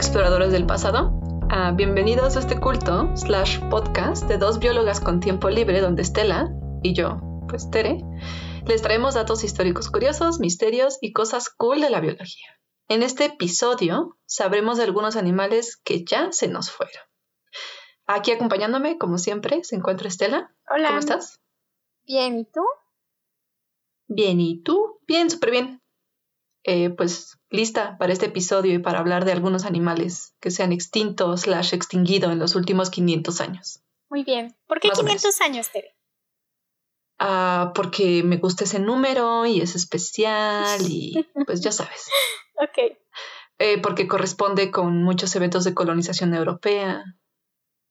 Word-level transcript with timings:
exploradores 0.00 0.50
del 0.50 0.64
pasado. 0.64 1.20
Ah, 1.50 1.72
bienvenidos 1.76 2.34
a 2.34 2.40
este 2.40 2.58
culto 2.58 3.14
slash 3.18 3.60
podcast 3.68 4.26
de 4.28 4.38
dos 4.38 4.58
biólogas 4.58 4.98
con 4.98 5.20
tiempo 5.20 5.50
libre 5.50 5.82
donde 5.82 6.00
Estela 6.00 6.48
y 6.82 6.94
yo, 6.94 7.20
pues 7.46 7.68
Tere, 7.70 7.98
les 8.66 8.80
traemos 8.80 9.12
datos 9.12 9.44
históricos 9.44 9.90
curiosos, 9.90 10.40
misterios 10.40 10.96
y 11.02 11.12
cosas 11.12 11.50
cool 11.50 11.82
de 11.82 11.90
la 11.90 12.00
biología. 12.00 12.48
En 12.88 13.02
este 13.02 13.26
episodio 13.26 14.16
sabremos 14.24 14.78
de 14.78 14.84
algunos 14.84 15.16
animales 15.16 15.76
que 15.76 16.02
ya 16.02 16.32
se 16.32 16.48
nos 16.48 16.70
fueron. 16.70 17.04
Aquí 18.06 18.32
acompañándome, 18.32 18.96
como 18.96 19.18
siempre, 19.18 19.62
se 19.64 19.76
encuentra 19.76 20.08
Estela. 20.08 20.56
Hola. 20.70 20.88
¿Cómo 20.88 21.00
estás? 21.00 21.42
Bien, 22.06 22.38
¿y 22.38 22.46
tú? 22.46 22.64
Bien, 24.08 24.40
¿y 24.40 24.62
tú? 24.62 24.98
Bien, 25.06 25.28
súper 25.28 25.50
bien. 25.50 25.82
Eh, 26.64 26.88
pues 26.88 27.39
lista 27.50 27.98
para 27.98 28.12
este 28.12 28.26
episodio 28.26 28.72
y 28.74 28.78
para 28.78 29.00
hablar 29.00 29.24
de 29.24 29.32
algunos 29.32 29.64
animales 29.64 30.34
que 30.40 30.50
se 30.50 30.62
han 30.62 30.72
extinto 30.72 31.36
slash 31.36 31.74
extinguido 31.74 32.30
en 32.30 32.38
los 32.38 32.54
últimos 32.54 32.90
500 32.90 33.40
años. 33.40 33.82
Muy 34.08 34.24
bien. 34.24 34.56
¿Por 34.66 34.80
qué 34.80 34.88
Más 34.88 34.98
o 34.98 35.02
500 35.02 35.40
años, 35.40 35.70
Tere? 35.70 35.96
Ah, 37.18 37.72
porque 37.74 38.22
me 38.22 38.38
gusta 38.38 38.64
ese 38.64 38.78
número 38.78 39.44
y 39.46 39.60
es 39.60 39.74
especial 39.76 40.80
y 40.88 41.28
pues 41.46 41.60
ya 41.60 41.72
sabes. 41.72 42.08
Ok. 42.56 42.96
Eh, 43.58 43.78
porque 43.82 44.08
corresponde 44.08 44.70
con 44.70 45.02
muchos 45.02 45.34
eventos 45.36 45.64
de 45.64 45.74
colonización 45.74 46.32
europea. 46.34 47.04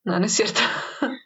No, 0.04 0.20
no 0.20 0.26
es 0.26 0.34
cierto. 0.34 0.62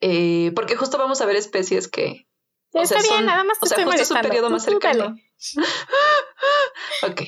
Eh, 0.00 0.52
porque 0.54 0.76
justo 0.76 0.96
vamos 0.96 1.20
a 1.20 1.26
ver 1.26 1.34
especies 1.34 1.88
que... 1.88 2.28
Ya 2.72 2.82
o 2.82 2.86
sea, 2.86 2.98
está 2.98 3.08
bien, 3.08 3.16
son- 3.18 3.26
nada 3.26 3.42
más 3.42 3.58
te 3.58 3.66
o 3.66 3.68
sea, 3.68 3.78
estoy 3.78 3.90
justo 3.98 4.02
es 4.02 4.10
un 4.12 4.20
periodo 4.20 4.48
más 4.48 4.62
cercano. 4.64 5.16
Ok. 7.10 7.22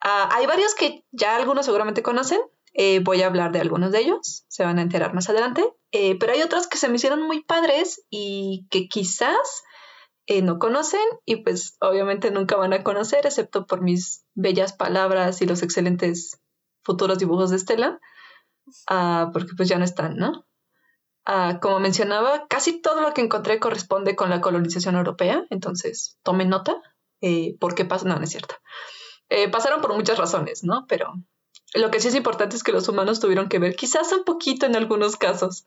Ah, 0.00 0.28
hay 0.32 0.46
varios 0.46 0.74
que 0.74 1.04
ya 1.12 1.36
algunos 1.36 1.64
seguramente 1.64 2.02
conocen. 2.02 2.40
Eh, 2.74 3.00
voy 3.00 3.22
a 3.22 3.26
hablar 3.26 3.52
de 3.52 3.60
algunos 3.60 3.92
de 3.92 4.00
ellos. 4.00 4.44
Se 4.48 4.64
van 4.64 4.78
a 4.78 4.82
enterar 4.82 5.14
más 5.14 5.28
adelante. 5.30 5.64
Eh, 5.92 6.18
pero 6.18 6.32
hay 6.32 6.42
otros 6.42 6.66
que 6.66 6.76
se 6.76 6.88
me 6.88 6.96
hicieron 6.96 7.22
muy 7.22 7.42
padres 7.42 8.04
y 8.10 8.66
que 8.70 8.88
quizás 8.88 9.64
eh, 10.26 10.42
no 10.42 10.58
conocen 10.58 11.00
y 11.24 11.36
pues 11.36 11.76
obviamente 11.80 12.30
nunca 12.30 12.56
van 12.56 12.72
a 12.72 12.82
conocer, 12.82 13.26
excepto 13.26 13.66
por 13.66 13.82
mis 13.82 14.24
bellas 14.34 14.72
palabras 14.72 15.40
y 15.42 15.46
los 15.46 15.62
excelentes 15.62 16.40
futuros 16.82 17.18
dibujos 17.18 17.50
de 17.50 17.56
Estela. 17.56 18.00
Ah, 18.88 19.30
porque 19.32 19.52
pues 19.56 19.68
ya 19.68 19.78
no 19.78 19.84
están, 19.84 20.16
¿no? 20.16 20.46
Ah, 21.26 21.58
como 21.62 21.80
mencionaba, 21.80 22.46
casi 22.48 22.80
todo 22.80 23.00
lo 23.00 23.14
que 23.14 23.22
encontré 23.22 23.58
corresponde 23.58 24.14
con 24.14 24.30
la 24.30 24.40
colonización 24.40 24.96
europea, 24.96 25.46
entonces 25.50 26.18
tomen 26.22 26.50
nota. 26.50 26.82
Eh, 27.20 27.56
¿Por 27.58 27.74
qué 27.74 27.84
pasa? 27.84 28.06
No, 28.06 28.16
no 28.16 28.24
es 28.24 28.30
cierto. 28.30 28.54
Eh, 29.28 29.48
pasaron 29.50 29.80
por 29.80 29.94
muchas 29.94 30.18
razones, 30.18 30.62
¿no? 30.64 30.84
Pero 30.88 31.12
lo 31.74 31.90
que 31.90 32.00
sí 32.00 32.08
es 32.08 32.14
importante 32.14 32.56
es 32.56 32.62
que 32.62 32.72
los 32.72 32.88
humanos 32.88 33.20
tuvieron 33.20 33.48
que 33.48 33.58
ver, 33.58 33.74
quizás 33.76 34.12
un 34.12 34.24
poquito 34.24 34.66
en 34.66 34.76
algunos 34.76 35.16
casos. 35.16 35.64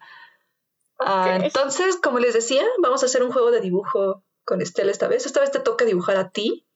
Ah, 1.00 1.38
entonces, 1.44 1.98
como 2.02 2.20
les 2.20 2.34
decía, 2.34 2.64
vamos 2.82 3.04
a 3.04 3.08
hacer 3.08 3.24
un 3.24 3.32
juego 3.32 3.52
de 3.52 3.62
dibujo 3.62 4.24
con 4.46 4.62
Estela 4.62 4.92
esta 4.92 5.08
vez. 5.08 5.26
Esta 5.26 5.40
vez 5.42 5.52
te 5.52 5.60
toca 5.60 5.86
dibujar 5.86 6.18
a 6.18 6.30
ti. 6.32 6.68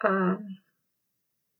Ah, 0.00 0.38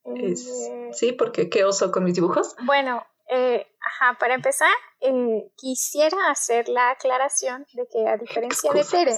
es- 0.04 0.48
Eh, 0.70 0.90
sí, 0.92 1.12
porque 1.12 1.48
qué 1.50 1.64
oso 1.64 1.90
con 1.90 2.04
mis 2.04 2.14
dibujos. 2.14 2.54
Bueno, 2.64 3.04
eh, 3.30 3.66
ajá, 3.80 4.16
para 4.18 4.34
empezar, 4.34 4.70
eh, 5.00 5.50
quisiera 5.56 6.30
hacer 6.30 6.68
la 6.68 6.90
aclaración 6.90 7.66
de 7.74 7.86
que 7.92 8.08
a 8.08 8.16
diferencia 8.16 8.72
de. 8.72 8.84
Tere, 8.84 9.16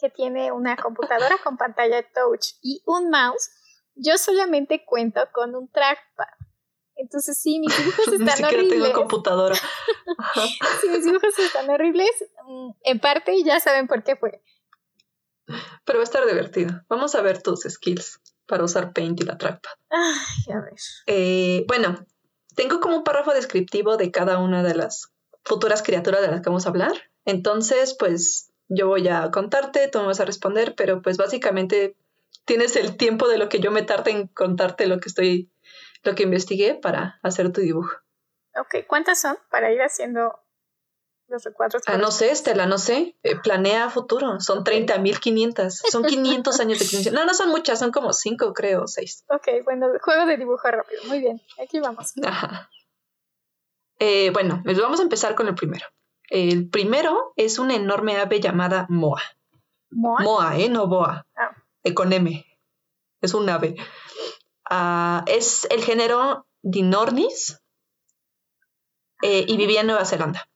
que 0.00 0.10
tiene 0.10 0.52
una 0.52 0.76
computadora 0.76 1.36
con 1.44 1.56
pantalla 1.56 2.02
touch 2.12 2.54
y 2.62 2.82
un 2.86 3.10
mouse, 3.10 3.50
yo 3.94 4.16
solamente 4.18 4.84
cuento 4.84 5.20
con 5.32 5.54
un 5.54 5.68
trackpad. 5.70 6.24
Entonces, 6.96 7.38
sí, 7.40 7.60
mis 7.60 7.76
dibujos 7.76 8.08
Ni 8.08 8.14
están 8.24 8.28
siquiera 8.36 8.58
horribles. 8.58 8.82
tengo 8.82 8.92
computadora. 8.94 9.54
Sí, 9.54 10.88
mis 10.90 11.04
dibujos 11.04 11.38
están 11.38 11.68
horribles. 11.70 12.10
mm, 12.46 12.70
En 12.82 13.00
parte, 13.00 13.42
ya 13.42 13.58
saben 13.60 13.86
por 13.86 14.02
qué 14.04 14.16
fue. 14.16 14.42
Pero 15.84 15.98
va 15.98 16.02
a 16.02 16.04
estar 16.04 16.26
divertido. 16.26 16.82
Vamos 16.88 17.14
a 17.14 17.22
ver 17.22 17.42
tus 17.42 17.60
skills 17.62 18.20
para 18.46 18.64
usar 18.64 18.92
Paint 18.92 19.20
y 19.20 19.24
la 19.24 19.38
trackpad. 19.38 19.70
Ay, 19.90 20.52
a 20.54 20.60
ver. 20.60 20.74
Eh, 21.06 21.64
bueno, 21.66 22.04
tengo 22.54 22.80
como 22.80 22.96
un 22.98 23.04
párrafo 23.04 23.32
descriptivo 23.32 23.96
de 23.96 24.10
cada 24.10 24.38
una 24.38 24.62
de 24.62 24.74
las 24.74 25.10
futuras 25.44 25.82
criaturas 25.82 26.20
de 26.20 26.28
las 26.28 26.40
que 26.42 26.50
vamos 26.50 26.66
a 26.66 26.68
hablar. 26.68 26.92
Entonces, 27.24 27.96
pues 27.98 28.49
yo 28.70 28.86
voy 28.86 29.06
a 29.08 29.30
contarte, 29.30 29.88
tú 29.88 29.98
me 29.98 30.06
vas 30.06 30.20
a 30.20 30.24
responder, 30.24 30.74
pero 30.76 31.02
pues 31.02 31.16
básicamente 31.16 31.96
tienes 32.44 32.76
el 32.76 32.96
tiempo 32.96 33.28
de 33.28 33.36
lo 33.36 33.48
que 33.48 33.58
yo 33.58 33.70
me 33.72 33.82
tarde 33.82 34.12
en 34.12 34.28
contarte 34.28 34.86
lo 34.86 35.00
que 35.00 35.08
estoy, 35.08 35.50
lo 36.04 36.14
que 36.14 36.22
investigué 36.22 36.74
para 36.74 37.18
hacer 37.22 37.52
tu 37.52 37.60
dibujo. 37.60 37.96
Ok, 38.56 38.86
¿cuántas 38.86 39.20
son 39.20 39.36
para 39.50 39.72
ir 39.72 39.82
haciendo 39.82 40.38
los 41.26 41.42
recuadros? 41.44 41.82
Ah, 41.86 41.98
no 41.98 42.12
sé, 42.12 42.30
Estela, 42.30 42.66
no 42.66 42.78
sé. 42.78 43.16
Eh, 43.24 43.36
planea 43.36 43.90
futuro. 43.90 44.40
Son 44.40 44.64
30.500. 44.64 45.70
Son 45.70 46.04
500 46.06 46.60
años 46.60 46.78
de 46.78 46.84
extinción. 46.84 47.14
No, 47.14 47.24
no 47.24 47.34
son 47.34 47.50
muchas, 47.50 47.78
son 47.78 47.90
como 47.90 48.12
5, 48.12 48.52
creo, 48.54 48.86
6. 48.86 49.24
Ok, 49.28 49.64
bueno, 49.64 49.88
juego 50.00 50.26
de 50.26 50.36
dibujo 50.36 50.68
rápido. 50.68 51.02
Muy 51.06 51.20
bien, 51.20 51.40
aquí 51.62 51.80
vamos. 51.80 52.12
Ajá. 52.24 52.70
Eh, 53.98 54.30
bueno, 54.30 54.62
pues 54.64 54.80
vamos 54.80 55.00
a 55.00 55.02
empezar 55.02 55.34
con 55.34 55.48
el 55.48 55.54
primero. 55.54 55.86
El 56.30 56.70
primero 56.70 57.32
es 57.36 57.58
una 57.58 57.74
enorme 57.74 58.16
ave 58.16 58.40
llamada 58.40 58.86
moa. 58.88 59.22
Moa. 59.90 60.22
Moa, 60.22 60.58
¿eh? 60.58 60.68
No 60.68 60.86
boa. 60.86 61.26
Ah. 61.36 61.50
Eh, 61.82 61.92
con 61.92 62.12
M. 62.12 62.46
Es 63.20 63.34
un 63.34 63.48
ave. 63.48 63.76
Ah, 64.64 65.24
es 65.26 65.66
el 65.70 65.82
género 65.82 66.46
Dinornis 66.62 67.60
eh, 69.22 69.44
y 69.46 69.56
vivía 69.56 69.80
en 69.80 69.88
Nueva 69.88 70.04
Zelanda. 70.04 70.48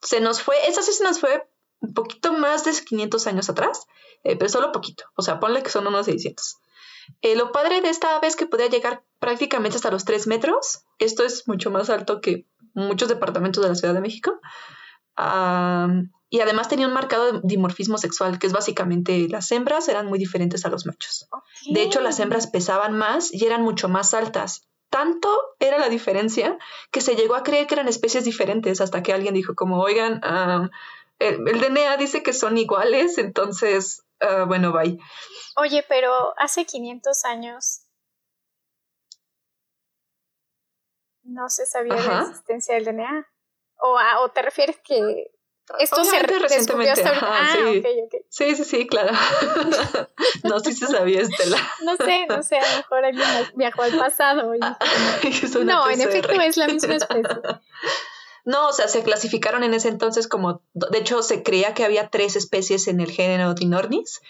Se 0.00 0.20
nos 0.20 0.42
fue, 0.42 0.56
esa 0.68 0.82
sí 0.82 0.92
se 0.92 1.04
nos 1.04 1.20
fue 1.20 1.48
un 1.80 1.94
poquito 1.94 2.32
más 2.32 2.64
de 2.64 2.72
500 2.72 3.26
años 3.26 3.48
atrás, 3.48 3.86
eh, 4.24 4.36
pero 4.36 4.48
solo 4.48 4.72
poquito. 4.72 5.04
O 5.16 5.22
sea, 5.22 5.40
ponle 5.40 5.62
que 5.62 5.70
son 5.70 5.86
unos 5.86 6.06
600. 6.06 6.56
Eh, 7.20 7.36
lo 7.36 7.52
padre 7.52 7.80
de 7.80 7.88
esta 7.88 8.16
ave 8.16 8.28
es 8.28 8.36
que 8.36 8.46
podía 8.46 8.66
llegar 8.68 9.04
prácticamente 9.18 9.76
hasta 9.76 9.90
los 9.90 10.04
3 10.04 10.26
metros. 10.26 10.84
Esto 10.98 11.24
es 11.24 11.46
mucho 11.48 11.70
más 11.70 11.90
alto 11.90 12.20
que 12.20 12.46
muchos 12.74 13.08
departamentos 13.08 13.62
de 13.62 13.68
la 13.68 13.74
Ciudad 13.74 13.94
de 13.94 14.00
México. 14.00 14.40
Am, 15.16 16.12
y 16.28 16.40
además 16.40 16.68
tenía 16.68 16.86
un 16.86 16.94
marcado 16.94 17.40
dimorfismo 17.42 17.98
sexual, 17.98 18.38
que 18.38 18.46
es 18.46 18.52
básicamente 18.52 19.28
las 19.28 19.52
hembras 19.52 19.88
eran 19.88 20.06
muy 20.06 20.18
diferentes 20.18 20.64
a 20.64 20.70
los 20.70 20.86
machos. 20.86 21.28
De 21.70 21.82
hecho, 21.82 22.00
las 22.00 22.18
hembras 22.20 22.46
pesaban 22.46 22.96
más 22.96 23.32
y 23.32 23.44
eran 23.44 23.62
mucho 23.62 23.88
más 23.88 24.14
altas. 24.14 24.66
Tanto 24.88 25.28
era 25.58 25.78
la 25.78 25.88
diferencia 25.88 26.58
que 26.90 27.00
se 27.00 27.16
llegó 27.16 27.34
a 27.34 27.42
creer 27.42 27.66
que 27.66 27.74
eran 27.74 27.88
especies 27.88 28.24
diferentes 28.24 28.80
hasta 28.80 29.02
que 29.02 29.12
alguien 29.12 29.34
dijo 29.34 29.54
como, 29.54 29.80
oigan, 29.80 30.20
am, 30.22 30.70
el, 31.18 31.46
el 31.48 31.60
DNA 31.60 31.96
dice 31.98 32.22
que 32.22 32.32
son 32.32 32.58
iguales, 32.58 33.18
entonces, 33.18 34.04
ah, 34.20 34.44
bueno, 34.46 34.72
bye. 34.72 34.98
Oye, 35.56 35.84
pero 35.88 36.34
hace 36.38 36.64
500 36.64 37.24
años 37.24 37.82
no 41.22 41.48
se 41.48 41.66
sabía 41.66 41.94
la 41.94 42.22
existencia 42.22 42.74
del 42.74 42.84
DNA. 42.84 43.31
O, 43.84 43.98
a- 43.98 44.20
o 44.20 44.28
te 44.30 44.42
refieres 44.42 44.78
que 44.84 45.30
esto 45.78 46.04
se 46.04 46.10
Obviamente 46.10 46.34
descubrió 46.34 46.38
recientemente, 46.48 46.90
hasta 46.90 47.08
ahorita? 47.08 47.26
ajá, 47.26 47.52
Ah, 47.52 47.56
sí. 47.72 47.78
ok, 47.78 47.86
ok. 48.04 48.26
Sí, 48.28 48.56
sí, 48.56 48.64
sí, 48.64 48.86
claro. 48.86 49.12
no, 50.44 50.60
sí 50.60 50.72
se 50.72 50.86
sabía, 50.86 51.20
Estela. 51.20 51.56
No 51.82 51.96
sé, 51.96 52.26
no 52.28 52.42
sé, 52.42 52.58
a 52.58 52.70
lo 52.70 52.76
mejor 52.78 53.04
alguien 53.04 53.26
viajó 53.54 53.82
al 53.82 53.96
pasado. 53.96 54.54
y- 54.54 54.60
una 55.58 55.64
no, 55.74 55.90
en 55.90 56.00
efecto 56.00 56.40
es 56.40 56.56
la 56.56 56.66
misma 56.68 56.94
especie. 56.94 57.42
No, 58.44 58.68
o 58.68 58.72
sea, 58.72 58.88
se 58.88 59.02
clasificaron 59.04 59.62
en 59.62 59.72
ese 59.72 59.88
entonces 59.88 60.26
como, 60.26 60.62
de 60.74 60.98
hecho, 60.98 61.22
se 61.22 61.42
creía 61.44 61.74
que 61.74 61.84
había 61.84 62.08
tres 62.10 62.34
especies 62.34 62.88
en 62.88 63.00
el 63.00 63.10
género 63.10 63.54
Dinornis. 63.54 64.20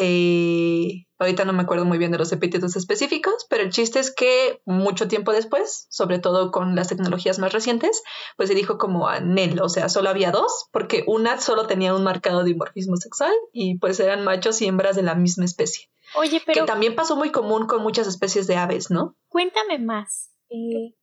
Eh, 0.00 1.06
ahorita 1.18 1.44
no 1.44 1.52
me 1.52 1.62
acuerdo 1.62 1.84
muy 1.84 1.98
bien 1.98 2.12
de 2.12 2.18
los 2.18 2.30
epítetos 2.30 2.76
específicos, 2.76 3.46
pero 3.50 3.64
el 3.64 3.70
chiste 3.70 3.98
es 3.98 4.14
que 4.14 4.62
mucho 4.64 5.08
tiempo 5.08 5.32
después, 5.32 5.86
sobre 5.90 6.20
todo 6.20 6.52
con 6.52 6.76
las 6.76 6.88
tecnologías 6.88 7.38
más 7.40 7.52
recientes, 7.52 8.02
pues 8.36 8.48
se 8.48 8.54
dijo 8.54 8.78
como 8.78 9.08
anel, 9.08 9.60
o 9.60 9.68
sea, 9.68 9.88
solo 9.88 10.08
había 10.08 10.30
dos, 10.30 10.68
porque 10.70 11.02
una 11.08 11.40
solo 11.40 11.66
tenía 11.66 11.94
un 11.94 12.04
marcado 12.04 12.44
dimorfismo 12.44 12.96
sexual 12.96 13.32
y 13.52 13.78
pues 13.78 13.98
eran 13.98 14.24
machos 14.24 14.62
y 14.62 14.66
hembras 14.66 14.94
de 14.94 15.02
la 15.02 15.16
misma 15.16 15.44
especie. 15.44 15.90
Oye, 16.14 16.40
pero 16.46 16.60
que 16.62 16.66
también 16.66 16.94
pasó 16.94 17.16
muy 17.16 17.32
común 17.32 17.66
con 17.66 17.82
muchas 17.82 18.06
especies 18.06 18.46
de 18.46 18.56
aves, 18.56 18.90
¿no? 18.90 19.16
cuéntame 19.28 19.78
más. 19.78 20.30
eh, 20.48 20.94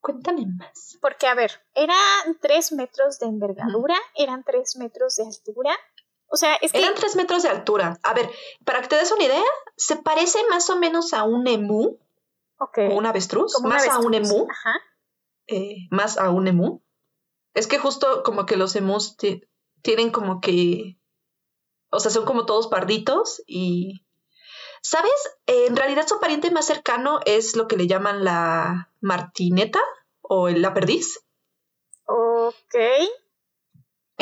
Cuéntame 0.00 0.46
más. 0.58 0.98
porque, 1.00 1.28
a 1.28 1.34
ver, 1.34 1.52
eran 1.74 1.96
tres 2.40 2.72
metros 2.72 3.20
de 3.20 3.26
envergadura, 3.26 3.94
eran 4.16 4.42
tres 4.42 4.76
metros 4.76 5.14
de 5.14 5.24
altura. 5.26 5.70
O 6.32 6.36
sea, 6.36 6.54
es 6.56 6.72
que 6.72 6.78
Eran 6.78 6.94
tres 6.94 7.14
metros 7.14 7.42
de 7.42 7.50
altura. 7.50 7.98
A 8.02 8.14
ver, 8.14 8.30
para 8.64 8.80
que 8.80 8.88
te 8.88 8.96
des 8.96 9.12
una 9.12 9.24
idea, 9.24 9.42
se 9.76 9.96
parece 9.96 10.38
más 10.48 10.70
o 10.70 10.76
menos 10.76 11.12
a 11.12 11.24
un 11.24 11.46
emú, 11.46 11.98
Ok. 12.58 12.78
o 12.90 12.94
un 12.94 13.04
avestruz, 13.06 13.52
Como 13.54 13.66
un 13.68 13.74
más 13.74 13.86
a 13.88 13.98
un 13.98 14.14
emú, 14.14 14.46
Ajá. 14.50 14.74
eh, 15.48 15.76
más 15.90 16.16
a 16.16 16.30
un 16.30 16.48
emú. 16.48 16.82
Es 17.54 17.66
que 17.66 17.78
justo 17.78 18.22
como 18.22 18.46
que 18.46 18.56
los 18.56 18.74
emus 18.76 19.16
ti- 19.18 19.42
tienen 19.82 20.10
como 20.10 20.40
que, 20.40 20.98
o 21.90 22.00
sea, 22.00 22.10
son 22.10 22.24
como 22.24 22.46
todos 22.46 22.66
parditos 22.68 23.42
y 23.46 24.04
¿Sabes? 24.84 25.12
Eh, 25.46 25.66
en 25.68 25.76
realidad 25.76 26.08
su 26.08 26.18
pariente 26.18 26.50
más 26.50 26.66
cercano 26.66 27.20
es 27.24 27.54
lo 27.54 27.68
que 27.68 27.76
le 27.76 27.86
llaman 27.86 28.24
la 28.24 28.90
martineta 29.00 29.78
o 30.22 30.48
la 30.48 30.74
perdiz. 30.74 31.20
Ok. 32.06 32.74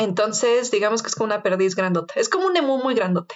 Entonces, 0.01 0.71
digamos 0.71 1.01
que 1.01 1.09
es 1.09 1.15
como 1.15 1.25
una 1.25 1.43
perdiz 1.43 1.75
grandota. 1.75 2.13
Es 2.17 2.29
como 2.29 2.47
un 2.47 2.57
emú 2.57 2.77
muy 2.77 2.95
grandote. 2.95 3.35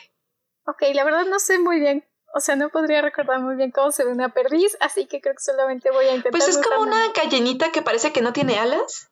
Ok, 0.65 0.83
la 0.93 1.03
verdad 1.03 1.25
no 1.25 1.39
sé 1.39 1.59
muy 1.59 1.79
bien. 1.79 2.05
O 2.33 2.39
sea, 2.39 2.55
no 2.55 2.69
podría 2.69 3.01
recordar 3.01 3.39
muy 3.39 3.55
bien 3.55 3.71
cómo 3.71 3.91
se 3.91 4.03
ve 4.03 4.11
una 4.11 4.33
perdiz, 4.33 4.75
así 4.81 5.05
que 5.05 5.21
creo 5.21 5.35
que 5.35 5.43
solamente 5.43 5.89
voy 5.91 6.05
a 6.05 6.15
intentar. 6.15 6.31
Pues 6.31 6.49
es 6.49 6.57
como 6.57 6.81
una 6.81 7.13
gallinita 7.13 7.71
que 7.71 7.81
parece 7.81 8.11
que 8.11 8.21
no 8.21 8.33
tiene 8.33 8.57
alas. 8.57 9.09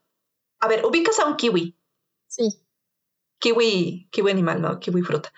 A 0.59 0.67
ver, 0.67 0.85
ubicas 0.85 1.19
a 1.19 1.25
un 1.25 1.37
kiwi. 1.37 1.77
Sí. 2.27 2.49
Kiwi, 3.39 4.09
kiwi 4.11 4.31
animal, 4.31 4.61
no, 4.61 4.79
kiwi 4.79 5.03
fruta. 5.03 5.31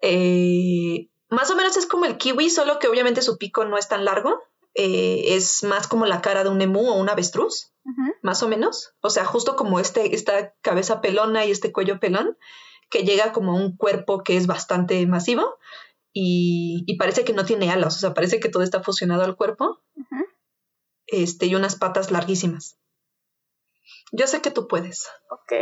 Eh, 0.00 1.10
más 1.28 1.50
o 1.50 1.56
menos 1.56 1.76
es 1.76 1.86
como 1.86 2.04
el 2.04 2.18
kiwi, 2.18 2.50
solo 2.50 2.78
que 2.78 2.88
obviamente 2.88 3.22
su 3.22 3.36
pico 3.36 3.64
no 3.64 3.78
es 3.78 3.88
tan 3.88 4.04
largo. 4.04 4.40
Eh, 4.74 5.34
es 5.34 5.64
más 5.64 5.88
como 5.88 6.06
la 6.06 6.20
cara 6.20 6.44
de 6.44 6.50
un 6.50 6.60
emú 6.60 6.88
o 6.88 6.94
un 6.94 7.08
avestruz, 7.08 7.72
más 8.22 8.42
o 8.42 8.48
menos. 8.48 8.94
O 9.00 9.10
sea, 9.10 9.24
justo 9.24 9.56
como 9.56 9.80
este, 9.80 10.14
esta 10.14 10.54
cabeza 10.60 11.00
pelona 11.00 11.44
y 11.44 11.50
este 11.50 11.72
cuello 11.72 12.00
pelón, 12.00 12.36
que 12.90 13.04
llega 13.04 13.32
como 13.32 13.56
un 13.56 13.76
cuerpo 13.76 14.22
que 14.22 14.36
es 14.36 14.46
bastante 14.46 15.06
masivo 15.06 15.58
y, 16.12 16.96
parece 16.98 17.24
que 17.24 17.32
no 17.32 17.44
tiene 17.44 17.70
alas, 17.70 17.96
o 17.96 18.00
sea, 18.00 18.14
parece 18.14 18.40
que 18.40 18.48
todo 18.48 18.62
está 18.62 18.82
fusionado 18.82 19.22
al 19.22 19.36
cuerpo. 19.36 19.80
Este, 21.06 21.46
y 21.46 21.54
unas 21.54 21.76
patas 21.76 22.10
larguísimas. 22.10 22.78
Yo 24.12 24.26
sé 24.26 24.42
que 24.42 24.50
tú 24.50 24.68
puedes. 24.68 25.08
Ok. 25.30 25.52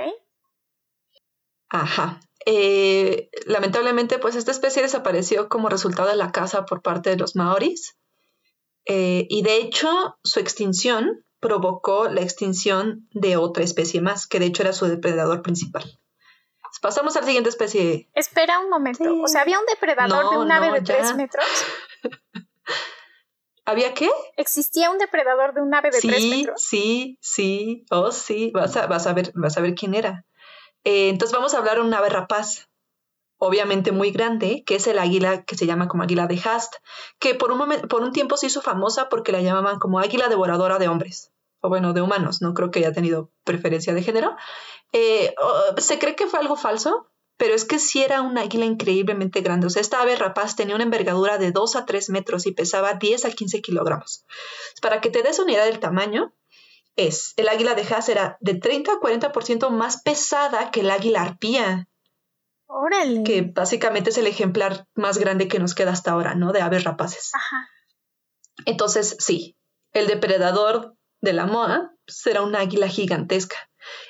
Ajá. 1.69 2.21
Eh, 2.47 3.29
lamentablemente, 3.47 4.19
pues 4.19 4.37
esta 4.37 4.51
especie 4.51 4.83
desapareció 4.83 5.49
como 5.49 5.69
resultado 5.69 6.09
de 6.09 6.17
la 6.17 6.33
caza 6.33 6.65
por 6.65 6.81
parte 6.81 7.11
de 7.11 7.17
los 7.17 7.37
maoris. 7.37 7.97
Eh, 8.87 9.27
y 9.29 9.43
de 9.43 9.57
hecho, 9.57 10.17
su 10.23 10.41
extinción 10.41 11.26
provocó 11.41 12.09
la 12.09 12.23
extinción 12.23 13.09
de 13.13 13.37
otra 13.37 13.65
especie 13.65 14.01
más, 14.01 14.27
que 14.27 14.39
de 14.41 14.47
hecho 14.47 14.63
era 14.63 14.73
su 14.73 14.87
depredador 14.87 15.43
principal. 15.43 15.99
Pasamos 16.81 17.17
a 17.17 17.21
la 17.21 17.27
siguiente 17.27 17.49
especie. 17.49 18.09
Espera 18.15 18.59
un 18.61 18.69
momento. 18.69 19.05
O 19.23 19.29
sea, 19.29 19.43
¿había 19.43 19.59
un 19.59 19.67
depredador 19.67 20.31
de 20.31 20.39
un 20.39 20.53
ave 20.53 20.71
de 20.73 20.83
tres 20.83 21.15
metros? 21.17 21.45
¿Había 23.65 23.95
qué? 23.95 24.09
¿Existía 24.37 24.91
un 24.91 24.99
depredador 24.99 25.53
de 25.53 25.63
un 25.63 25.75
ave 25.75 25.91
de 25.91 26.01
tres 26.01 26.25
metros? 26.27 26.63
Sí, 26.63 27.19
sí, 27.21 27.85
oh 27.91 28.13
sí, 28.13 28.53
vas 28.55 28.77
a, 28.77 28.87
vas 28.87 29.09
a, 29.09 29.13
ver, 29.13 29.33
vas 29.35 29.57
a 29.57 29.61
ver 29.61 29.75
quién 29.75 29.95
era. 29.95 30.25
Eh, 30.85 31.09
entonces 31.09 31.37
vamos 31.37 31.55
a 31.55 31.59
hablar 31.59 31.77
de 31.77 31.81
un 31.83 31.93
ave 31.93 32.09
rapaz, 32.09 32.69
obviamente 33.39 33.93
muy 33.93 34.11
grande, 34.11 34.63
que 34.67 34.77
es 34.77 34.87
el 34.87 34.99
águila 34.99 35.45
que 35.45 35.57
se 35.57 35.67
llama 35.67 35.89
como 35.89 36.03
águila 36.03 36.27
de 36.27 36.41
Hast, 36.43 36.75
que 37.19 37.35
por 37.35 37.53
un, 37.53 37.89
por 37.89 38.03
un 38.03 38.13
tiempo 38.13 38.37
se 38.37 38.47
hizo 38.47 38.63
famosa 38.63 39.09
porque 39.09 39.33
la 39.33 39.43
llamaban 39.43 39.79
como 39.79 39.99
águila 39.99 40.29
devoradora 40.29 40.79
de 40.79 40.89
hombres, 40.89 41.33
o 41.61 41.69
bueno, 41.69 41.93
de 41.93 42.03
humanos, 42.03 42.43
no 42.43 42.55
creo 42.55 42.71
que 42.71 42.81
haya 42.81 42.93
tenido 42.93 43.31
preferencia 43.45 43.95
de 43.95 44.03
género. 44.03 44.37
Eh, 44.93 45.35
se 45.79 45.99
cree 45.99 46.17
que 46.17 46.27
fue 46.27 46.41
algo 46.41 46.57
falso, 46.57 47.11
pero 47.37 47.55
es 47.55 47.65
que 47.65 47.79
sí 47.79 48.03
era 48.03 48.23
un 48.23 48.39
águila 48.39 48.65
increíblemente 48.65 49.41
grande. 49.41 49.67
O 49.67 49.71
sea, 49.71 49.83
esta 49.83 50.01
ave 50.01 50.17
rapaz 50.17 50.57
tenía 50.57 50.75
una 50.75 50.85
envergadura 50.85 51.39
de 51.39 51.53
2 51.53 51.77
a 51.77 51.85
3 51.85 52.11
metros 52.11 52.47
y 52.47 52.53
pesaba 52.53 52.95
10 52.95 53.27
a 53.27 53.31
15 53.31 53.61
kilogramos. 53.61 54.25
Para 54.81 55.01
que 55.01 55.11
te 55.11 55.23
des 55.23 55.39
una 55.39 55.53
idea 55.53 55.65
del 55.65 55.81
tamaño, 55.81 56.33
es 56.97 57.35
el 57.37 57.49
águila 57.49 57.75
de 57.75 57.83
Haas 57.83 58.09
era 58.09 58.39
de 58.41 58.55
30 58.55 58.93
a 58.93 59.01
40% 59.01 59.69
más 59.71 60.03
pesada 60.03 60.71
que 60.71 60.81
el 60.81 60.91
águila 60.91 61.23
arpía. 61.23 61.89
Órale. 62.67 63.23
Que 63.23 63.43
básicamente 63.43 64.11
es 64.11 64.19
el 64.19 64.27
ejemplar 64.27 64.87
más 64.95 65.19
grande 65.19 65.49
que 65.49 65.59
nos 65.59 65.75
queda 65.75 65.93
hasta 65.93 66.13
ahora, 66.13 66.35
¿no? 66.35 66.53
De 66.53 66.61
aves 66.61 66.85
rapaces. 66.85 67.31
Ajá. 67.35 67.69
Entonces, 68.65 69.17
sí, 69.19 69.57
el 69.93 70.07
depredador 70.07 70.97
de 71.21 71.33
la 71.33 71.47
moa 71.47 71.93
será 72.07 72.43
una 72.43 72.61
águila 72.61 72.89
gigantesca. 72.89 73.57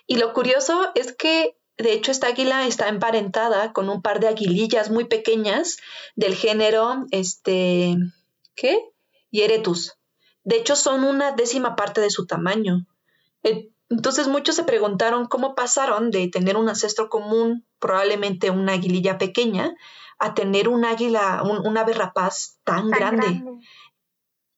Y 0.07 0.17
lo 0.17 0.33
curioso 0.33 0.91
es 0.95 1.15
que 1.15 1.57
de 1.79 1.93
hecho, 1.93 2.11
esta 2.11 2.29
águila 2.29 2.67
está 2.67 2.89
emparentada 2.89 3.73
con 3.73 3.91
un 3.91 4.01
par 4.01 4.21
de 4.21 4.29
aguilillas 4.29 4.91
muy 4.91 5.05
pequeñas 5.05 5.77
del 6.15 6.35
género, 6.35 7.05
este, 7.11 7.97
¿qué? 8.55 8.81
Hieretus. 9.31 9.99
De 10.43 10.57
hecho, 10.57 10.75
son 10.75 11.05
una 11.05 11.33
décima 11.33 11.77
parte 11.77 12.01
de 12.01 12.11
su 12.11 12.27
tamaño. 12.27 12.87
Entonces, 13.89 14.29
muchos 14.29 14.57
se 14.57 14.65
preguntaron 14.65 15.27
cómo 15.27 15.55
pasaron 15.55 16.11
de 16.11 16.29
tener 16.29 16.57
un 16.57 16.69
ancestro 16.69 17.09
común, 17.09 17.67
probablemente 17.79 18.51
una 18.51 18.73
aguililla 18.73 19.19
pequeña, 19.19 19.75
a 20.19 20.35
tener 20.35 20.69
un 20.69 20.85
águila, 20.85 21.43
un, 21.43 21.79
ave 21.79 21.93
rapaz 21.93 22.59
tan, 22.65 22.91
grande. 22.91 23.43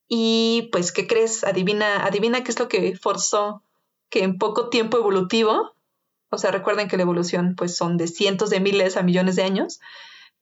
Y 0.08 0.68
pues, 0.72 0.92
¿qué 0.92 1.06
crees? 1.06 1.44
Adivina, 1.44 2.04
adivina 2.04 2.42
qué 2.42 2.50
es 2.50 2.58
lo 2.58 2.68
que 2.68 2.96
forzó 2.96 3.62
que 4.08 4.22
en 4.22 4.38
poco 4.38 4.70
tiempo 4.70 4.96
evolutivo 4.96 5.74
o 6.30 6.38
sea, 6.38 6.50
recuerden 6.50 6.88
que 6.88 6.96
la 6.96 7.04
evolución 7.04 7.54
pues 7.56 7.76
son 7.76 7.96
de 7.96 8.06
cientos 8.06 8.50
de 8.50 8.60
miles 8.60 8.96
a 8.96 9.02
millones 9.02 9.36
de 9.36 9.44
años, 9.44 9.80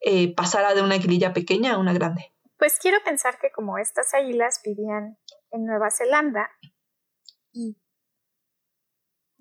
eh, 0.00 0.34
pasará 0.34 0.74
de 0.74 0.82
una 0.82 0.96
aguililla 0.96 1.32
pequeña 1.32 1.74
a 1.74 1.78
una 1.78 1.92
grande. 1.92 2.32
Pues 2.58 2.78
quiero 2.80 2.98
pensar 3.04 3.38
que 3.38 3.50
como 3.50 3.78
estas 3.78 4.14
águilas 4.14 4.60
vivían 4.64 5.18
en 5.50 5.64
Nueva 5.64 5.90
Zelanda 5.90 6.50
y 7.52 7.76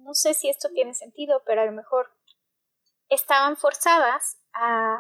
no 0.06 0.14
sé 0.14 0.34
si 0.34 0.50
esto 0.50 0.70
tiene 0.70 0.94
sentido, 0.94 1.42
pero 1.46 1.62
a 1.62 1.66
lo 1.66 1.72
mejor 1.72 2.12
estaban 3.10 3.58
forzadas 3.58 4.40
a, 4.54 5.00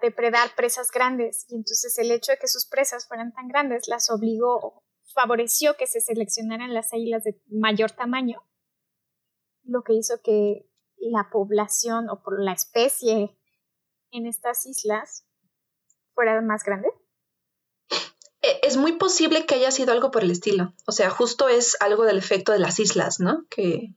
depredar 0.00 0.54
presas 0.54 0.92
grandes 0.92 1.44
y 1.48 1.56
entonces 1.56 1.98
el 1.98 2.12
hecho 2.12 2.30
de 2.30 2.38
que 2.38 2.46
sus 2.46 2.68
presas 2.68 3.08
fueran 3.08 3.32
tan 3.32 3.48
grandes 3.48 3.88
las 3.88 4.08
obligó, 4.08 4.84
favoreció 5.12 5.76
que 5.76 5.88
se 5.88 6.00
seleccionaran 6.00 6.72
las 6.72 6.92
águilas 6.92 7.24
de 7.24 7.42
mayor 7.48 7.90
tamaño 7.90 8.44
lo 9.64 9.82
que 9.82 9.94
hizo 9.94 10.20
que 10.22 10.68
la 10.98 11.30
población 11.30 12.08
o 12.10 12.22
por 12.22 12.40
la 12.40 12.52
especie 12.52 13.36
en 14.10 14.26
estas 14.26 14.66
islas 14.66 15.26
fuera 16.14 16.40
más 16.40 16.64
grande? 16.64 16.88
E, 18.44 18.60
es 18.62 18.76
muy 18.76 18.92
posible 18.92 19.46
que 19.46 19.54
haya 19.54 19.70
sido 19.70 19.92
algo 19.92 20.10
por 20.10 20.22
el 20.22 20.30
estilo. 20.30 20.74
O 20.86 20.92
sea, 20.92 21.08
justo 21.10 21.48
es 21.48 21.76
algo 21.80 22.04
del 22.04 22.18
efecto 22.18 22.52
de 22.52 22.58
las 22.58 22.78
islas, 22.78 23.18
¿no? 23.18 23.46
Que 23.48 23.94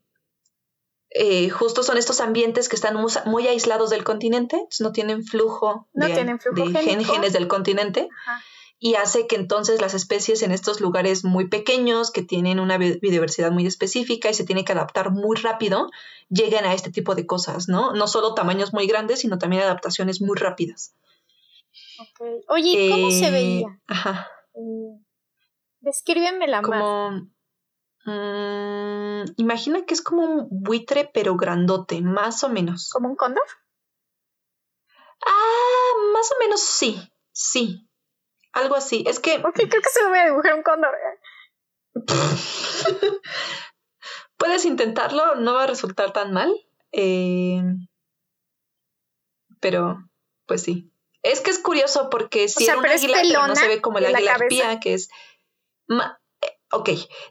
eh, 1.10 1.50
justo 1.50 1.84
son 1.84 1.98
estos 1.98 2.22
ambientes 2.22 2.70
que 2.70 2.76
están 2.76 2.96
muy, 3.26 3.48
aislados 3.48 3.90
del 3.90 4.04
continente, 4.04 4.68
no 4.80 4.92
tienen 4.92 5.24
flujo 5.24 5.88
de, 5.94 7.06
genes 7.06 7.34
del 7.34 7.48
continente 7.48 8.08
y 8.80 8.96
hace 8.96 9.26
que 9.26 9.36
entonces 9.36 9.82
las 9.82 9.94
especies 9.94 10.44
en 10.44 10.52
estos 10.52 10.82
lugares 10.82 11.24
muy 11.24 11.48
pequeños, 11.48 12.12
que 12.12 12.22
tienen 12.22 12.60
una 12.60 12.78
biodiversidad 12.78 13.52
muy 13.52 13.66
específica 13.66 14.30
y 14.30 14.34
se 14.34 14.44
tiene 14.44 14.64
que 14.64 14.74
adaptar 14.74 15.12
muy 15.12 15.36
rápido, 15.38 15.90
lleguen 16.30 16.66
a 16.66 16.74
este 16.74 16.92
tipo 16.92 17.16
de 17.16 17.26
cosas, 17.26 17.68
¿no? 17.68 17.94
No 17.94 18.08
solo 18.08 18.36
tamaños 18.36 18.74
muy 18.74 18.86
grandes, 18.86 19.22
sino 19.22 19.40
también 19.40 19.64
adaptaciones 19.64 20.22
muy 20.22 20.38
rápidas. 20.38 20.94
Oye, 22.50 22.90
¿cómo 22.92 23.10
se 23.10 23.28
eh, 23.28 23.32
veía? 23.32 23.80
Ajá. 23.88 24.28
Eh, 24.58 25.00
descríbeme 25.82 26.48
la 26.48 26.64
como, 26.64 27.30
mm, 28.06 29.24
imagina 29.38 29.86
que 29.86 29.94
es 29.94 30.02
como 30.02 30.24
un 30.24 30.48
buitre, 30.50 31.10
pero 31.14 31.36
grandote, 31.36 32.02
más 32.02 32.44
o 32.44 32.50
menos. 32.50 32.90
¿Como 32.92 33.10
un 33.10 33.16
cóndor? 33.16 33.46
Ah, 35.26 35.94
más 36.14 36.32
o 36.32 36.36
menos 36.40 36.62
sí, 36.62 37.00
sí. 37.32 37.88
Algo 38.54 38.76
así. 38.76 39.04
Es 39.08 39.20
que. 39.20 39.38
Ok, 39.38 39.54
creo 39.54 39.82
que 39.82 39.90
se 39.92 40.02
lo 40.02 40.10
voy 40.10 40.20
a 40.20 40.26
dibujar 40.26 40.56
un 40.56 40.64
cóndor. 40.64 40.96
Puedes 44.38 44.66
intentarlo, 44.66 45.36
no 45.36 45.54
va 45.54 45.64
a 45.64 45.68
resultar 45.68 46.14
tan 46.14 46.34
mal. 46.34 46.52
Eh, 46.92 47.62
pero, 49.60 50.10
pues 50.46 50.64
sí. 50.64 50.92
Es 51.32 51.42
que 51.42 51.52
es 51.52 51.60
curioso 51.60 52.10
porque 52.10 52.48
si 52.48 52.66
era 52.66 52.78
un 52.78 52.86
águila, 52.86 53.48
no 53.48 53.56
se 53.56 53.68
ve 53.68 53.82
como 53.82 53.98
el 54.00 54.06
águila 54.06 54.34
arpía, 54.34 54.80
que 54.80 54.94
es 54.94 55.10
ok, 56.72 56.90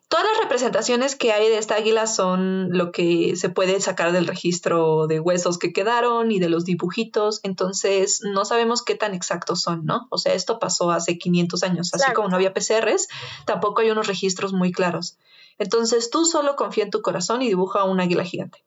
todas 0.08 0.24
las 0.24 0.38
representaciones 0.42 1.14
que 1.14 1.32
hay 1.32 1.48
de 1.48 1.58
esta 1.58 1.74
águila 1.74 2.06
son 2.06 2.70
lo 2.70 2.90
que 2.90 3.36
se 3.36 3.50
puede 3.50 3.80
sacar 3.80 4.12
del 4.12 4.26
registro 4.26 5.06
de 5.06 5.20
huesos 5.20 5.58
que 5.58 5.72
quedaron 5.72 6.32
y 6.32 6.38
de 6.38 6.48
los 6.48 6.64
dibujitos, 6.64 7.40
entonces 7.42 8.22
no 8.22 8.46
sabemos 8.46 8.82
qué 8.82 8.94
tan 8.94 9.14
exactos 9.14 9.60
son, 9.60 9.84
¿no? 9.84 10.06
O 10.10 10.16
sea, 10.16 10.32
esto 10.32 10.58
pasó 10.58 10.90
hace 10.90 11.18
500 11.18 11.62
años, 11.64 11.92
así 11.92 12.12
como 12.14 12.28
no 12.28 12.36
había 12.36 12.54
PCRs, 12.54 13.08
tampoco 13.44 13.82
hay 13.82 13.90
unos 13.90 14.06
registros 14.06 14.52
muy 14.54 14.72
claros. 14.72 15.18
Entonces 15.58 16.10
tú 16.10 16.24
solo 16.24 16.56
confía 16.56 16.84
en 16.84 16.90
tu 16.90 17.02
corazón 17.02 17.42
y 17.42 17.48
dibuja 17.48 17.84
un 17.84 18.00
águila 18.00 18.24
gigante. 18.24 18.64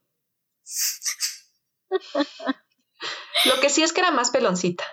lo 3.44 3.60
que 3.60 3.70
sí 3.70 3.82
es 3.82 3.92
que 3.92 4.00
era 4.00 4.12
más 4.12 4.30
peloncita. 4.30 4.84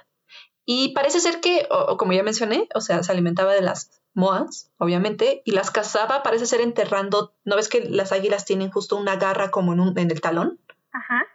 Y 0.69 0.89
parece 0.89 1.21
ser 1.21 1.39
que, 1.39 1.65
o, 1.71 1.95
como 1.95 2.11
ya 2.11 2.23
mencioné, 2.23 2.67
o 2.75 2.81
sea, 2.81 3.01
se 3.01 3.09
alimentaba 3.13 3.53
de 3.53 3.61
las 3.61 4.01
moas, 4.13 4.69
obviamente, 4.77 5.41
y 5.45 5.51
las 5.51 5.71
cazaba, 5.71 6.23
parece 6.23 6.45
ser 6.45 6.59
enterrando. 6.59 7.33
¿No 7.45 7.55
ves 7.55 7.69
que 7.69 7.89
las 7.89 8.11
águilas 8.11 8.43
tienen 8.43 8.69
justo 8.69 8.97
una 8.97 9.15
garra 9.15 9.49
como 9.49 9.71
en, 9.71 9.79
un, 9.79 9.97
en 9.97 10.11
el 10.11 10.19
talón? 10.19 10.59
Ajá. 10.91 11.25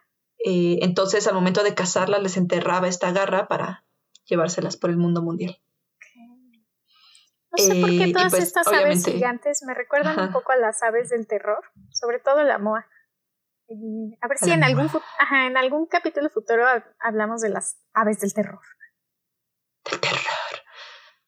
Eh, 0.45 0.81
entonces, 0.83 1.27
al 1.27 1.35
momento 1.35 1.62
de 1.62 1.75
cazarlas, 1.75 2.23
les 2.23 2.37
enterraba 2.37 2.89
esta 2.89 3.11
garra 3.11 3.49
para 3.49 3.87
llevárselas 4.27 4.77
por 4.77 4.91
el 4.91 4.99
mundo 4.99 5.23
mundial. 5.23 5.59
No 7.53 7.65
sé 7.65 7.81
por 7.81 7.89
qué 7.89 8.05
eh, 8.05 8.12
todas 8.12 8.33
pues, 8.33 8.43
estas 8.43 8.67
aves 8.69 9.03
gigantes 9.03 9.62
me 9.67 9.73
recuerdan 9.73 10.21
un 10.21 10.33
poco 10.33 10.53
a 10.53 10.57
las 10.57 10.83
aves 10.83 11.09
del 11.09 11.27
terror, 11.27 11.65
sobre 11.91 12.19
todo 12.19 12.43
la 12.43 12.59
moa. 12.59 12.87
a 14.21 14.29
ver 14.29 14.37
si 14.37 14.51
en 14.51 14.62
algún, 14.62 14.91
en 15.47 15.57
algún 15.57 15.87
capítulo 15.87 16.29
futuro 16.29 16.67
hablamos 16.99 17.41
de 17.41 17.49
las 17.49 17.79
aves 17.95 18.21
del 18.21 18.35
terror. 18.35 18.61
Del 19.91 20.01
terror. 20.01 20.62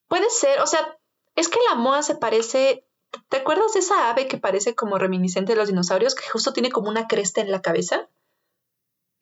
Puede 0.09 0.31
ser, 0.31 0.61
o 0.61 0.67
sea, 0.67 0.99
es 1.35 1.49
que 1.49 1.59
la 1.69 1.75
moa 1.75 2.03
se 2.03 2.15
parece. 2.15 2.87
¿Te 3.29 3.39
acuerdas 3.39 3.73
de 3.75 3.81
esa 3.81 4.11
ave 4.11 4.27
que 4.27 4.39
parece 4.39 4.75
como 4.75 4.99
reminiscente 4.99 5.53
de 5.53 5.59
los 5.59 5.69
dinosaurios, 5.69 6.15
que 6.15 6.29
justo 6.29 6.53
tiene 6.53 6.71
como 6.71 6.89
una 6.89 7.07
cresta 7.07 7.41
en 7.41 7.51
la 7.51 7.63
cabeza? 7.63 8.09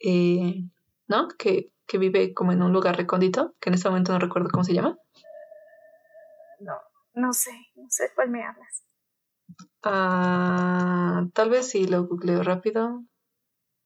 Eh, 0.01 0.65
¿No? 1.07 1.29
Que, 1.39 1.73
que 1.87 1.99
vive 1.99 2.33
como 2.33 2.53
en 2.53 2.62
un 2.62 2.73
lugar 2.73 2.97
recóndito, 2.97 3.55
que 3.61 3.69
en 3.71 3.75
este 3.75 3.89
momento 3.89 4.12
no 4.12 4.19
recuerdo 4.19 4.49
cómo 4.51 4.65
se 4.65 4.75
llama. 4.75 4.99
No. 6.61 6.75
No 7.15 7.33
sé, 7.35 7.53
no 7.75 7.87
sé 7.91 8.11
cuál 8.15 8.31
me 8.31 8.43
hablas. 8.43 8.85
Ah, 9.83 11.25
tal 11.35 11.51
vez 11.51 11.69
si 11.69 11.87
lo 11.87 12.05
googleo 12.05 12.43
rápido. 12.43 13.03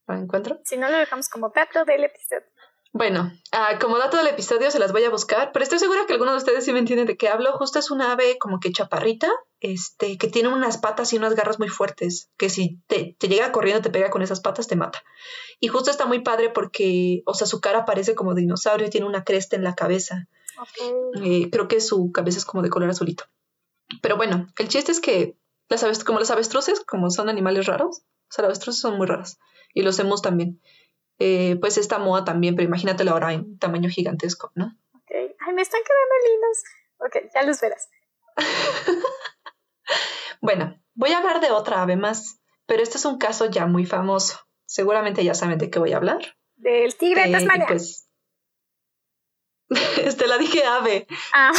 ¿Lo 0.07 0.15
encuentro? 0.15 0.61
Si 0.65 0.76
no, 0.76 0.88
lo 0.88 0.99
dejamos 0.99 1.29
como 1.29 1.50
dato 1.50 1.85
del 1.85 2.05
episodio. 2.05 2.47
Bueno, 2.93 3.31
ah, 3.52 3.78
como 3.78 3.99
dato 3.99 4.16
del 4.16 4.28
episodio 4.28 4.71
se 4.71 4.78
las 4.78 4.93
voy 4.93 5.05
a 5.05 5.11
buscar, 5.11 5.52
pero 5.52 5.62
estoy 5.62 5.78
segura 5.78 6.07
que 6.07 6.14
algunos 6.14 6.33
de 6.33 6.38
ustedes 6.38 6.64
sí 6.64 6.73
me 6.73 6.78
entienden 6.78 7.07
de 7.07 7.16
qué 7.16 7.28
hablo. 7.28 7.52
Justo 7.52 7.78
es 7.78 7.90
una 7.90 8.12
ave 8.12 8.38
como 8.38 8.59
que 8.59 8.73
chaparrita, 8.73 9.31
este, 9.61 10.16
que 10.16 10.28
tiene 10.28 10.49
unas 10.49 10.78
patas 10.78 11.12
y 11.12 11.19
unas 11.19 11.35
garras 11.35 11.59
muy 11.59 11.69
fuertes, 11.69 12.31
que 12.38 12.49
si 12.49 12.81
te, 12.87 13.14
te 13.19 13.28
llega 13.28 13.52
corriendo, 13.52 13.83
te 13.83 13.90
pega 13.90 14.11
con 14.11 14.23
esas 14.23 14.40
patas, 14.40 14.66
te 14.66 14.76
mata. 14.76 15.02
Y 15.61 15.69
justo 15.69 15.90
está 15.90 16.07
muy 16.07 16.21
padre 16.21 16.50
porque, 16.50 17.23
o 17.26 17.35
sea, 17.35 17.47
su 17.47 17.61
cara 17.61 17.85
parece 17.85 18.14
como 18.14 18.35
dinosaurio 18.35 18.87
y 18.87 18.90
tiene 18.90 19.07
una 19.07 19.25
cresta 19.25 19.57
en 19.57 19.64
la 19.64 19.75
cabeza. 19.75 20.28
Eh, 21.23 21.50
creo 21.50 21.69
que 21.69 21.81
su 21.81 22.12
cabeza 22.12 22.38
es 22.38 22.45
como 22.45 22.62
de 22.62 22.71
color 22.71 22.88
azulito. 22.90 23.25
Pero 24.00 24.16
bueno, 24.16 24.47
el 24.59 24.69
chiste 24.69 24.93
es 24.93 25.00
que 25.00 25.37
las 25.69 25.83
aves, 25.83 26.05
como 26.05 26.19
las 26.19 26.31
avestruces, 26.31 26.81
como 26.81 27.11
son 27.11 27.28
animales 27.28 27.66
raros, 27.66 27.99
o 27.99 28.33
sea, 28.33 28.43
las 28.43 28.50
avestruces 28.50 28.81
son 28.81 28.97
muy 28.97 29.07
raras. 29.07 29.38
Y 29.75 29.83
los 29.83 29.99
emus 29.99 30.23
también. 30.23 30.61
Eh, 31.18 31.56
pues 31.61 31.78
esta 31.78 31.99
moa 31.99 32.25
también, 32.25 32.54
pero 32.54 32.68
imagínatelo 32.68 33.12
ahora 33.12 33.32
en 33.32 33.58
tamaño 33.58 33.88
gigantesco, 33.88 34.52
¿no? 34.54 34.66
Ok. 34.94 35.11
Ay, 35.11 35.54
me 35.54 35.62
están 35.62 35.80
quedando 35.82 36.14
lindos. 36.30 36.62
Ok, 36.99 37.16
ya 37.35 37.42
los 37.42 37.61
verás. 37.61 37.88
bueno, 40.40 40.78
voy 40.94 41.12
a 41.12 41.18
hablar 41.18 41.40
de 41.40 41.50
otra 41.50 41.82
ave 41.82 41.96
más, 41.96 42.38
pero 42.66 42.82
este 42.82 42.99
es 42.99 43.04
un 43.04 43.18
caso 43.18 43.46
ya 43.46 43.66
muy 43.66 43.87
famoso. 43.87 44.38
Seguramente 44.66 45.25
ya 45.25 45.35
saben 45.35 45.58
de 45.58 45.70
qué 45.70 45.78
voy 45.78 45.92
a 45.92 45.96
hablar. 45.96 46.37
Del 46.56 46.96
tigre 46.96 47.26
de 47.26 47.32
Tasmania. 47.32 47.66
Pues, 47.66 48.08
Este, 50.04 50.26
la 50.26 50.38
dije 50.38 50.64
ave. 50.64 51.06
Ah. 51.35 51.52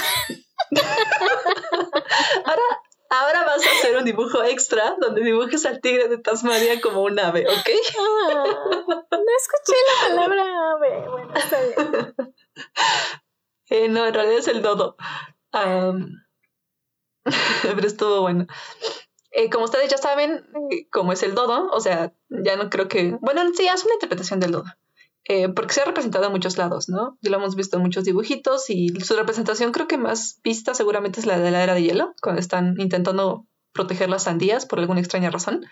ahora, 2.46 2.62
ahora 3.10 3.44
vas 3.46 3.66
a 3.66 3.72
hacer 3.72 3.98
un 3.98 4.06
dibujo 4.06 4.44
extra 4.44 4.96
donde 5.00 5.22
dibujes 5.22 5.66
al 5.66 5.82
tigre 5.82 6.08
de 6.08 6.18
Tasmania 6.18 6.80
como 6.82 7.02
un 7.02 7.20
ave, 7.20 7.48
¿ok? 7.48 7.70
Ah, 8.00 8.44
no 9.12 9.32
escuché 9.38 9.78
la 9.88 10.10
palabra 10.10 10.44
ave. 10.72 11.10
Bueno, 11.10 11.34
está 11.36 11.62
bien. 11.62 12.16
Eh, 13.70 13.90
no, 13.90 14.06
en 14.06 14.14
realidad 14.14 14.38
es 14.38 14.48
el 14.48 14.62
dodo. 14.62 14.96
pero 17.64 17.86
estuvo 17.86 18.22
bueno. 18.22 18.48
Eh, 19.32 19.50
como 19.50 19.66
ustedes 19.66 19.90
ya 19.90 19.98
saben, 19.98 20.48
eh, 20.72 20.88
cómo 20.90 21.12
es 21.12 21.22
el 21.22 21.36
dodo, 21.36 21.70
o 21.72 21.82
sea, 21.82 22.14
ya 22.30 22.56
no 22.56 22.70
creo 22.70 22.88
que. 22.88 23.18
Bueno, 23.20 23.42
sí, 23.54 23.68
es 23.68 23.84
una 23.84 23.96
interpretación 23.96 24.40
del 24.40 24.52
dodo. 24.52 24.66
Eh, 25.30 25.50
porque 25.50 25.74
se 25.74 25.82
ha 25.82 25.86
representado 25.86 26.26
en 26.26 26.32
muchos 26.32 26.58
lados, 26.58 26.88
¿no? 26.88 27.18
Ya 27.22 27.30
lo 27.30 27.38
hemos 27.38 27.56
visto 27.56 27.76
en 27.76 27.84
muchos 27.84 28.06
dibujitos 28.06 28.70
y 28.70 28.90
su 29.02 29.16
representación 29.16 29.74
creo 29.74 29.88
que 29.88 29.98
más 29.98 30.40
vista 30.42 30.74
seguramente 30.74 31.20
es 31.20 31.26
la 31.26 31.38
de 31.38 31.52
la 31.52 31.64
era 31.64 31.74
de 31.74 31.84
hielo, 31.84 32.14
cuando 32.22 32.40
están 32.40 32.80
intentando 32.80 33.46
proteger 33.74 34.10
las 34.10 34.24
sandías 34.24 34.66
por 34.66 34.80
alguna 34.80 35.02
extraña 35.02 35.30
razón. 35.30 35.66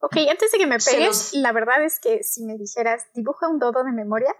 Ok, 0.00 0.16
antes 0.30 0.52
de 0.52 0.58
que 0.58 0.66
me 0.66 0.78
pegues, 0.78 1.34
la 1.34 1.52
verdad 1.52 1.84
es 1.84 1.98
que 1.98 2.22
si 2.22 2.44
me 2.44 2.56
dijeras, 2.56 3.06
dibuja 3.12 3.48
un 3.48 3.58
dodo 3.58 3.82
de 3.82 3.92
memoria. 3.92 4.34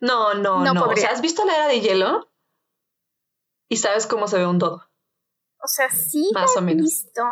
No, 0.00 0.34
no, 0.34 0.62
no. 0.62 0.84
O 0.84 0.96
sea, 0.96 1.10
¿has 1.10 1.22
visto 1.22 1.44
la 1.46 1.54
era 1.54 1.68
de 1.68 1.80
hielo? 1.80 2.30
Y 3.68 3.78
sabes 3.78 4.06
cómo 4.06 4.28
se 4.28 4.38
ve 4.38 4.46
un 4.46 4.58
dodo. 4.58 4.90
O 5.58 5.66
sea, 5.66 5.88
sí 5.90 6.30
Más 6.34 6.54
o 6.56 6.60
menos. 6.60 6.84
visto, 6.84 7.22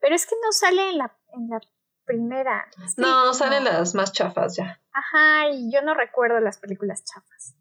pero 0.00 0.14
es 0.14 0.26
que 0.26 0.34
no 0.42 0.50
sale 0.52 0.90
en 0.90 0.98
la, 0.98 1.18
en 1.34 1.48
la 1.48 1.60
primera. 2.06 2.68
no, 2.96 3.34
salen 3.34 3.64
las 3.64 3.94
más 3.94 4.12
chafas 4.12 4.56
ya. 4.56 4.80
Ajá, 4.92 5.50
y 5.50 5.70
yo 5.72 5.82
no 5.82 5.94
recuerdo 5.94 6.40
las 6.40 6.58
películas 6.58 7.04
chafas. 7.04 7.56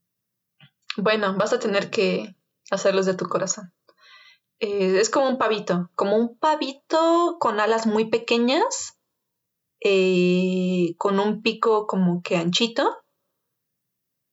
Bueno, 0.97 1.35
vas 1.35 1.51
a 1.51 1.59
tener 1.59 1.89
que 1.89 2.35
hacerlos 2.71 3.05
de 3.05 3.15
tu 3.15 3.25
corazón. 3.25 3.73
Eh, 4.59 4.99
es 4.99 5.09
como 5.09 5.27
un 5.27 5.37
pavito, 5.37 5.89
como 5.95 6.15
un 6.15 6.37
pavito 6.37 7.37
con 7.39 7.59
alas 7.59 7.85
muy 7.85 8.09
pequeñas, 8.09 8.97
eh, 9.81 10.95
con 10.97 11.19
un 11.19 11.41
pico 11.41 11.87
como 11.87 12.21
que 12.21 12.37
anchito. 12.37 13.03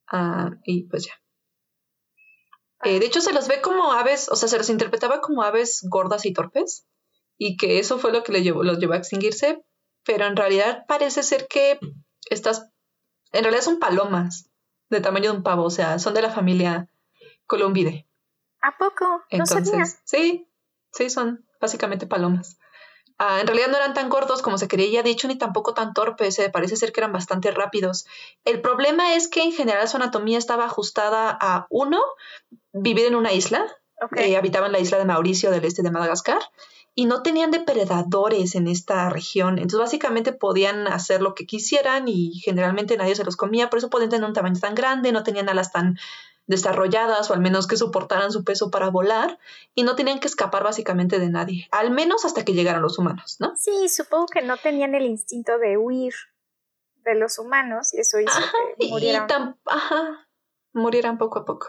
Ah, 0.07 0.51
y 0.65 0.85
pues 0.85 1.07
ya. 1.07 1.13
Eh, 2.85 2.99
de 2.99 3.07
hecho, 3.07 3.21
se 3.21 3.33
los 3.33 3.49
ve 3.49 3.61
como 3.61 3.93
aves, 3.93 4.29
o 4.29 4.37
sea, 4.37 4.49
se 4.49 4.59
los 4.59 4.69
interpretaba 4.69 5.21
como 5.21 5.43
aves 5.43 5.87
gordas 5.89 6.27
y 6.27 6.33
torpes, 6.33 6.87
y 7.39 7.57
que 7.57 7.79
eso 7.79 7.99
fue 7.99 8.13
lo 8.13 8.23
que 8.23 8.33
le 8.33 8.43
llevó, 8.43 8.65
los 8.65 8.79
llevó 8.79 8.95
a 8.95 8.99
extinguirse, 8.99 9.65
pero 10.05 10.27
en 10.27 10.37
realidad 10.37 10.85
parece 10.87 11.23
ser 11.23 11.47
que 11.49 11.79
estas, 12.31 12.69
en 13.33 13.45
realidad 13.45 13.63
son 13.63 13.79
palomas 13.79 14.51
de 14.89 15.01
tamaño 15.01 15.31
de 15.31 15.37
un 15.39 15.43
pavo, 15.43 15.65
o 15.65 15.71
sea, 15.71 15.99
son 15.99 16.15
de 16.15 16.23
la 16.23 16.31
familia 16.31 16.89
Columbide. 17.47 18.07
¿A 18.61 18.77
poco? 18.79 19.23
Entonces, 19.31 20.01
sí, 20.05 20.49
sí, 20.93 21.11
son 21.11 21.45
básicamente 21.61 22.07
palomas. 22.07 22.59
Ah, 23.19 23.41
en 23.41 23.47
realidad 23.47 23.69
no 23.69 23.77
eran 23.77 23.95
tan 23.95 24.09
gordos 24.09 24.43
como 24.43 24.59
se 24.59 24.69
creía 24.69 25.03
dicho, 25.03 25.29
ni 25.29 25.37
tampoco 25.37 25.75
tan 25.75 25.93
torpes, 25.95 26.39
eh, 26.39 26.51
parece 26.51 26.77
ser 26.77 26.93
que 26.93 27.01
eran 27.01 27.13
bastante 27.13 27.51
rápidos. 27.51 28.07
El 28.45 28.61
problema 28.61 29.15
es 29.15 29.29
que 29.29 29.43
en 29.43 29.53
general 29.53 29.87
su 29.89 29.97
anatomía 29.97 30.39
estaba 30.39 30.65
ajustada 30.65 31.37
a 31.41 31.67
uno, 31.71 32.01
vivir 32.73 33.07
en 33.07 33.15
una 33.15 33.33
isla, 33.33 33.65
okay. 34.01 34.33
Eh, 34.33 34.37
habitaban 34.37 34.73
la 34.73 34.81
isla 34.81 34.99
de 34.99 35.05
Mauricio 35.05 35.51
del 35.51 35.65
este 35.65 35.83
de 35.83 35.91
Madagascar, 35.91 36.41
y 36.95 37.07
no 37.07 37.23
tenían 37.23 37.51
depredadores 37.51 38.55
en 38.55 38.69
esta 38.69 39.09
región. 39.09 39.59
Entonces 39.59 39.81
básicamente 39.81 40.33
podían 40.33 40.87
hacer 40.87 41.23
lo 41.23 41.35
que 41.35 41.47
quisieran 41.47 42.07
y 42.07 42.35
generalmente 42.45 42.97
nadie 42.97 43.15
se 43.15 43.25
los 43.25 43.37
comía, 43.37 43.71
por 43.71 43.79
eso 43.79 43.91
podían 43.91 44.11
tener 44.11 44.29
un 44.29 44.35
tamaño 44.35 44.61
tan 44.61 44.75
grande, 44.75 45.13
no 45.13 45.23
tenían 45.23 45.49
alas 45.49 45.73
tan 45.73 45.99
desarrolladas 46.47 47.31
o 47.31 47.35
al 47.35 47.41
menos 47.41 47.67
que 47.67 47.77
soportaran 47.77 48.33
su 48.33 48.45
peso 48.45 48.71
para 48.71 48.91
volar 48.91 49.39
y 49.75 49.85
no 49.85 49.95
tenían 49.95 50.19
que 50.19 50.27
escapar 50.27 50.65
básicamente 50.65 51.19
de 51.19 51.31
nadie, 51.31 51.69
al 51.71 51.91
menos 51.91 52.25
hasta 52.25 52.45
que 52.45 52.53
llegaran 52.53 52.83
los 52.83 52.99
humanos, 52.99 53.37
¿no? 53.39 53.55
Sí, 53.57 53.89
supongo 53.89 54.27
que 54.27 54.43
no 54.43 54.57
tenían 54.57 54.95
el 54.95 55.05
instinto 55.05 55.59
de 55.59 55.79
huir 55.79 56.13
de 57.05 57.15
los 57.15 57.39
humanos 57.39 57.95
y 57.95 58.01
eso 58.01 58.21
hizo 58.21 58.39
que 58.79 58.89
murieran. 58.89 59.57
ajá, 59.67 60.29
murieran 60.73 61.19
poco 61.19 61.39
a 61.41 61.45
poco. 61.45 61.69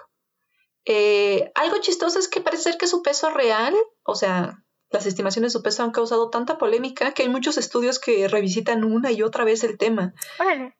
Eh, 0.85 1.51
algo 1.55 1.77
chistoso 1.77 2.19
es 2.19 2.27
que 2.27 2.41
parece 2.41 2.63
ser 2.63 2.77
que 2.77 2.87
su 2.87 3.01
peso 3.01 3.29
real, 3.29 3.73
o 4.03 4.15
sea, 4.15 4.63
las 4.93 5.07
estimaciones 5.07 5.51
de 5.51 5.57
su 5.57 5.63
peso 5.63 5.83
han 5.83 5.91
causado 5.91 6.29
tanta 6.29 6.59
polémica 6.59 7.13
que 7.13 7.23
hay 7.23 7.29
muchos 7.29 7.57
estudios 7.57 7.99
que 7.99 8.27
revisitan 8.27 8.83
una 8.83 9.11
y 9.11 9.23
otra 9.23 9.43
vez 9.43 9.63
el 9.63 9.77
tema. 9.79 10.13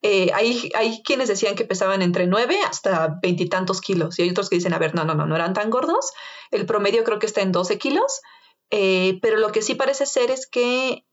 Eh, 0.04 0.30
hay, 0.34 0.72
hay, 0.76 1.02
quienes 1.04 1.28
decían 1.28 1.56
que 1.56 1.66
pesaban 1.66 2.04
entre 2.04 2.28
9 2.28 2.60
hasta 2.70 3.20
veintitantos 3.22 3.82
kilos 3.82 4.20
y 4.20 4.22
hay 4.22 4.30
otros 4.30 4.50
que 4.50 4.56
dicen, 4.58 4.74
a 4.74 4.78
ver, 4.78 4.94
no, 4.94 5.04
no, 5.04 5.16
no, 5.16 5.26
no 5.26 5.36
eran 5.36 5.54
tan 5.54 5.72
gordos. 5.72 6.14
El 6.52 6.68
promedio 6.68 7.04
creo 7.04 7.18
que 7.18 7.26
está 7.26 7.42
en 7.42 7.52
12 7.52 7.80
kilos, 7.80 8.22
eh, 8.70 9.18
pero 9.24 9.38
lo 9.38 9.52
que 9.52 9.64
sí 9.64 9.74
parece 9.74 10.06
ser 10.06 10.30
es 10.30 10.46
que 10.46 11.06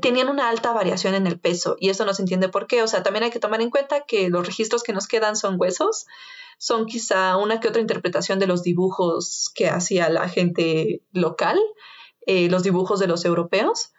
tenían 0.00 0.28
una 0.28 0.48
alta 0.48 0.72
variación 0.72 1.14
en 1.14 1.26
el 1.26 1.38
peso 1.38 1.76
y 1.78 1.88
eso 1.88 2.04
no 2.04 2.14
se 2.14 2.22
entiende 2.22 2.48
por 2.48 2.66
qué. 2.66 2.82
O 2.82 2.88
sea, 2.88 3.04
también 3.04 3.22
hay 3.22 3.30
que 3.30 3.38
tomar 3.38 3.60
en 3.62 3.70
cuenta 3.70 4.00
que 4.06 4.28
los 4.28 4.44
registros 4.44 4.82
que 4.82 4.92
nos 4.92 5.06
quedan 5.06 5.36
son 5.36 5.54
huesos, 5.56 6.06
son 6.62 6.86
quizá 6.86 7.36
una 7.38 7.58
que 7.58 7.66
otra 7.66 7.80
interpretación 7.80 8.38
de 8.38 8.46
los 8.46 8.62
dibujos 8.62 9.50
que 9.52 9.68
hacía 9.68 10.08
la 10.10 10.28
gente 10.28 11.02
local, 11.10 11.58
eh, 12.24 12.48
los 12.50 12.62
dibujos 12.62 13.00
de 13.00 13.08
los 13.08 13.24
europeos. 13.24 13.92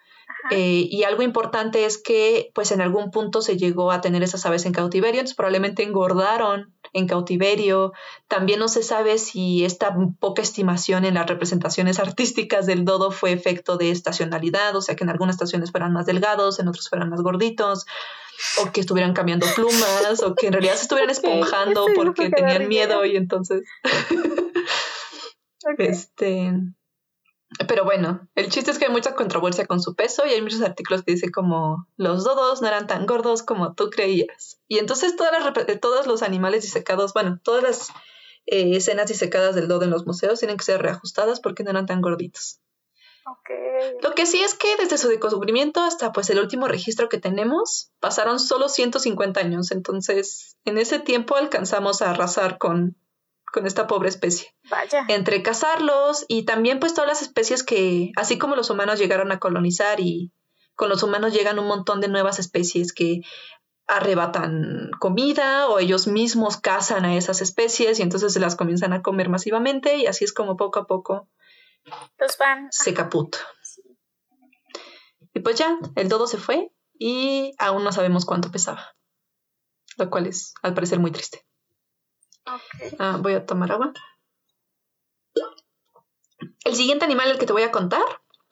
Eh, 0.50 0.88
y 0.90 1.02
algo 1.02 1.20
importante 1.20 1.84
es 1.84 1.98
que, 1.98 2.52
pues 2.54 2.72
en 2.72 2.80
algún 2.80 3.10
punto 3.10 3.42
se 3.42 3.58
llegó 3.58 3.92
a 3.92 4.00
tener 4.00 4.22
esas 4.22 4.46
aves 4.46 4.64
en 4.64 4.72
cautiverio, 4.72 5.20
entonces 5.20 5.36
probablemente 5.36 5.82
engordaron 5.82 6.72
en 6.94 7.06
cautiverio. 7.06 7.92
También 8.28 8.60
no 8.60 8.68
se 8.68 8.82
sabe 8.82 9.18
si 9.18 9.66
esta 9.66 9.94
poca 10.18 10.40
estimación 10.40 11.04
en 11.04 11.14
las 11.14 11.26
representaciones 11.26 11.98
artísticas 11.98 12.64
del 12.64 12.86
dodo 12.86 13.10
fue 13.10 13.32
efecto 13.32 13.76
de 13.76 13.90
estacionalidad, 13.90 14.74
o 14.74 14.80
sea 14.80 14.96
que 14.96 15.04
en 15.04 15.10
algunas 15.10 15.34
estaciones 15.34 15.70
fueran 15.70 15.92
más 15.92 16.06
delgados, 16.06 16.58
en 16.58 16.68
otras 16.68 16.88
fueran 16.88 17.10
más 17.10 17.20
gorditos, 17.20 17.84
o 18.62 18.72
que 18.72 18.80
estuvieran 18.80 19.14
cambiando 19.14 19.46
plumas, 19.54 20.22
o 20.22 20.34
que 20.34 20.48
en 20.48 20.52
realidad 20.54 20.74
se 20.76 20.82
estuvieran 20.82 21.10
esponjando 21.10 21.86
porque 21.94 22.30
tenían 22.30 22.68
miedo 22.68 23.04
y 23.04 23.16
entonces... 23.16 23.62
Este 25.78 26.52
Pero 27.68 27.84
bueno, 27.84 28.28
el 28.34 28.50
chiste 28.50 28.70
es 28.70 28.78
que 28.78 28.86
hay 28.86 28.92
mucha 28.92 29.14
controversia 29.14 29.66
con 29.66 29.80
su 29.80 29.94
peso 29.94 30.26
y 30.26 30.30
hay 30.30 30.42
muchos 30.42 30.60
artículos 30.60 31.02
que 31.02 31.12
dicen 31.12 31.30
como 31.30 31.86
los 31.96 32.24
dodos 32.24 32.60
no 32.60 32.68
eran 32.68 32.86
tan 32.86 33.06
gordos 33.06 33.42
como 33.42 33.74
tú 33.74 33.90
creías. 33.90 34.60
Y 34.68 34.78
entonces 34.78 35.16
todas 35.16 35.32
las, 35.32 35.80
todos 35.80 36.06
los 36.06 36.22
animales 36.22 36.62
disecados, 36.62 37.14
bueno, 37.14 37.40
todas 37.42 37.62
las 37.62 37.88
eh, 38.46 38.76
escenas 38.76 39.08
disecadas 39.08 39.54
del 39.54 39.68
dodo 39.68 39.84
en 39.84 39.90
los 39.90 40.06
museos 40.06 40.38
tienen 40.38 40.56
que 40.56 40.64
ser 40.64 40.82
reajustadas 40.82 41.40
porque 41.40 41.64
no 41.64 41.70
eran 41.70 41.86
tan 41.86 42.00
gorditos. 42.00 42.60
Okay. 43.26 43.96
Lo 44.02 44.12
que 44.12 44.26
sí 44.26 44.40
es 44.40 44.54
que 44.54 44.76
desde 44.76 44.98
su 44.98 45.08
descubrimiento 45.08 45.80
hasta 45.80 46.12
pues 46.12 46.28
el 46.28 46.38
último 46.38 46.68
registro 46.68 47.08
que 47.08 47.18
tenemos 47.18 47.90
pasaron 47.98 48.38
solo 48.38 48.68
150 48.68 49.40
años, 49.40 49.70
entonces 49.70 50.56
en 50.66 50.76
ese 50.76 50.98
tiempo 50.98 51.36
alcanzamos 51.36 52.02
a 52.02 52.10
arrasar 52.10 52.58
con 52.58 52.96
con 53.54 53.66
esta 53.66 53.86
pobre 53.86 54.08
especie. 54.08 54.52
Vaya. 54.68 55.04
Entre 55.08 55.40
cazarlos 55.42 56.24
y 56.26 56.44
también 56.44 56.80
pues 56.80 56.92
todas 56.92 57.08
las 57.08 57.22
especies 57.22 57.62
que, 57.62 58.10
así 58.16 58.36
como 58.36 58.56
los 58.56 58.68
humanos 58.68 58.98
llegaron 58.98 59.30
a 59.30 59.38
colonizar 59.38 60.00
y 60.00 60.32
con 60.74 60.88
los 60.88 61.04
humanos 61.04 61.32
llegan 61.32 61.60
un 61.60 61.68
montón 61.68 62.00
de 62.00 62.08
nuevas 62.08 62.40
especies 62.40 62.92
que 62.92 63.20
arrebatan 63.86 64.90
comida 64.98 65.68
o 65.68 65.78
ellos 65.78 66.08
mismos 66.08 66.56
cazan 66.56 67.04
a 67.04 67.16
esas 67.16 67.42
especies 67.42 68.00
y 68.00 68.02
entonces 68.02 68.32
se 68.32 68.40
las 68.40 68.56
comienzan 68.56 68.92
a 68.92 69.02
comer 69.02 69.28
masivamente 69.28 69.98
y 69.98 70.06
así 70.06 70.24
es 70.24 70.32
como 70.32 70.56
poco 70.56 70.80
a 70.80 70.86
poco 70.86 71.28
los 72.18 72.38
van 72.38 72.68
se 72.70 72.94
caput. 72.94 73.36
Y 75.32 75.40
pues 75.40 75.56
ya, 75.56 75.78
el 75.96 76.08
dodo 76.08 76.26
se 76.26 76.38
fue 76.38 76.70
y 76.98 77.54
aún 77.58 77.82
no 77.84 77.92
sabemos 77.92 78.24
cuánto 78.24 78.50
pesaba, 78.50 78.96
lo 79.96 80.08
cual 80.10 80.26
es 80.26 80.54
al 80.62 80.74
parecer 80.74 81.00
muy 81.00 81.10
triste. 81.10 81.44
Ah, 82.98 83.18
voy 83.20 83.34
a 83.34 83.44
tomar 83.44 83.72
agua. 83.72 83.92
El 86.64 86.74
siguiente 86.74 87.04
animal 87.04 87.30
el 87.30 87.38
que 87.38 87.46
te 87.46 87.52
voy 87.52 87.62
a 87.62 87.72
contar 87.72 88.04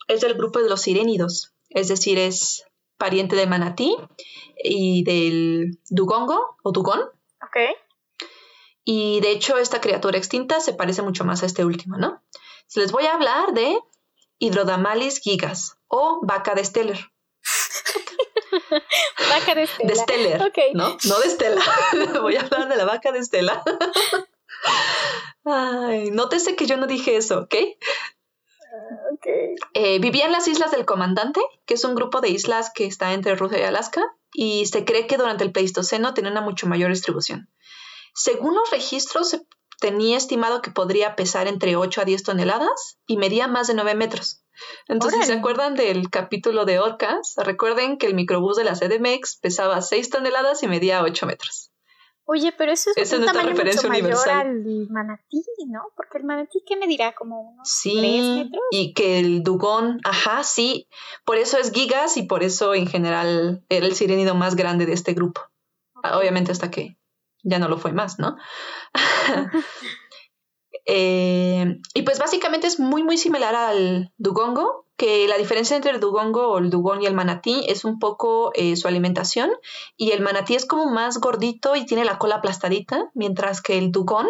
es 0.09 0.21
del 0.21 0.35
grupo 0.35 0.61
de 0.61 0.69
los 0.69 0.83
sirénidos, 0.83 1.55
es 1.71 1.89
decir, 1.89 2.19
es 2.19 2.65
pariente 2.97 3.37
del 3.37 3.49
manatí 3.49 3.97
y 4.63 5.05
del 5.05 5.79
dugongo 5.89 6.57
o 6.63 6.73
dugón. 6.73 7.01
Ok. 7.43 7.77
Y 8.85 9.21
de 9.21 9.31
hecho 9.31 9.59
esta 9.59 9.81
criatura 9.81 10.19
extinta 10.19 10.61
se 10.61 10.73
parece 10.73 11.03
mucho 11.03 11.25
más 11.25 11.43
a 11.43 11.47
este 11.47 11.65
último, 11.65 11.97
¿no? 11.97 12.23
Les 12.75 12.91
voy 12.91 13.05
a 13.07 13.15
hablar 13.15 13.53
de 13.53 13.79
Hydrodamalis 14.39 15.21
gigas 15.21 15.77
o 15.89 16.21
vaca 16.23 16.55
de 16.55 16.65
Steller. 16.65 16.99
vaca 19.31 19.55
de 19.55 19.63
Estela. 19.63 19.89
De 19.89 19.97
Steller, 19.97 20.53
¿no? 20.75 20.97
No 21.05 21.21
de 21.21 21.27
Estela. 21.27 21.63
Voy 22.21 22.37
a 22.37 22.43
hablar 22.43 22.69
de 22.69 22.77
la 22.77 22.85
vaca 22.85 23.13
de 23.13 23.19
Estela. 23.19 23.63
Ay, 25.45 26.11
nótese 26.11 26.57
que 26.57 26.67
yo 26.67 26.77
no 26.77 26.87
dije 26.87 27.17
eso, 27.17 27.41
¿ok? 27.41 27.55
Okay. 29.15 29.55
Eh, 29.75 29.99
vivía 29.99 30.25
en 30.25 30.33
las 30.33 30.49
Islas 30.49 30.71
del 30.71 30.87
Comandante, 30.87 31.41
que 31.67 31.75
es 31.75 31.85
un 31.85 31.95
grupo 31.95 32.21
de 32.21 32.31
islas 32.31 32.71
que 32.75 32.87
está 32.87 33.13
entre 33.13 33.35
Rusia 33.35 33.59
y 33.59 33.63
Alaska, 33.63 34.03
y 34.33 34.67
se 34.67 34.85
cree 34.85 35.07
que 35.07 35.19
durante 35.19 35.45
el 35.45 35.53
Pleistoceno 35.53 36.15
tenía 36.15 36.31
una 36.31 36.41
mucho 36.41 36.67
mayor 36.67 36.91
distribución. 36.91 37.51
Según 38.15 38.55
los 38.55 38.71
registros, 38.71 39.31
se 39.31 39.43
tenía 39.83 40.17
estimado 40.17 40.63
que 40.63 40.71
podría 40.71 41.17
pesar 41.17 41.49
entre 41.49 41.77
8 41.77 42.01
a 42.01 42.05
10 42.05 42.23
toneladas 42.23 42.99
y 43.07 43.19
medía 43.19 43.49
más 43.49 43.67
de 43.67 43.75
9 43.75 43.95
metros. 43.97 44.43
Entonces, 44.87 45.21
si 45.23 45.27
¿se 45.27 45.33
acuerdan 45.35 45.75
del 45.75 46.09
capítulo 46.09 46.65
de 46.65 46.79
orcas? 46.79 47.35
Recuerden 47.37 47.99
que 47.99 48.07
el 48.07 48.15
microbús 48.15 48.57
de 48.57 48.65
la 48.65 48.75
CDMX 48.75 49.37
pesaba 49.37 49.83
6 49.83 50.09
toneladas 50.09 50.63
y 50.63 50.69
medía 50.69 51.03
8 51.03 51.27
metros. 51.27 51.73
Oye, 52.25 52.53
pero 52.57 52.71
eso 52.71 52.91
es 52.91 52.97
Esa 52.97 53.17
un 53.17 53.25
es 53.25 53.33
tamaño 53.33 53.51
mucho 53.51 53.89
mayor 53.89 54.29
al 54.29 54.63
manatí, 54.89 55.43
¿no? 55.67 55.81
Porque 55.97 56.19
el 56.19 56.25
manatí, 56.25 56.63
¿qué 56.65 56.77
medirá? 56.77 57.13
¿Como 57.13 57.41
unos 57.41 57.69
Sí, 57.69 57.97
3 57.99 58.45
metros? 58.45 58.63
y 58.71 58.95
que 58.95 59.19
el 59.19 59.43
dugón, 59.43 59.99
ajá, 60.05 60.45
sí, 60.45 60.89
por 61.25 61.37
eso 61.37 61.59
es 61.59 61.73
gigas 61.73 62.17
y 62.17 62.23
por 62.23 62.45
eso 62.45 62.75
en 62.75 62.87
general 62.87 63.65
era 63.69 63.87
el 63.87 63.97
sirénido 63.97 64.37
más 64.37 64.55
grande 64.55 64.87
de 64.87 64.93
este 64.93 65.13
grupo. 65.15 65.41
Obviamente 66.05 66.53
hasta 66.53 66.71
que 66.71 66.97
ya 67.43 67.59
no 67.59 67.69
lo 67.69 67.79
fue 67.79 67.93
más, 67.93 68.19
¿no? 68.19 68.37
Eh, 70.85 71.79
y 71.95 72.03
pues 72.03 72.19
básicamente 72.19 72.67
es 72.67 72.81
muy 72.81 73.05
muy 73.05 73.17
similar 73.17 73.55
al 73.55 74.13
dugongo, 74.17 74.87
que 74.97 75.29
la 75.29 75.37
diferencia 75.39 75.77
entre 75.77 75.93
el 75.93 76.01
dugongo 76.01 76.49
o 76.49 76.59
el 76.59 76.71
dugón 76.71 77.03
y 77.03 77.07
el 77.07 77.15
manatí 77.15 77.65
es 77.69 77.85
un 77.85 77.99
poco 78.01 78.51
eh, 78.55 78.75
su 78.77 78.89
alimentación 78.89 79.53
y 79.97 80.11
el 80.11 80.23
manatí 80.23 80.55
es 80.57 80.67
como 80.67 80.87
más 80.87 81.19
gordito 81.19 81.77
y 81.77 81.87
tiene 81.87 82.05
la 82.05 82.19
cola 82.19 82.37
aplastadita, 82.37 83.11
mientras 83.15 83.61
que 83.63 83.79
el 83.79 83.93
dugón 83.93 84.29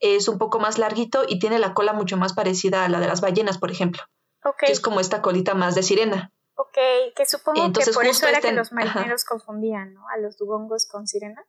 es 0.00 0.28
un 0.28 0.36
poco 0.38 0.58
más 0.58 0.76
larguito 0.76 1.24
y 1.26 1.38
tiene 1.38 1.58
la 1.58 1.72
cola 1.72 1.94
mucho 1.94 2.16
más 2.18 2.34
parecida 2.34 2.84
a 2.84 2.88
la 2.90 3.00
de 3.00 3.06
las 3.06 3.22
ballenas, 3.22 3.56
por 3.56 3.70
ejemplo, 3.70 4.02
Ok, 4.44 4.64
que 4.66 4.72
es 4.72 4.80
como 4.80 5.00
esta 5.00 5.22
colita 5.22 5.54
más 5.54 5.74
de 5.74 5.82
sirena. 5.82 6.30
ok, 6.56 6.76
que 7.16 7.24
supongo 7.26 7.64
Entonces, 7.64 7.94
que 7.94 7.98
por 7.98 8.06
eso 8.06 8.26
era 8.26 8.38
este- 8.38 8.48
que 8.50 8.54
los 8.54 8.70
ajá. 8.72 8.84
marineros 8.84 9.24
confundían, 9.24 9.94
¿no? 9.94 10.06
A 10.08 10.18
los 10.18 10.36
dugongos 10.36 10.86
con 10.86 11.06
sirenas. 11.06 11.46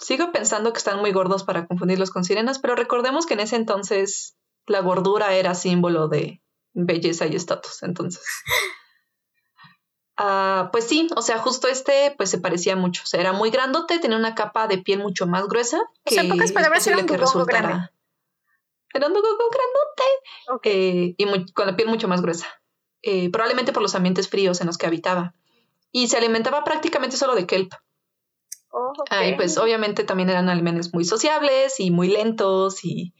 Sigo 0.00 0.32
pensando 0.32 0.72
que 0.72 0.78
están 0.78 0.98
muy 1.00 1.12
gordos 1.12 1.44
para 1.44 1.66
confundirlos 1.66 2.10
con 2.10 2.24
sirenas, 2.24 2.58
pero 2.58 2.74
recordemos 2.74 3.26
que 3.26 3.34
en 3.34 3.40
ese 3.40 3.56
entonces 3.56 4.34
la 4.66 4.80
gordura 4.80 5.34
era 5.34 5.54
símbolo 5.54 6.08
de 6.08 6.42
belleza 6.72 7.26
y 7.26 7.36
estatus. 7.36 7.82
Entonces, 7.82 8.22
Ah, 10.22 10.68
pues 10.70 10.86
sí, 10.86 11.08
o 11.16 11.22
sea, 11.22 11.38
justo 11.38 11.66
este 11.66 12.12
pues 12.16 12.28
se 12.30 12.38
parecía 12.38 12.76
mucho. 12.76 13.02
O 13.04 13.06
sea, 13.06 13.20
era 13.20 13.32
muy 13.32 13.50
grandote, 13.50 13.98
tenía 13.98 14.18
una 14.18 14.34
capa 14.34 14.66
de 14.68 14.76
piel 14.78 14.98
mucho 14.98 15.26
más 15.26 15.46
gruesa. 15.48 15.78
O 16.04 16.10
sea, 16.10 16.22
en 16.22 16.28
que 16.28 16.34
pocas 16.34 16.50
es 16.50 16.52
palabras, 16.52 16.86
era 16.86 16.98
un 16.98 17.06
que 17.06 17.16
resultara- 17.16 17.60
grande. 17.68 17.88
Era 18.92 19.06
un 19.06 19.14
grandote 19.14 20.68
eh, 20.68 21.14
y 21.16 21.24
muy- 21.26 21.50
con 21.52 21.66
la 21.66 21.74
piel 21.76 21.88
mucho 21.88 22.06
más 22.06 22.20
gruesa. 22.20 22.46
Eh, 23.02 23.30
probablemente 23.30 23.72
por 23.72 23.80
los 23.82 23.94
ambientes 23.94 24.28
fríos 24.28 24.60
en 24.60 24.66
los 24.66 24.76
que 24.76 24.86
habitaba. 24.86 25.34
Y 25.90 26.08
se 26.08 26.18
alimentaba 26.18 26.64
prácticamente 26.64 27.16
solo 27.16 27.34
de 27.34 27.46
kelp. 27.46 27.72
Oh. 28.70 28.92
Ah, 29.10 29.26
y 29.26 29.34
pues 29.36 29.58
obviamente 29.58 30.04
también 30.04 30.30
eran 30.30 30.48
alemanes 30.48 30.94
muy 30.94 31.04
sociables 31.04 31.80
y 31.80 31.90
muy 31.90 32.08
lentos 32.08 32.84
y 32.84 33.14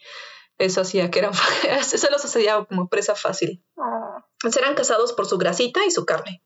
eso 0.59 0.83
hacía 0.83 1.11
que 1.11 1.21
eran, 1.21 1.33
eso 1.69 2.09
los 2.11 2.25
hacía 2.25 2.65
como 2.65 2.89
presa 2.89 3.15
fácil. 3.15 3.65
Pues 4.41 4.57
eran 4.57 4.75
cazados 4.75 5.13
por 5.13 5.27
su 5.27 5.39
grasita 5.39 5.85
y 5.85 5.91
su 5.91 6.05
carne, 6.05 6.43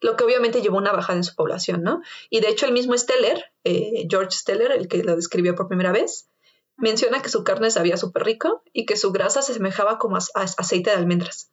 lo 0.00 0.16
que 0.16 0.24
obviamente 0.24 0.60
llevó 0.60 0.76
una 0.76 0.92
bajada 0.92 1.18
en 1.18 1.24
su 1.24 1.34
población, 1.34 1.82
¿no? 1.82 2.00
Y 2.30 2.40
de 2.40 2.48
hecho 2.48 2.66
el 2.66 2.72
mismo 2.72 2.96
Steller, 2.96 3.52
eh, 3.64 4.06
George 4.08 4.32
Steller, 4.32 4.72
el 4.72 4.88
que 4.88 5.02
lo 5.02 5.16
describió 5.16 5.54
por 5.54 5.68
primera 5.68 5.92
vez, 5.92 6.28
menciona 6.76 7.22
que 7.22 7.30
su 7.30 7.44
carne 7.44 7.70
sabía 7.70 7.96
súper 7.96 8.24
rico 8.24 8.62
y 8.72 8.86
que 8.86 8.96
su 8.96 9.12
grasa 9.12 9.42
se 9.42 9.54
semejaba 9.54 9.98
como 9.98 10.16
a, 10.16 10.20
a 10.34 10.42
aceite 10.42 10.90
de 10.90 10.96
almendras. 10.96 11.50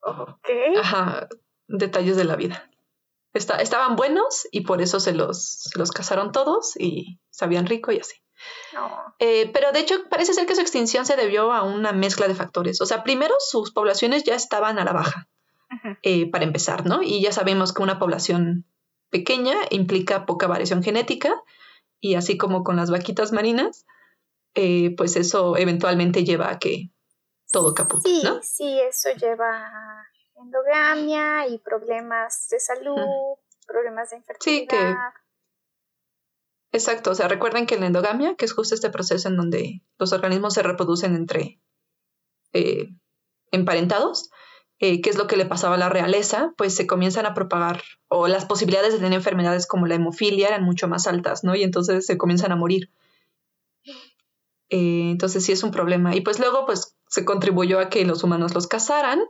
ok. 0.00 0.48
Ajá, 0.78 1.28
detalles 1.68 2.16
de 2.16 2.24
la 2.24 2.36
vida. 2.36 2.69
Está- 3.32 3.60
estaban 3.62 3.94
buenos 3.96 4.46
y 4.50 4.62
por 4.62 4.82
eso 4.82 4.98
se 5.00 5.12
los, 5.12 5.44
se 5.70 5.78
los 5.78 5.92
cazaron 5.92 6.32
todos 6.32 6.74
y 6.78 7.20
sabían 7.30 7.66
rico 7.66 7.92
y 7.92 7.98
así. 8.00 8.16
No. 8.72 8.90
Eh, 9.18 9.50
pero 9.52 9.70
de 9.72 9.80
hecho 9.80 10.08
parece 10.08 10.32
ser 10.34 10.46
que 10.46 10.54
su 10.54 10.60
extinción 10.62 11.04
se 11.06 11.16
debió 11.16 11.52
a 11.52 11.62
una 11.62 11.92
mezcla 11.92 12.26
de 12.26 12.34
factores. 12.34 12.80
O 12.80 12.86
sea, 12.86 13.02
primero 13.04 13.34
sus 13.38 13.70
poblaciones 13.72 14.24
ya 14.24 14.34
estaban 14.34 14.78
a 14.78 14.84
la 14.84 14.92
baja, 14.92 15.28
eh, 16.02 16.30
para 16.30 16.44
empezar, 16.44 16.86
¿no? 16.86 17.02
Y 17.02 17.20
ya 17.22 17.32
sabemos 17.32 17.72
que 17.72 17.82
una 17.82 17.98
población 17.98 18.66
pequeña 19.10 19.54
implica 19.70 20.24
poca 20.26 20.46
variación 20.46 20.82
genética 20.82 21.34
y 22.00 22.14
así 22.14 22.36
como 22.38 22.64
con 22.64 22.76
las 22.76 22.90
vaquitas 22.90 23.30
marinas, 23.32 23.84
eh, 24.54 24.94
pues 24.96 25.14
eso 25.16 25.56
eventualmente 25.56 26.24
lleva 26.24 26.50
a 26.50 26.58
que 26.58 26.90
todo 27.52 27.74
caput, 27.74 28.02
Sí, 28.02 28.20
¿no? 28.24 28.38
sí, 28.42 28.80
eso 28.80 29.10
lleva 29.20 29.48
a 29.66 30.04
endogamia 30.42 31.46
y 31.48 31.58
problemas 31.58 32.48
de 32.50 32.60
salud, 32.60 33.36
problemas 33.66 34.10
de 34.10 34.22
Sí, 34.40 34.66
que-. 34.66 34.96
Exacto, 36.72 37.10
o 37.10 37.14
sea, 37.14 37.26
recuerden 37.28 37.66
que 37.66 37.78
la 37.78 37.86
endogamia, 37.86 38.36
que 38.36 38.44
es 38.44 38.52
justo 38.52 38.74
este 38.74 38.90
proceso 38.90 39.28
en 39.28 39.36
donde 39.36 39.82
los 39.98 40.12
organismos 40.12 40.54
se 40.54 40.62
reproducen 40.62 41.16
entre 41.16 41.60
eh, 42.52 42.90
emparentados, 43.50 44.30
eh, 44.78 45.02
que 45.02 45.10
es 45.10 45.18
lo 45.18 45.26
que 45.26 45.36
le 45.36 45.46
pasaba 45.46 45.74
a 45.74 45.78
la 45.78 45.88
realeza, 45.88 46.54
pues 46.56 46.74
se 46.74 46.86
comienzan 46.86 47.26
a 47.26 47.34
propagar, 47.34 47.82
o 48.08 48.28
las 48.28 48.46
posibilidades 48.46 48.92
de 48.92 48.98
tener 48.98 49.14
enfermedades 49.14 49.66
como 49.66 49.86
la 49.86 49.96
hemofilia 49.96 50.48
eran 50.48 50.64
mucho 50.64 50.86
más 50.88 51.06
altas, 51.06 51.44
¿no? 51.44 51.54
Y 51.56 51.64
entonces 51.64 52.06
se 52.06 52.16
comienzan 52.16 52.52
a 52.52 52.56
morir. 52.56 52.90
Eh, 54.70 55.10
entonces 55.10 55.44
sí 55.44 55.52
es 55.52 55.62
un 55.64 55.72
problema. 55.72 56.14
Y 56.14 56.20
pues 56.20 56.38
luego, 56.38 56.64
pues 56.64 56.96
se 57.08 57.24
contribuyó 57.24 57.80
a 57.80 57.90
que 57.90 58.04
los 58.04 58.22
humanos 58.22 58.54
los 58.54 58.68
cazaran. 58.68 59.20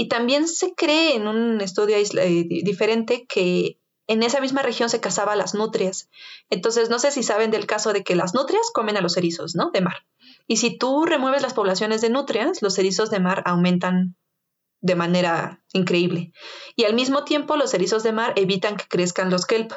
Y 0.00 0.06
también 0.08 0.46
se 0.46 0.74
cree 0.76 1.16
en 1.16 1.26
un 1.26 1.60
estudio 1.60 1.96
eh, 1.96 2.44
di- 2.44 2.62
diferente 2.62 3.26
que 3.26 3.78
en 4.06 4.22
esa 4.22 4.40
misma 4.40 4.62
región 4.62 4.88
se 4.88 5.00
cazaba 5.00 5.32
a 5.32 5.36
las 5.36 5.54
nutrias. 5.54 6.08
Entonces, 6.50 6.88
no 6.88 7.00
sé 7.00 7.10
si 7.10 7.24
saben 7.24 7.50
del 7.50 7.66
caso 7.66 7.92
de 7.92 8.04
que 8.04 8.14
las 8.14 8.32
nutrias 8.32 8.70
comen 8.72 8.96
a 8.96 9.00
los 9.00 9.16
erizos, 9.16 9.56
¿no? 9.56 9.70
De 9.72 9.80
mar. 9.80 10.06
Y 10.46 10.58
si 10.58 10.78
tú 10.78 11.04
remueves 11.04 11.42
las 11.42 11.52
poblaciones 11.52 12.00
de 12.00 12.10
nutrias, 12.10 12.62
los 12.62 12.78
erizos 12.78 13.10
de 13.10 13.18
mar 13.18 13.42
aumentan 13.44 14.14
de 14.80 14.94
manera 14.94 15.64
increíble. 15.72 16.32
Y 16.76 16.84
al 16.84 16.94
mismo 16.94 17.24
tiempo, 17.24 17.56
los 17.56 17.74
erizos 17.74 18.04
de 18.04 18.12
mar 18.12 18.32
evitan 18.36 18.76
que 18.76 18.86
crezcan 18.88 19.30
los 19.30 19.46
kelp 19.46 19.72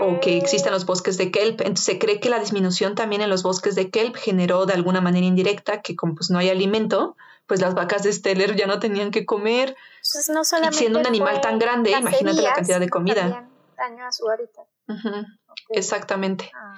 o 0.00 0.20
que 0.20 0.36
existan 0.38 0.72
los 0.72 0.86
bosques 0.86 1.18
de 1.18 1.30
kelp. 1.30 1.60
Entonces, 1.60 1.84
se 1.84 1.98
cree 1.98 2.18
que 2.18 2.30
la 2.30 2.40
disminución 2.40 2.94
también 2.96 3.22
en 3.22 3.30
los 3.30 3.42
bosques 3.44 3.74
de 3.76 3.90
kelp 3.90 4.16
generó 4.16 4.66
de 4.66 4.74
alguna 4.74 5.00
manera 5.00 5.24
indirecta 5.26 5.82
que 5.82 5.94
como 5.94 6.14
pues 6.16 6.30
no 6.30 6.38
hay 6.38 6.48
alimento, 6.50 7.16
pues 7.46 7.60
las 7.60 7.74
vacas 7.74 8.02
de 8.02 8.12
Steller 8.12 8.56
ya 8.56 8.66
no 8.66 8.78
tenían 8.78 9.10
que 9.10 9.24
comer. 9.24 9.76
No 10.28 10.44
solamente 10.44 10.78
siendo 10.78 11.00
un 11.00 11.06
animal 11.06 11.40
tan 11.40 11.58
grande, 11.58 11.92
imagínate 11.92 12.42
la 12.42 12.54
cantidad 12.54 12.80
de 12.80 12.88
comida. 12.88 13.48
Daño 13.76 14.06
a 14.06 14.12
su 14.12 14.28
hábitat. 14.28 14.66
Exactamente. 15.70 16.50
Ah, 16.54 16.74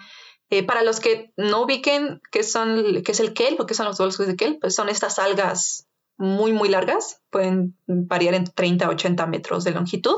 Eh, 0.50 0.64
para 0.64 0.82
los 0.82 0.98
que 0.98 1.30
no 1.36 1.62
ubiquen 1.62 2.22
qué 2.32 2.42
son, 2.42 3.02
qué 3.04 3.12
es 3.12 3.20
el 3.20 3.34
kelp 3.34 3.60
o 3.60 3.66
qué 3.66 3.74
son 3.74 3.84
los 3.84 3.98
bosques 3.98 4.26
de 4.26 4.34
kelp, 4.36 4.60
pues 4.62 4.74
son 4.74 4.88
estas 4.88 5.18
algas 5.18 5.86
muy, 6.16 6.52
muy 6.52 6.70
largas, 6.70 7.20
pueden 7.30 7.76
variar 7.86 8.34
entre 8.34 8.54
30 8.54 8.86
a 8.86 8.88
80 8.88 9.26
metros 9.26 9.64
de 9.64 9.72
longitud. 9.72 10.16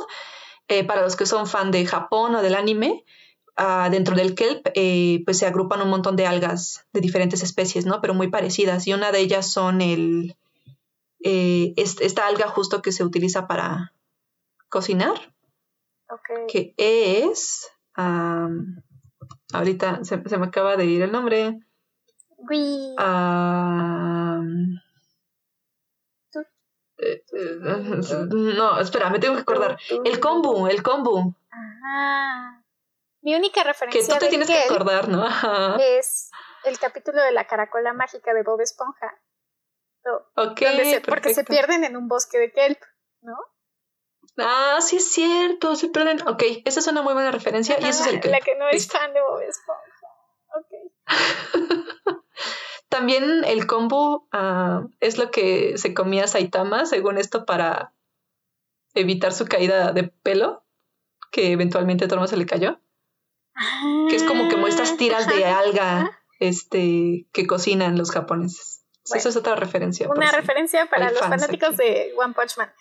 Eh, 0.68 0.84
para 0.84 1.02
los 1.02 1.16
que 1.16 1.26
son 1.26 1.48
fan 1.48 1.72
de 1.72 1.84
Japón 1.84 2.36
o 2.36 2.42
del 2.42 2.54
anime, 2.54 3.04
ah, 3.56 3.88
dentro 3.90 4.14
del 4.16 4.34
kelp, 4.34 4.66
eh, 4.74 5.22
pues 5.24 5.38
se 5.38 5.46
agrupan 5.46 5.82
un 5.82 5.90
montón 5.90 6.16
de 6.16 6.26
algas 6.26 6.86
de 6.92 7.00
diferentes 7.00 7.42
especies, 7.42 7.86
¿no? 7.86 8.00
Pero 8.00 8.14
muy 8.14 8.28
parecidas. 8.28 8.86
Y 8.86 8.92
una 8.94 9.12
de 9.12 9.20
ellas 9.20 9.50
son 9.52 9.80
el, 9.80 10.36
eh, 11.22 11.74
es- 11.76 12.00
esta 12.00 12.26
alga 12.26 12.48
justo 12.48 12.80
que 12.82 12.92
se 12.92 13.04
utiliza 13.04 13.46
para 13.46 13.92
cocinar, 14.68 15.34
ok. 16.08 16.46
que 16.48 16.74
es... 16.76 17.70
ahorita 19.52 20.04
se, 20.04 20.22
se 20.28 20.38
me 20.38 20.46
acaba 20.46 20.76
de 20.76 20.86
ir 20.86 21.02
el 21.02 21.12
nombre. 21.12 21.60
Tú. 26.32 26.40
eh, 26.98 27.22
no, 28.30 28.78
espera, 28.80 29.10
me 29.10 29.18
tengo 29.18 29.34
que 29.34 29.40
acordar. 29.42 29.78
El 30.04 30.20
kombu, 30.20 30.66
el 30.68 30.82
kombu. 30.82 31.34
Ah. 31.52 32.59
Mi 33.22 33.34
única 33.34 33.62
Que 33.62 33.68
referencia 33.68 34.14
tú 34.14 34.18
te 34.18 34.24
de 34.26 34.30
tienes 34.30 34.48
que 34.48 34.54
Kelp 34.54 34.70
acordar, 34.70 35.08
¿no? 35.08 35.24
Ajá. 35.24 35.76
es 35.80 36.30
el 36.64 36.78
capítulo 36.78 37.22
de 37.22 37.32
la 37.32 37.46
caracola 37.46 37.92
mágica 37.92 38.32
de 38.34 38.42
Bob 38.42 38.60
Esponja. 38.60 39.18
Ok, 40.36 40.60
donde 40.60 40.84
se- 40.86 41.00
porque 41.02 41.34
se 41.34 41.44
pierden 41.44 41.84
en 41.84 41.96
un 41.96 42.08
bosque 42.08 42.38
de 42.38 42.50
kelp, 42.52 42.80
¿no? 43.20 43.36
Ah, 44.38 44.78
sí 44.80 44.96
es 44.96 45.10
cierto, 45.12 45.76
se 45.76 45.88
pierden. 45.88 46.26
Ok, 46.26 46.42
esa 46.64 46.80
es 46.80 46.86
una 46.86 47.02
muy 47.02 47.12
buena 47.12 47.30
referencia 47.30 47.76
y 47.78 47.84
eso 47.84 48.02
es 48.04 48.08
el 48.08 48.16
Ah, 48.16 48.20
que. 48.20 48.28
La 48.30 48.40
que 48.40 48.56
no 48.56 48.68
es 48.68 48.88
fan 48.88 49.12
de 49.12 49.20
Bob 49.20 49.40
Esponja. 49.42 49.82
Ok. 50.56 50.66
También 52.88 53.44
el 53.44 53.66
kombu 53.66 54.26
ah, 54.32 54.82
es 55.00 55.18
lo 55.18 55.30
que 55.30 55.76
se 55.78 55.94
comía 55.94 56.26
Saitama, 56.26 56.86
según 56.86 57.18
esto, 57.18 57.44
para 57.44 57.92
evitar 58.94 59.32
su 59.32 59.46
caída 59.46 59.92
de 59.92 60.04
pelo, 60.04 60.64
que 61.30 61.52
eventualmente 61.52 62.06
a 62.06 62.08
Tormo 62.08 62.26
se 62.26 62.36
le 62.36 62.46
cayó. 62.46 62.80
Que 64.08 64.16
es 64.16 64.22
como 64.24 64.48
que 64.48 64.56
muestras 64.56 64.96
tiras 64.96 65.26
de 65.26 65.44
Ajá. 65.44 65.58
alga 65.60 66.20
este, 66.38 67.26
que 67.32 67.46
cocinan 67.46 67.98
los 67.98 68.10
japoneses. 68.10 68.84
Bueno, 69.08 69.18
Esa 69.20 69.28
es 69.30 69.36
otra 69.36 69.56
referencia. 69.56 70.08
Una 70.08 70.30
referencia 70.32 70.86
para 70.86 71.08
hay 71.08 71.12
los 71.14 71.20
fanáticos 71.22 71.70
aquí. 71.70 71.76
de 71.78 72.12
One 72.16 72.34
Punch 72.34 72.56
Man. 72.58 72.72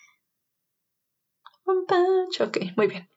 One 1.65 1.81
Punch, 1.87 2.41
Ok, 2.41 2.57
muy 2.77 2.87
bien. 2.87 3.09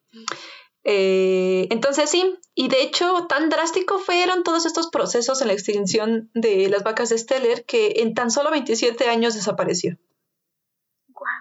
Eh, 0.84 1.68
entonces 1.70 2.10
sí, 2.10 2.38
y 2.54 2.68
de 2.68 2.82
hecho 2.82 3.26
tan 3.28 3.48
drástico 3.50 3.98
fueron 4.00 4.42
todos 4.42 4.66
estos 4.66 4.88
procesos 4.90 5.40
en 5.40 5.46
la 5.48 5.52
extinción 5.52 6.30
de 6.34 6.68
las 6.68 6.82
vacas 6.82 7.08
de 7.10 7.18
Steller 7.18 7.64
que 7.64 7.94
en 8.02 8.14
tan 8.14 8.30
solo 8.32 8.50
27 8.50 9.08
años 9.08 9.34
desapareció. 9.34 9.96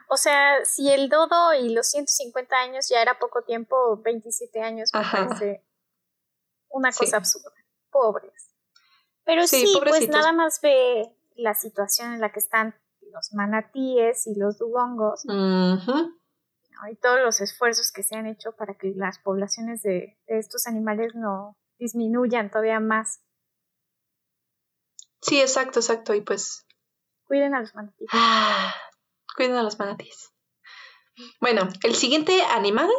O 0.10 0.18
sea, 0.18 0.64
si 0.66 0.90
el 0.92 1.10
dodo 1.10 1.54
y 1.54 1.70
los 1.70 1.88
150 1.90 2.56
años 2.56 2.88
ya 2.90 3.02
era 3.02 3.18
poco 3.18 3.44
tiempo, 3.44 3.98
27 4.04 4.62
años 4.62 4.92
me 4.94 5.00
Ajá. 5.00 5.28
parece 5.30 5.64
una 6.72 6.92
Sí. 6.92 7.00
cosa 7.06 7.18
absurda. 7.18 7.52
Pobres. 7.90 8.54
Pero 9.24 9.46
Sí, 9.48 9.68
sí, 9.68 9.80
pues 9.88 10.10
nada 10.10 10.32
más 10.32 10.60
ve 10.62 11.16
la 11.36 11.54
situación 11.54 12.14
en 12.14 12.22
la 12.22 12.32
que 12.32 12.40
están 12.40 12.76
los 13.02 13.34
manatíes 13.34 14.26
y 14.28 14.36
los 14.36 14.58
dugongos 14.58 15.24
y 16.90 16.96
todos 16.96 17.20
los 17.22 17.42
esfuerzos 17.42 17.92
que 17.92 18.02
se 18.02 18.16
han 18.16 18.26
hecho 18.26 18.54
para 18.54 18.74
que 18.76 18.92
las 18.96 19.20
poblaciones 19.20 19.84
de, 19.84 20.18
de 20.28 20.40
estos 20.40 20.66
animales 20.66 21.14
no 21.14 21.56
disminuyan 21.78 22.50
todavía 22.50 22.80
más. 22.80 23.22
Sí, 25.22 25.40
exacto, 25.40 25.80
exacto. 25.80 26.14
Y 26.16 26.22
pues 26.22 26.66
Cuiden 27.26 27.54
a 27.56 27.62
los 27.62 27.74
manatíes. 27.76 28.10
Ah, 28.12 28.74
cuiden 29.38 29.56
a 29.56 29.64
los 29.64 29.78
manatíes. 29.80 30.34
Bueno, 31.40 31.70
el 31.84 31.96
siguiente 31.96 32.42
animal 32.44 32.90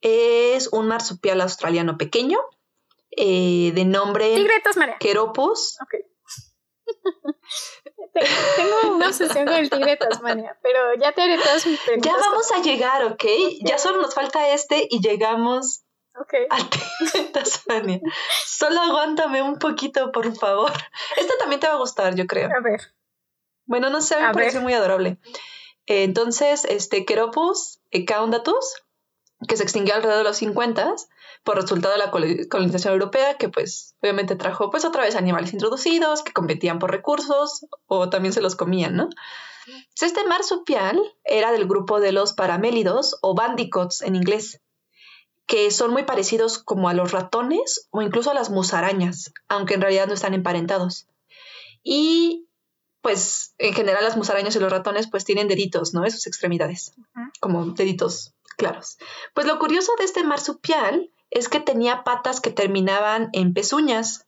es 0.00 0.68
un 0.72 0.88
marsupial 0.88 1.40
australiano 1.40 1.96
pequeño 1.98 2.38
eh, 3.18 3.72
de 3.74 3.84
nombre 3.84 4.34
Tigre 4.34 4.54
de 4.54 4.60
Tasmania. 4.60 4.96
Queropus. 4.98 5.76
Ok. 5.82 5.94
Te- 8.14 8.26
Tengo 8.56 8.96
una 8.96 9.06
obsesión 9.08 9.44
con 9.46 9.54
el 9.54 9.70
tigre 9.70 9.90
de 9.92 9.96
Tasmania, 9.96 10.58
pero 10.62 10.94
ya 11.00 11.12
te 11.12 11.22
haré 11.22 11.36
todas 11.38 11.66
mis 11.66 11.78
preguntas. 11.80 12.10
Ya 12.12 12.18
vamos 12.18 12.50
a 12.52 12.62
llegar, 12.62 13.04
¿ok? 13.04 13.24
Ya 13.62 13.78
solo 13.78 14.00
nos 14.02 14.14
falta 14.14 14.48
este 14.52 14.86
y 14.90 15.00
llegamos 15.00 15.82
Ok. 16.18 16.34
al 16.50 16.68
tigre 16.70 17.22
de 17.24 17.30
Tasmania. 17.30 18.00
Solo 18.46 18.80
aguántame 18.80 19.42
un 19.42 19.58
poquito, 19.58 20.10
por 20.12 20.34
favor. 20.36 20.72
Este 21.16 21.34
también 21.38 21.60
te 21.60 21.68
va 21.68 21.74
a 21.74 21.78
gustar, 21.78 22.14
yo 22.14 22.26
creo. 22.26 22.48
A 22.56 22.60
ver. 22.60 22.80
Bueno, 23.66 23.90
no 23.90 24.00
sé, 24.00 24.16
me 24.18 24.24
A 24.26 24.32
ver. 24.32 24.60
muy 24.60 24.72
adorable. 24.72 25.18
Eh, 25.86 26.02
entonces, 26.04 26.64
este 26.64 27.04
Queropus 27.04 27.80
ecaundatus, 27.90 28.82
que 29.46 29.56
se 29.56 29.62
extinguió 29.62 29.94
alrededor 29.94 30.18
de 30.18 30.24
los 30.30 30.36
50 30.38 30.94
por 31.44 31.56
resultado 31.56 31.92
de 31.94 31.98
la 31.98 32.10
col- 32.10 32.46
colonización 32.48 32.92
europea, 32.94 33.36
que 33.36 33.48
pues 33.48 33.94
obviamente 34.02 34.36
trajo 34.36 34.70
pues 34.70 34.84
otra 34.84 35.02
vez 35.02 35.16
animales 35.16 35.52
introducidos 35.52 36.22
que 36.22 36.32
competían 36.32 36.78
por 36.78 36.90
recursos 36.90 37.66
o 37.86 38.08
también 38.10 38.32
se 38.32 38.40
los 38.42 38.56
comían, 38.56 38.96
¿no? 38.96 39.08
Este 40.00 40.24
marsupial 40.26 41.00
era 41.24 41.52
del 41.52 41.66
grupo 41.66 42.00
de 42.00 42.12
los 42.12 42.32
paramélidos 42.32 43.18
o 43.20 43.34
bandicots 43.34 44.02
en 44.02 44.16
inglés, 44.16 44.60
que 45.46 45.70
son 45.70 45.90
muy 45.92 46.04
parecidos 46.04 46.58
como 46.58 46.88
a 46.88 46.94
los 46.94 47.12
ratones 47.12 47.88
o 47.90 48.00
incluso 48.02 48.30
a 48.30 48.34
las 48.34 48.48
musarañas, 48.50 49.32
aunque 49.48 49.74
en 49.74 49.80
realidad 49.82 50.06
no 50.06 50.14
están 50.14 50.34
emparentados. 50.34 51.06
Y 51.82 52.46
pues 53.00 53.54
en 53.58 53.72
general 53.74 54.04
las 54.04 54.16
musarañas 54.16 54.56
y 54.56 54.58
los 54.58 54.70
ratones 54.72 55.08
pues 55.10 55.24
tienen 55.24 55.48
deditos, 55.48 55.94
¿no? 55.94 56.04
En 56.04 56.10
sus 56.10 56.26
extremidades, 56.26 56.92
como 57.40 57.64
deditos 57.66 58.34
claros. 58.56 58.98
Pues 59.34 59.46
lo 59.46 59.58
curioso 59.58 59.92
de 59.98 60.04
este 60.04 60.24
marsupial 60.24 61.10
es 61.30 61.48
que 61.48 61.60
tenía 61.60 62.04
patas 62.04 62.40
que 62.40 62.50
terminaban 62.50 63.30
en 63.32 63.54
pezuñas. 63.54 64.26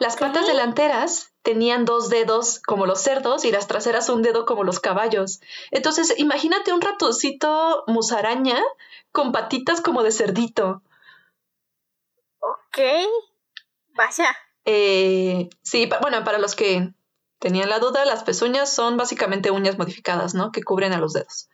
Las 0.00 0.16
patas 0.16 0.46
delanteras 0.46 1.32
tenían 1.42 1.84
dos 1.84 2.08
dedos 2.08 2.60
como 2.60 2.86
los 2.86 3.00
cerdos 3.00 3.44
y 3.44 3.50
las 3.50 3.66
traseras 3.66 4.08
un 4.08 4.22
dedo 4.22 4.46
como 4.46 4.62
los 4.64 4.78
caballos. 4.80 5.40
Entonces, 5.72 6.14
imagínate 6.18 6.72
un 6.72 6.80
ratoncito 6.80 7.82
musaraña 7.88 8.62
con 9.12 9.32
patitas 9.32 9.80
como 9.80 10.02
de 10.02 10.12
cerdito. 10.12 10.82
Ok. 12.40 12.78
Vaya. 13.94 14.36
Eh, 14.64 15.48
sí, 15.62 15.86
pa- 15.86 15.98
bueno, 16.00 16.22
para 16.24 16.38
los 16.38 16.54
que 16.54 16.92
tenían 17.38 17.68
la 17.68 17.78
duda, 17.78 18.04
las 18.04 18.22
pezuñas 18.24 18.72
son 18.72 18.96
básicamente 18.96 19.50
uñas 19.50 19.78
modificadas, 19.78 20.34
¿no? 20.34 20.52
Que 20.52 20.62
cubren 20.62 20.92
a 20.92 20.98
los 20.98 21.12
dedos. 21.12 21.48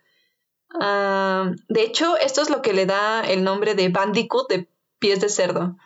Ah, 0.80 1.50
de 1.68 1.82
hecho, 1.82 2.16
esto 2.18 2.42
es 2.42 2.50
lo 2.50 2.62
que 2.62 2.72
le 2.72 2.86
da 2.86 3.22
el 3.22 3.44
nombre 3.44 3.74
de 3.74 3.88
bandicoot 3.88 4.48
de 4.48 4.68
pies 4.98 5.20
de 5.20 5.28
cerdo. 5.28 5.76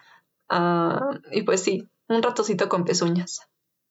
Ah, 0.48 1.10
y 1.32 1.42
pues 1.42 1.62
sí, 1.62 1.88
un 2.08 2.22
ratoncito 2.22 2.68
con 2.68 2.84
pezuñas. 2.84 3.40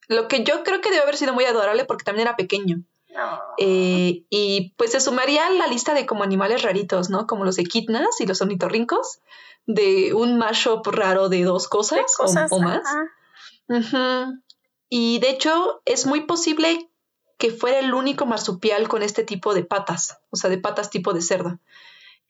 Lo 0.08 0.28
que 0.28 0.44
yo 0.44 0.64
creo 0.64 0.82
que 0.82 0.90
debe 0.90 1.02
haber 1.04 1.18
sido 1.18 1.34
muy 1.34 1.46
adorable 1.46 1.86
porque 1.86 2.04
también 2.04 2.28
era 2.28 2.38
pequeño. 2.38 2.82
No. 3.14 3.40
Eh, 3.58 4.24
y 4.30 4.74
pues 4.78 4.92
se 4.92 5.00
sumaría 5.00 5.48
a 5.48 5.50
la 5.50 5.68
lista 5.68 5.94
de 5.94 6.06
como 6.06 6.24
animales 6.24 6.62
raritos, 6.64 7.10
¿no? 7.10 7.28
Como 7.28 7.46
los 7.46 7.58
equidnas 7.58 8.20
y 8.20 8.26
los 8.26 8.42
ornitorrincos, 8.42 9.20
de 9.66 10.14
un 10.14 10.38
mashup 10.38 10.86
raro 10.88 11.30
de 11.30 11.44
dos 11.44 11.68
cosas, 11.68 12.00
¿Qué 12.00 12.24
o- 12.24 12.26
cosas? 12.26 12.52
o, 12.52 12.60
más. 12.60 12.84
Y 14.90 15.20
de 15.20 15.30
hecho 15.30 15.82
es 15.86 16.06
muy 16.06 16.22
posible 16.22 16.90
que 17.38 17.52
fuera 17.52 17.80
el 17.80 17.94
único 17.94 18.26
marsupial 18.26 18.88
con 18.88 19.04
este 19.04 19.24
tipo 19.24 19.54
de 19.54 19.64
patas, 19.64 20.20
o 20.30 20.38
sea, 20.38 20.50
de 20.50 20.58
patas 20.58 20.90
tipo 20.90 21.14
de 21.14 21.22
cerdo. 21.22 21.60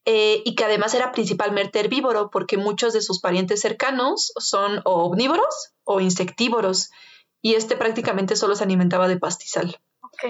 Eh, 0.07 0.43
y 0.45 0.53
que 0.55 0.63
además 0.63 0.93
era 0.93 1.11
principalmente 1.11 1.79
herbívoro 1.79 2.29
porque 2.29 2.57
muchos 2.57 2.93
de 2.93 3.01
sus 3.01 3.19
parientes 3.19 3.61
cercanos 3.61 4.33
son 4.37 4.81
o 4.85 5.05
omnívoros 5.05 5.73
o 5.83 5.99
insectívoros 5.99 6.91
y 7.41 7.55
este 7.55 7.75
prácticamente 7.75 8.35
solo 8.35 8.55
se 8.55 8.63
alimentaba 8.63 9.07
de 9.07 9.17
pastizal. 9.17 9.79
Ok. 10.01 10.23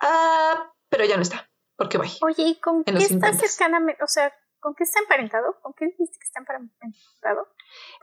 Ah, 0.00 0.72
pero 0.88 1.04
ya 1.04 1.16
no 1.16 1.22
está, 1.22 1.50
porque 1.76 1.98
bye. 1.98 2.10
Oye, 2.22 2.42
¿y 2.44 2.60
con 2.60 2.84
qué 2.84 2.92
está 2.92 3.32
50s. 3.32 3.48
cercanamente? 3.48 4.02
O 4.04 4.06
sea, 4.06 4.32
¿con 4.60 4.76
qué 4.76 4.84
está 4.84 5.00
emparentado? 5.00 5.56
¿Con 5.60 5.72
qué 5.74 5.86
dijiste 5.86 6.16
que 6.18 6.26
está 6.26 6.38
emparentado? 6.38 7.48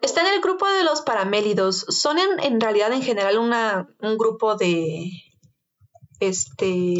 Está 0.01 0.21
en 0.21 0.33
el 0.33 0.41
grupo 0.41 0.67
de 0.67 0.83
los 0.83 1.01
paramélidos. 1.03 1.85
Son 1.87 2.19
en, 2.19 2.39
en 2.41 2.59
realidad 2.59 2.91
en 2.91 3.01
general 3.01 3.37
una, 3.37 3.87
un 3.99 4.17
grupo 4.17 4.57
de 4.57 5.09
este 6.21 6.95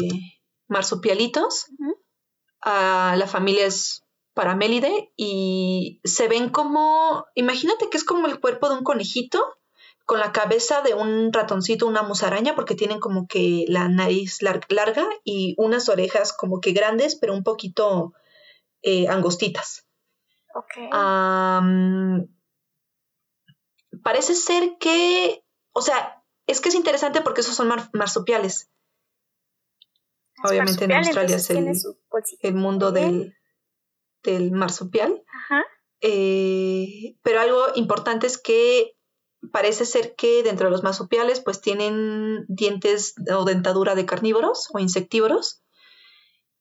marsupialitos. 0.68 1.66
La 2.64 3.26
familia 3.26 3.66
es 3.66 4.04
paramélide 4.34 5.12
y 5.16 6.00
se 6.04 6.28
ven 6.28 6.50
como, 6.50 7.26
imagínate 7.34 7.88
que 7.90 7.96
es 7.96 8.04
como 8.04 8.26
el 8.26 8.40
cuerpo 8.40 8.68
de 8.68 8.76
un 8.76 8.84
conejito 8.84 9.44
con 10.04 10.18
la 10.18 10.32
cabeza 10.32 10.82
de 10.82 10.94
un 10.94 11.32
ratoncito, 11.32 11.86
una 11.86 12.02
musaraña, 12.02 12.54
porque 12.54 12.74
tienen 12.74 12.98
como 12.98 13.26
que 13.26 13.64
la 13.68 13.88
nariz 13.88 14.42
larga 14.42 15.06
y 15.24 15.54
unas 15.58 15.88
orejas 15.88 16.32
como 16.32 16.60
que 16.60 16.72
grandes, 16.72 17.16
pero 17.16 17.34
un 17.34 17.44
poquito 17.44 18.12
eh, 18.82 19.08
angostitas. 19.08 19.86
Ok. 20.54 20.92
parece 24.02 24.34
ser 24.34 24.76
que, 24.78 25.44
o 25.72 25.80
sea, 25.80 26.22
es 26.46 26.60
que 26.60 26.68
es 26.68 26.74
interesante 26.74 27.20
porque 27.20 27.42
esos 27.42 27.54
son 27.54 27.72
marsupiales. 27.92 28.71
Obviamente 30.44 30.84
en 30.84 30.92
Australia 30.92 31.36
es 31.36 31.50
el, 31.50 32.54
mundo 32.54 32.90
del, 32.92 33.34
del 34.22 34.52
marsupial. 34.52 35.22
Ajá. 35.32 35.64
Eh, 36.00 37.16
pero 37.22 37.40
algo 37.40 37.66
importante 37.76 38.26
es 38.26 38.38
que 38.38 38.96
parece 39.52 39.84
ser 39.84 40.14
que 40.14 40.42
dentro 40.42 40.66
de 40.66 40.72
los 40.72 40.82
marsupiales 40.82 41.40
pues 41.40 41.60
tienen 41.60 42.44
dientes 42.48 43.14
o 43.34 43.44
dentadura 43.44 43.94
de 43.94 44.06
carnívoros 44.06 44.68
o 44.72 44.78
insectívoros. 44.78 45.62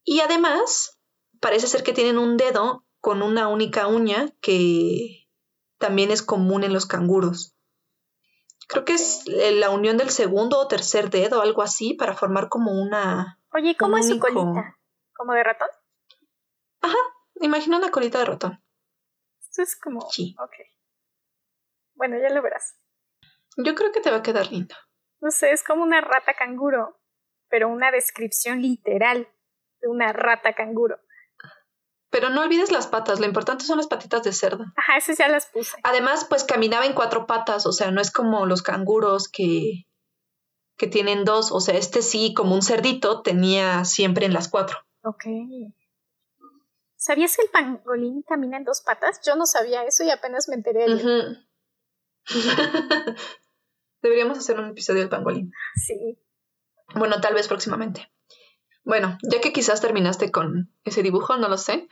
Y 0.04 0.20
además 0.20 1.00
parece 1.40 1.68
ser 1.68 1.84
que 1.84 1.94
tienen 1.94 2.18
un 2.18 2.38
dedo 2.38 2.86
con 3.00 3.22
una 3.22 3.48
única 3.48 3.88
uña 3.88 4.32
que 4.42 5.28
también 5.78 6.12
es 6.12 6.22
común 6.22 6.64
en 6.64 6.74
los 6.74 6.86
canguros. 6.86 7.56
Creo 8.68 8.86
que 8.86 8.94
es 8.94 9.24
la 9.28 9.70
unión 9.70 9.98
del 9.98 10.12
segundo 10.12 10.60
o 10.60 10.68
tercer 10.68 11.10
dedo, 11.10 11.42
algo 11.42 11.62
así, 11.62 11.94
para 11.94 12.16
formar 12.16 12.48
como 12.48 12.72
una... 12.72 13.41
Oye, 13.54 13.76
¿cómo 13.78 13.98
es 13.98 14.08
su 14.08 14.20
colita? 14.20 14.78
¿Como 15.14 15.34
de 15.34 15.44
ratón? 15.44 15.68
Ajá, 16.82 16.98
imagina 17.36 17.78
una 17.78 17.92
colita 17.92 18.20
de 18.20 18.26
ratón. 18.26 18.64
Eso 19.40 19.62
es 19.62 19.80
como... 19.80 20.10
Sí. 20.10 20.36
Ok. 20.40 20.54
Bueno, 21.96 22.18
ya 22.18 22.34
lo 22.34 22.42
verás. 22.42 22.80
Yo 23.58 23.76
creo 23.76 23.92
que 23.92 24.00
te 24.00 24.10
va 24.10 24.18
a 24.18 24.24
quedar 24.24 24.52
lindo. 24.52 24.76
No 25.20 25.30
sé, 25.32 25.52
es 25.52 25.64
como 25.64 25.84
una 25.84 26.02
rata 26.02 26.34
canguro, 26.34 27.00
pero 27.50 27.68
una 27.68 27.92
descripción 27.92 28.62
literal 28.62 29.28
de 29.82 29.88
una 29.88 30.14
rata 30.14 30.54
canguro. 30.54 31.00
Pero 32.10 32.30
no 32.30 32.42
olvides 32.42 32.72
las 32.72 32.88
patas, 32.88 33.20
lo 33.20 33.26
importante 33.26 33.66
son 33.66 33.78
las 33.78 33.88
patitas 33.88 34.24
de 34.24 34.34
cerdo. 34.34 34.66
Ajá, 34.76 34.98
esas 34.98 35.18
ya 35.18 35.28
las 35.28 35.46
puse. 35.48 35.78
Además, 35.84 36.26
pues 36.28 36.44
caminaba 36.44 36.86
en 36.86 36.94
cuatro 36.94 37.28
patas, 37.28 37.66
o 37.66 37.72
sea, 37.72 37.92
no 37.92 38.02
es 38.02 38.12
como 38.12 38.46
los 38.46 38.64
canguros 38.64 39.30
que, 39.30 39.86
que 40.82 40.88
tienen 40.88 41.26
dos, 41.26 41.52
o 41.52 41.60
sea, 41.60 41.78
este 41.78 42.02
sí, 42.02 42.34
como 42.34 42.56
un 42.56 42.64
cerdito, 42.64 43.22
tenía 43.22 43.86
siempre 43.86 44.26
en 44.26 44.34
las 44.34 44.48
cuatro. 44.50 44.80
Ok. 45.04 45.26
¿Sabías 46.96 47.38
que 47.38 47.44
el 47.44 47.50
pangolín 47.50 48.24
camina 48.24 48.58
en 48.58 48.64
dos 48.64 48.82
patas? 48.82 49.22
Yo 49.24 49.36
no 49.36 49.46
sabía 49.46 49.84
eso 49.84 50.04
y 50.04 50.10
apenas 50.10 50.50
me 50.50 50.56
enteré. 50.56 50.88
Deberíamos 54.02 54.40
hacer 54.40 54.60
un 54.60 54.72
episodio 54.72 55.02
del 55.02 55.10
pangolín. 55.10 55.52
Sí. 55.76 56.18
Bueno, 56.96 57.22
tal 57.22 57.36
vez 57.36 57.48
próximamente. 57.48 58.12
Bueno, 58.84 59.20
ya 59.22 59.40
que 59.40 59.54
quizás 59.54 59.82
terminaste 59.82 60.32
con 60.32 60.74
ese 60.84 61.04
dibujo, 61.04 61.38
no 61.38 61.48
lo 61.48 61.60
sé. 61.60 61.88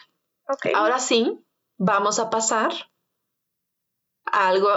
Okay. 0.48 0.74
Ahora 0.74 0.98
sí, 0.98 1.46
vamos 1.78 2.18
a 2.18 2.32
pasar 2.32 2.72
a 4.26 4.48
algo 4.48 4.72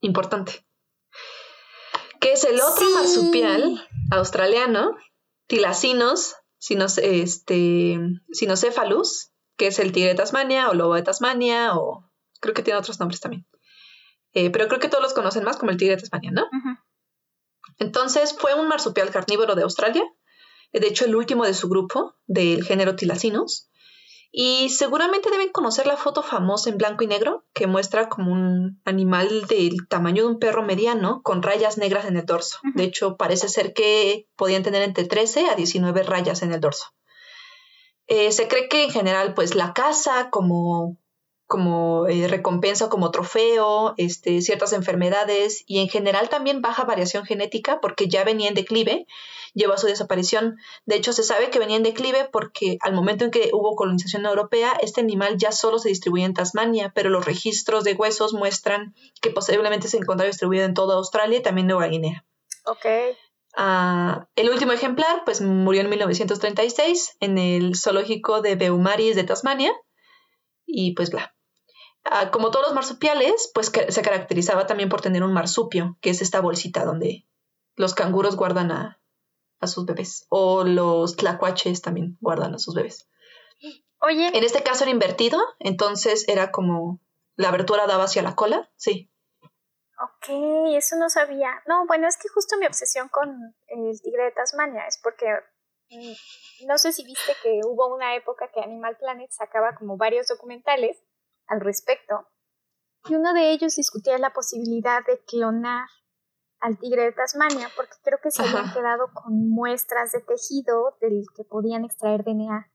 importante. 0.00 0.66
Que 2.20 2.32
es 2.32 2.44
el 2.44 2.60
otro 2.60 2.88
marsupial 2.90 3.86
australiano, 4.10 4.96
Tilacinos, 5.46 6.34
este, 6.60 7.98
Sinocephalus, 8.32 9.30
que 9.56 9.68
es 9.68 9.78
el 9.78 9.92
tigre 9.92 10.10
de 10.10 10.14
Tasmania 10.16 10.68
o 10.70 10.74
lobo 10.74 10.94
de 10.94 11.02
Tasmania 11.02 11.76
o 11.76 12.10
creo 12.40 12.54
que 12.54 12.62
tiene 12.62 12.78
otros 12.78 13.00
nombres 13.00 13.20
también. 13.20 13.46
Eh, 14.32 14.50
pero 14.50 14.68
creo 14.68 14.80
que 14.80 14.88
todos 14.88 15.02
los 15.02 15.14
conocen 15.14 15.44
más 15.44 15.56
como 15.56 15.70
el 15.70 15.76
tigre 15.76 15.96
de 15.96 16.02
Tasmania, 16.02 16.30
¿no? 16.32 16.46
Entonces 17.78 18.34
fue 18.38 18.54
un 18.54 18.68
marsupial 18.68 19.10
carnívoro 19.10 19.54
de 19.54 19.62
Australia, 19.62 20.04
de 20.72 20.86
hecho 20.86 21.04
el 21.04 21.16
último 21.16 21.44
de 21.44 21.54
su 21.54 21.68
grupo 21.68 22.14
del 22.26 22.64
género 22.64 22.96
Tilacinos. 22.96 23.70
Y 24.30 24.68
seguramente 24.68 25.30
deben 25.30 25.50
conocer 25.50 25.86
la 25.86 25.96
foto 25.96 26.22
famosa 26.22 26.68
en 26.68 26.76
blanco 26.76 27.02
y 27.02 27.06
negro 27.06 27.46
que 27.54 27.66
muestra 27.66 28.08
como 28.08 28.32
un 28.32 28.80
animal 28.84 29.46
del 29.46 29.88
tamaño 29.88 30.24
de 30.24 30.28
un 30.28 30.38
perro 30.38 30.62
mediano 30.62 31.22
con 31.22 31.42
rayas 31.42 31.78
negras 31.78 32.04
en 32.04 32.16
el 32.16 32.26
dorso. 32.26 32.58
De 32.74 32.84
hecho, 32.84 33.16
parece 33.16 33.48
ser 33.48 33.72
que 33.72 34.26
podían 34.36 34.62
tener 34.62 34.82
entre 34.82 35.04
13 35.04 35.46
a 35.48 35.54
19 35.54 36.02
rayas 36.02 36.42
en 36.42 36.52
el 36.52 36.60
dorso. 36.60 36.92
Eh, 38.06 38.32
se 38.32 38.48
cree 38.48 38.68
que 38.68 38.84
en 38.84 38.90
general, 38.90 39.34
pues 39.34 39.54
la 39.54 39.72
caza 39.72 40.30
como, 40.30 40.98
como 41.46 42.06
eh, 42.06 42.28
recompensa, 42.28 42.88
como 42.88 43.10
trofeo, 43.10 43.94
este, 43.96 44.42
ciertas 44.42 44.72
enfermedades 44.74 45.62
y 45.66 45.80
en 45.80 45.88
general 45.88 46.28
también 46.28 46.60
baja 46.60 46.84
variación 46.84 47.24
genética 47.24 47.80
porque 47.80 48.08
ya 48.08 48.24
venía 48.24 48.48
en 48.48 48.54
declive, 48.54 49.06
llevó 49.58 49.74
a 49.74 49.78
su 49.78 49.86
desaparición. 49.86 50.58
De 50.86 50.96
hecho, 50.96 51.12
se 51.12 51.22
sabe 51.22 51.50
que 51.50 51.58
venía 51.58 51.76
en 51.76 51.82
declive 51.82 52.28
porque 52.32 52.78
al 52.80 52.94
momento 52.94 53.24
en 53.24 53.30
que 53.30 53.50
hubo 53.52 53.76
colonización 53.76 54.24
europea, 54.24 54.72
este 54.80 55.02
animal 55.02 55.36
ya 55.36 55.52
solo 55.52 55.78
se 55.78 55.90
distribuía 55.90 56.24
en 56.24 56.34
Tasmania, 56.34 56.92
pero 56.94 57.10
los 57.10 57.26
registros 57.26 57.84
de 57.84 57.92
huesos 57.92 58.32
muestran 58.32 58.94
que 59.20 59.30
posiblemente 59.30 59.88
se 59.88 59.98
encontraba 59.98 60.28
distribuido 60.28 60.64
en 60.64 60.74
toda 60.74 60.96
Australia 60.96 61.38
y 61.38 61.42
también 61.42 61.66
Nueva 61.66 61.88
Guinea. 61.88 62.24
Ok. 62.64 62.86
Ah, 63.56 64.28
el 64.36 64.50
último 64.50 64.72
ejemplar, 64.72 65.22
pues 65.24 65.40
murió 65.40 65.80
en 65.80 65.90
1936 65.90 67.16
en 67.20 67.38
el 67.38 67.76
zoológico 67.76 68.40
de 68.40 68.54
Beaumaris 68.54 69.16
de 69.16 69.24
Tasmania. 69.24 69.72
Y 70.64 70.94
pues 70.94 71.10
bla. 71.10 71.34
Ah, 72.04 72.30
como 72.30 72.50
todos 72.50 72.66
los 72.66 72.74
marsupiales, 72.74 73.50
pues 73.54 73.72
se 73.88 74.02
caracterizaba 74.02 74.66
también 74.66 74.88
por 74.88 75.00
tener 75.00 75.22
un 75.22 75.32
marsupio, 75.32 75.98
que 76.00 76.10
es 76.10 76.22
esta 76.22 76.40
bolsita 76.40 76.84
donde 76.84 77.26
los 77.74 77.94
canguros 77.94 78.36
guardan 78.36 78.70
a, 78.70 79.00
a 79.60 79.66
sus 79.66 79.86
bebés. 79.86 80.26
O 80.28 80.64
los 80.64 81.16
tlacuaches 81.16 81.82
también 81.82 82.16
guardan 82.20 82.54
a 82.54 82.58
sus 82.58 82.74
bebés. 82.74 83.08
Oye. 84.00 84.28
En 84.28 84.44
este 84.44 84.62
caso 84.62 84.84
era 84.84 84.92
invertido, 84.92 85.40
entonces 85.58 86.28
era 86.28 86.52
como 86.52 87.00
la 87.34 87.48
abertura 87.48 87.86
daba 87.86 88.04
hacia 88.04 88.22
la 88.22 88.36
cola, 88.36 88.70
sí. 88.76 89.10
Ok, 90.00 90.74
eso 90.76 90.96
no 90.96 91.10
sabía. 91.10 91.50
No, 91.66 91.86
bueno, 91.86 92.06
es 92.06 92.16
que 92.16 92.28
justo 92.28 92.56
mi 92.58 92.66
obsesión 92.66 93.08
con 93.08 93.56
el 93.66 94.00
tigre 94.00 94.24
de 94.24 94.30
Tasmania 94.30 94.86
es 94.86 95.00
porque 95.02 95.26
mm, 95.90 96.66
no 96.68 96.78
sé 96.78 96.92
si 96.92 97.04
viste 97.04 97.32
que 97.42 97.60
hubo 97.64 97.92
una 97.92 98.14
época 98.14 98.50
que 98.52 98.60
Animal 98.60 98.96
Planet 98.96 99.30
sacaba 99.32 99.74
como 99.74 99.96
varios 99.96 100.28
documentales 100.28 101.02
al 101.48 101.60
respecto 101.60 102.28
y 103.08 103.14
uno 103.14 103.32
de 103.32 103.50
ellos 103.50 103.76
discutía 103.76 104.18
la 104.18 104.32
posibilidad 104.32 105.04
de 105.04 105.18
clonar 105.24 105.88
al 106.60 106.78
tigre 106.78 107.04
de 107.04 107.12
Tasmania 107.12 107.70
porque 107.76 107.94
creo 108.02 108.18
que 108.22 108.30
se 108.30 108.42
habían 108.42 108.72
quedado 108.72 109.10
con 109.12 109.48
muestras 109.48 110.12
de 110.12 110.20
tejido 110.20 110.96
del 111.00 111.24
que 111.36 111.44
podían 111.44 111.84
extraer 111.84 112.24
DNA. 112.24 112.70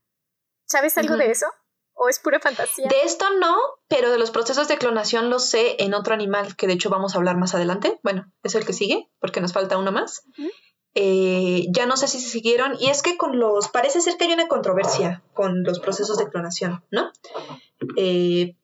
¿Sabes 0.66 0.96
algo 0.98 1.16
de 1.16 1.30
eso? 1.30 1.46
¿O 1.92 2.08
es 2.08 2.18
pura 2.18 2.40
fantasía? 2.40 2.88
De 2.88 3.02
esto 3.02 3.26
no, 3.38 3.56
pero 3.88 4.10
de 4.10 4.18
los 4.18 4.30
procesos 4.30 4.66
de 4.66 4.78
clonación 4.78 5.30
lo 5.30 5.38
sé 5.38 5.76
en 5.78 5.94
otro 5.94 6.14
animal, 6.14 6.56
que 6.56 6.66
de 6.66 6.72
hecho 6.72 6.90
vamos 6.90 7.14
a 7.14 7.18
hablar 7.18 7.36
más 7.36 7.54
adelante. 7.54 8.00
Bueno, 8.02 8.32
es 8.42 8.54
el 8.54 8.66
que 8.66 8.72
sigue, 8.72 9.08
porque 9.20 9.40
nos 9.40 9.52
falta 9.52 9.78
uno 9.78 9.92
más. 9.92 10.22
Eh, 10.94 11.66
ya 11.70 11.86
no 11.86 11.96
sé 11.96 12.08
si 12.08 12.20
se 12.20 12.28
siguieron, 12.28 12.76
y 12.80 12.88
es 12.88 13.02
que 13.02 13.16
con 13.16 13.38
los, 13.38 13.68
parece 13.68 14.00
ser 14.00 14.16
que 14.16 14.24
hay 14.24 14.32
una 14.32 14.48
controversia 14.48 15.22
con 15.34 15.62
los 15.62 15.78
procesos 15.78 16.16
de 16.16 16.28
clonación, 16.28 16.84
¿no? 16.90 17.12
Eh, 17.96 18.56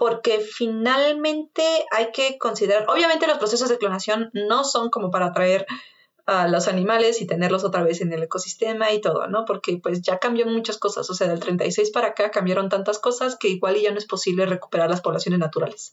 porque 0.00 0.40
finalmente 0.40 1.62
hay 1.90 2.10
que 2.10 2.38
considerar, 2.38 2.86
obviamente 2.88 3.26
los 3.26 3.36
procesos 3.36 3.68
de 3.68 3.76
clonación 3.76 4.30
no 4.32 4.64
son 4.64 4.88
como 4.88 5.10
para 5.10 5.30
traer 5.34 5.66
a 6.24 6.48
los 6.48 6.68
animales 6.68 7.20
y 7.20 7.26
tenerlos 7.26 7.64
otra 7.64 7.82
vez 7.82 8.00
en 8.00 8.10
el 8.14 8.22
ecosistema 8.22 8.92
y 8.92 9.02
todo, 9.02 9.26
¿no? 9.26 9.44
Porque 9.44 9.76
pues 9.76 10.00
ya 10.00 10.18
cambió 10.18 10.46
muchas 10.46 10.78
cosas, 10.78 11.10
o 11.10 11.14
sea, 11.14 11.28
del 11.28 11.38
36 11.38 11.90
para 11.90 12.08
acá 12.08 12.30
cambiaron 12.30 12.70
tantas 12.70 12.98
cosas 12.98 13.36
que 13.36 13.48
igual 13.48 13.76
ya 13.78 13.90
no 13.90 13.98
es 13.98 14.06
posible 14.06 14.46
recuperar 14.46 14.88
las 14.88 15.02
poblaciones 15.02 15.38
naturales. 15.38 15.92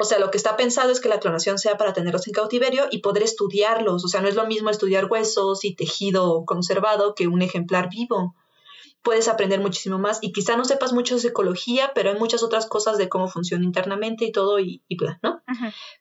O 0.00 0.04
sea, 0.04 0.18
lo 0.18 0.32
que 0.32 0.38
está 0.38 0.56
pensado 0.56 0.90
es 0.90 0.98
que 0.98 1.08
la 1.08 1.20
clonación 1.20 1.60
sea 1.60 1.76
para 1.76 1.92
tenerlos 1.92 2.26
en 2.26 2.32
cautiverio 2.32 2.86
y 2.90 2.98
poder 2.98 3.22
estudiarlos, 3.22 4.04
o 4.04 4.08
sea, 4.08 4.22
no 4.22 4.26
es 4.26 4.34
lo 4.34 4.48
mismo 4.48 4.70
estudiar 4.70 5.04
huesos 5.04 5.64
y 5.64 5.76
tejido 5.76 6.44
conservado 6.46 7.14
que 7.14 7.28
un 7.28 7.42
ejemplar 7.42 7.90
vivo 7.90 8.34
puedes 9.06 9.28
aprender 9.28 9.60
muchísimo 9.60 9.98
más 10.00 10.18
y 10.20 10.32
quizá 10.32 10.56
no 10.56 10.64
sepas 10.64 10.92
mucho 10.92 11.14
de 11.14 11.20
psicología, 11.20 11.92
pero 11.94 12.10
hay 12.10 12.18
muchas 12.18 12.42
otras 12.42 12.66
cosas 12.66 12.98
de 12.98 13.08
cómo 13.08 13.28
funciona 13.28 13.64
internamente 13.64 14.24
y 14.24 14.32
todo 14.32 14.58
y, 14.58 14.82
y 14.88 14.96
bla, 14.96 15.20
¿no? 15.22 15.44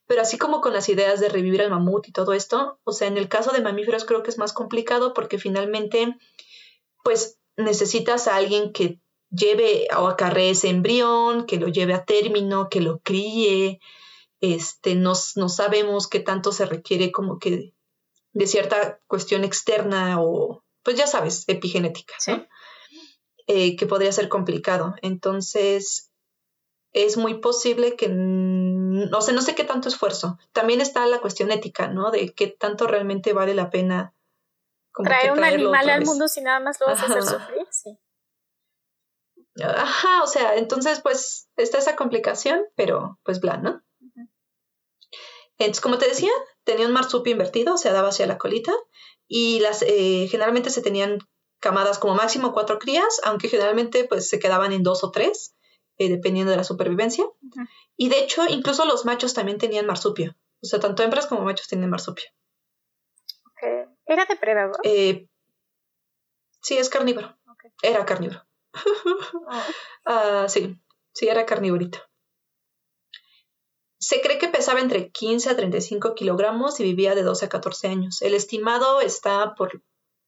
Pero 0.08 0.24
así 0.24 0.40
como 0.40 0.60
con 0.60 0.74
las 0.74 0.90
ideas 0.90 1.20
de 1.20 1.30
revivir 1.30 1.62
al 1.62 1.70
mamut 1.70 2.08
y 2.08 2.12
todo 2.12 2.34
esto, 2.34 2.80
o 2.84 2.92
sea, 2.94 3.08
en 3.08 3.20
el 3.20 3.30
caso 3.30 3.52
de 3.52 3.62
mamíferos 3.62 4.06
creo 4.06 4.24
que 4.24 4.32
es 4.32 4.40
más 4.40 4.54
complicado 4.54 5.14
porque 5.14 5.38
finalmente, 5.38 6.18
pues 7.04 7.38
necesitas 7.58 8.28
a 8.28 8.38
alguien 8.38 8.74
que 8.74 9.00
lleve 9.30 9.88
o 9.96 10.08
acarree 10.08 10.50
ese 10.50 10.70
embrión, 10.70 11.46
que 11.46 11.58
lo 11.58 11.68
lleve 11.68 11.94
a 11.94 12.06
término, 12.06 12.70
que 12.70 12.82
lo 12.82 13.02
críe, 13.02 13.80
este, 14.42 14.96
no, 14.96 15.14
no 15.36 15.48
sabemos 15.48 16.08
qué 16.08 16.22
tanto 16.22 16.52
se 16.52 16.66
requiere 16.66 17.12
como 17.12 17.38
que 17.38 17.76
de 18.34 18.48
cierta 18.48 19.00
cuestión 19.06 19.44
externa 19.44 20.20
o, 20.24 20.64
pues 20.82 20.98
ya 20.98 21.06
sabes, 21.06 21.44
epigenética, 21.48 22.16
¿no? 22.30 22.48
Que 23.48 23.86
podría 23.88 24.12
ser 24.12 24.30
complicado. 24.30 24.96
Entonces, 25.02 26.12
es 26.96 27.18
muy 27.18 27.36
posible 27.36 27.96
que 27.96 28.08
no 28.10 29.22
sé, 29.22 29.34
no 29.34 29.42
sé 29.42 29.54
qué 29.54 29.66
tanto 29.66 29.90
esfuerzo. 29.90 30.40
También 30.54 30.80
está 30.80 31.06
la 31.06 31.20
cuestión 31.20 31.52
ética, 31.52 31.88
¿no? 31.88 32.10
De 32.10 32.34
qué 32.34 32.48
tanto 32.48 32.88
realmente 32.88 33.34
vale 33.34 33.54
la 33.54 33.70
pena. 33.70 34.14
Traer 35.04 35.34
un 35.34 35.44
animal 35.44 35.90
al 35.90 36.06
mundo 36.06 36.30
si 36.30 36.42
nada 36.42 36.62
más 36.62 36.80
lo 36.80 36.88
vas 36.88 37.02
a 37.02 37.06
hacer 37.06 37.24
sufrir, 37.24 37.68
sí. 37.70 38.00
Ajá, 39.62 40.24
o 40.24 40.28
sea, 40.28 40.56
entonces 40.56 41.02
pues 41.02 41.50
está 41.58 41.78
esa 41.78 41.96
complicación, 41.96 42.66
pero 42.76 43.20
pues 43.24 43.40
bla, 43.42 43.58
¿no? 43.58 43.82
Entonces, 45.58 45.82
como 45.82 45.98
te 45.98 46.08
decía, 46.08 46.32
tenía 46.64 46.86
un 46.86 46.94
marsupio 46.94 47.32
invertido, 47.32 47.76
o 47.76 47.78
sea, 47.78 47.94
daba 47.94 48.10
hacia 48.10 48.28
la 48.28 48.38
colita, 48.38 48.74
y 49.28 49.60
las 49.60 49.82
eh, 49.82 50.28
generalmente 50.30 50.70
se 50.70 50.82
tenían 50.82 51.20
camadas 51.66 51.98
como 51.98 52.14
máximo 52.14 52.54
cuatro 52.54 52.78
crías, 52.78 53.20
aunque 53.24 53.50
generalmente 53.50 54.04
pues 54.04 54.30
se 54.30 54.38
quedaban 54.38 54.72
en 54.72 54.84
dos 54.84 55.04
o 55.04 55.10
tres, 55.10 55.56
eh, 55.98 56.10
dependiendo 56.10 56.52
de 56.52 56.58
la 56.58 56.64
supervivencia. 56.64 57.26
Y 57.98 58.10
de 58.10 58.20
hecho, 58.20 58.46
incluso 58.48 58.86
los 58.86 59.04
machos 59.04 59.34
también 59.34 59.58
tenían 59.58 59.88
marsupio. 59.88 60.36
O 60.62 60.68
sea, 60.68 60.80
tanto 60.80 61.02
hembras 61.02 61.26
como 61.26 61.42
machos 61.42 61.68
tienen 61.68 61.90
marsupio. 61.90 62.26
¿Era 64.06 64.26
depredador? 64.26 64.78
Eh, 64.84 65.28
sí, 66.62 66.78
es 66.78 66.90
carnívoro. 66.90 67.36
Era 67.82 68.06
carnívoro. 68.06 68.46
Ah, 70.08 70.46
sí, 70.48 70.80
sí, 71.14 71.28
era 71.28 71.48
carnívorito. 71.48 71.98
Se 73.98 74.22
cree 74.22 74.38
que 74.38 74.50
pesaba 74.50 74.82
entre 74.82 75.10
15 75.10 75.50
a 75.50 75.56
35 75.56 76.14
kilogramos 76.14 76.80
y 76.80 76.84
vivía 76.84 77.16
de 77.16 77.24
12 77.24 77.46
a 77.46 77.50
14 77.50 77.88
años. 77.88 78.22
El 78.22 78.36
estimado 78.36 79.02
está 79.02 79.56
por, 79.56 79.82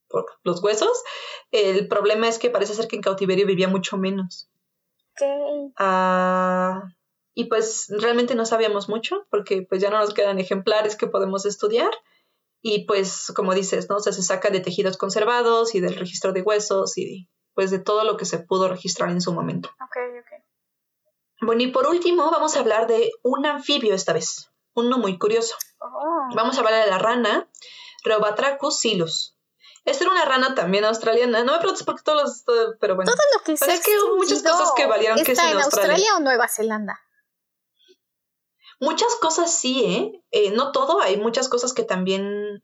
por 0.10 0.26
los 0.44 0.64
huesos. 0.64 1.04
El 1.52 1.88
problema 1.88 2.28
es 2.28 2.40
que 2.40 2.50
parece 2.50 2.74
ser 2.74 2.88
que 2.88 2.96
en 2.96 3.02
cautiverio 3.02 3.46
vivía 3.46 3.68
mucho 3.68 3.98
menos. 3.98 4.50
Ah, 5.78 6.84
y 7.34 7.46
pues 7.46 7.88
realmente 7.90 8.36
no 8.36 8.46
sabíamos 8.46 8.90
mucho 8.90 9.26
porque 9.30 9.66
pues 9.68 9.82
ya 9.82 9.90
no 9.90 10.00
nos 10.00 10.14
quedan 10.14 10.40
ejemplares 10.40 10.96
que 10.96 11.08
podemos 11.08 11.46
estudiar. 11.46 11.92
Y 12.62 12.86
pues 12.86 13.32
como 13.36 13.54
dices, 13.54 13.90
¿no? 13.90 13.98
O 13.98 14.00
sea, 14.00 14.12
se 14.12 14.24
saca 14.24 14.50
de 14.50 14.60
tejidos 14.60 14.98
conservados 14.98 15.76
y 15.76 15.80
del 15.80 15.96
registro 15.96 16.34
de 16.34 16.42
huesos 16.42 16.98
y 16.98 17.30
pues 17.54 17.72
de 17.72 17.80
todo 17.80 18.04
lo 18.04 18.18
que 18.18 18.26
se 18.26 18.40
pudo 18.40 18.68
registrar 18.68 19.10
en 19.10 19.22
su 19.22 19.34
momento. 19.34 19.70
Ok, 19.82 19.98
ok. 20.20 20.44
Bueno, 21.42 21.62
y 21.62 21.68
por 21.68 21.88
último 21.88 22.30
vamos 22.32 22.56
a 22.56 22.60
hablar 22.60 22.88
de 22.88 23.12
un 23.22 23.46
anfibio 23.46 23.94
esta 23.94 24.14
vez, 24.14 24.52
uno 24.74 24.98
muy 24.98 25.20
curioso. 25.20 25.56
Oh. 25.80 26.30
Vamos 26.36 26.58
a 26.58 26.62
hablar 26.62 26.84
de 26.84 26.90
la 26.90 26.98
rana 26.98 27.48
Rheobatrachus 28.04 28.80
silus. 28.80 29.37
Esta 29.88 30.04
era 30.04 30.12
una 30.12 30.26
rana 30.26 30.54
también 30.54 30.84
australiana. 30.84 31.46
No 31.46 31.54
me 31.54 31.60
preguntes 31.60 31.84
por 31.84 31.96
qué 31.96 32.02
todos 32.04 32.22
los... 32.46 32.76
Pero 32.80 32.96
bueno. 32.98 33.10
Todo 33.10 33.24
lo 33.36 33.44
que 33.44 33.56
Pero 33.58 33.72
es 33.72 33.86
que 33.86 33.98
hubo 34.00 34.18
muchas 34.18 34.44
cosas 34.44 34.74
que 34.76 34.86
valieron 34.86 35.18
que 35.24 35.32
¿Está 35.32 35.46
es 35.46 35.52
en 35.52 35.58
en 35.58 35.64
Australia. 35.64 35.92
Australia 35.94 36.18
o 36.18 36.20
Nueva 36.20 36.48
Zelanda? 36.50 37.00
Muchas 38.82 39.16
cosas 39.16 39.52
sí, 39.52 39.84
¿eh? 39.86 40.24
Eh, 40.32 40.52
No 40.52 40.72
todo, 40.74 41.00
hay 41.02 41.16
muchas 41.18 41.48
cosas 41.48 41.74
que 41.74 41.84
también... 41.84 42.64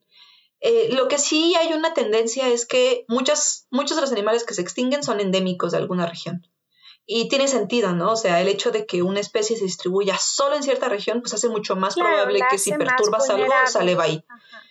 eh, 0.60 0.90
lo 0.92 1.08
que 1.08 1.18
sí 1.18 1.56
hay 1.56 1.72
una 1.74 1.94
tendencia 1.94 2.50
es 2.50 2.66
que 2.66 3.06
muchas, 3.08 3.68
muchos 3.72 3.96
de 3.96 4.02
los 4.02 4.12
animales 4.12 4.44
que 4.44 4.54
se 4.54 4.62
extinguen 4.62 5.02
son 5.02 5.22
endémicos 5.22 5.72
de 5.72 5.78
alguna 5.78 6.06
región. 6.06 6.46
Y 7.06 7.30
tiene 7.30 7.48
sentido, 7.48 7.94
¿no? 7.94 8.12
O 8.12 8.16
sea, 8.18 8.42
el 8.42 8.48
hecho 8.50 8.72
de 8.72 8.86
que 8.86 9.02
una 9.02 9.22
especie 9.22 9.58
se 9.58 9.64
distribuya 9.64 10.18
solo 10.18 10.56
en 10.56 10.64
cierta 10.64 10.90
región, 10.90 11.22
pues 11.22 11.34
hace 11.34 11.48
mucho 11.50 11.76
más 11.78 11.96
Claro, 11.96 12.10
probable 12.10 12.42
que 12.50 12.58
si 12.58 12.74
perturbas 12.74 13.30
algo, 13.30 13.52
sale 13.68 13.96
va 13.96 14.04
ahí. 14.04 14.26
Ajá. 14.30 14.63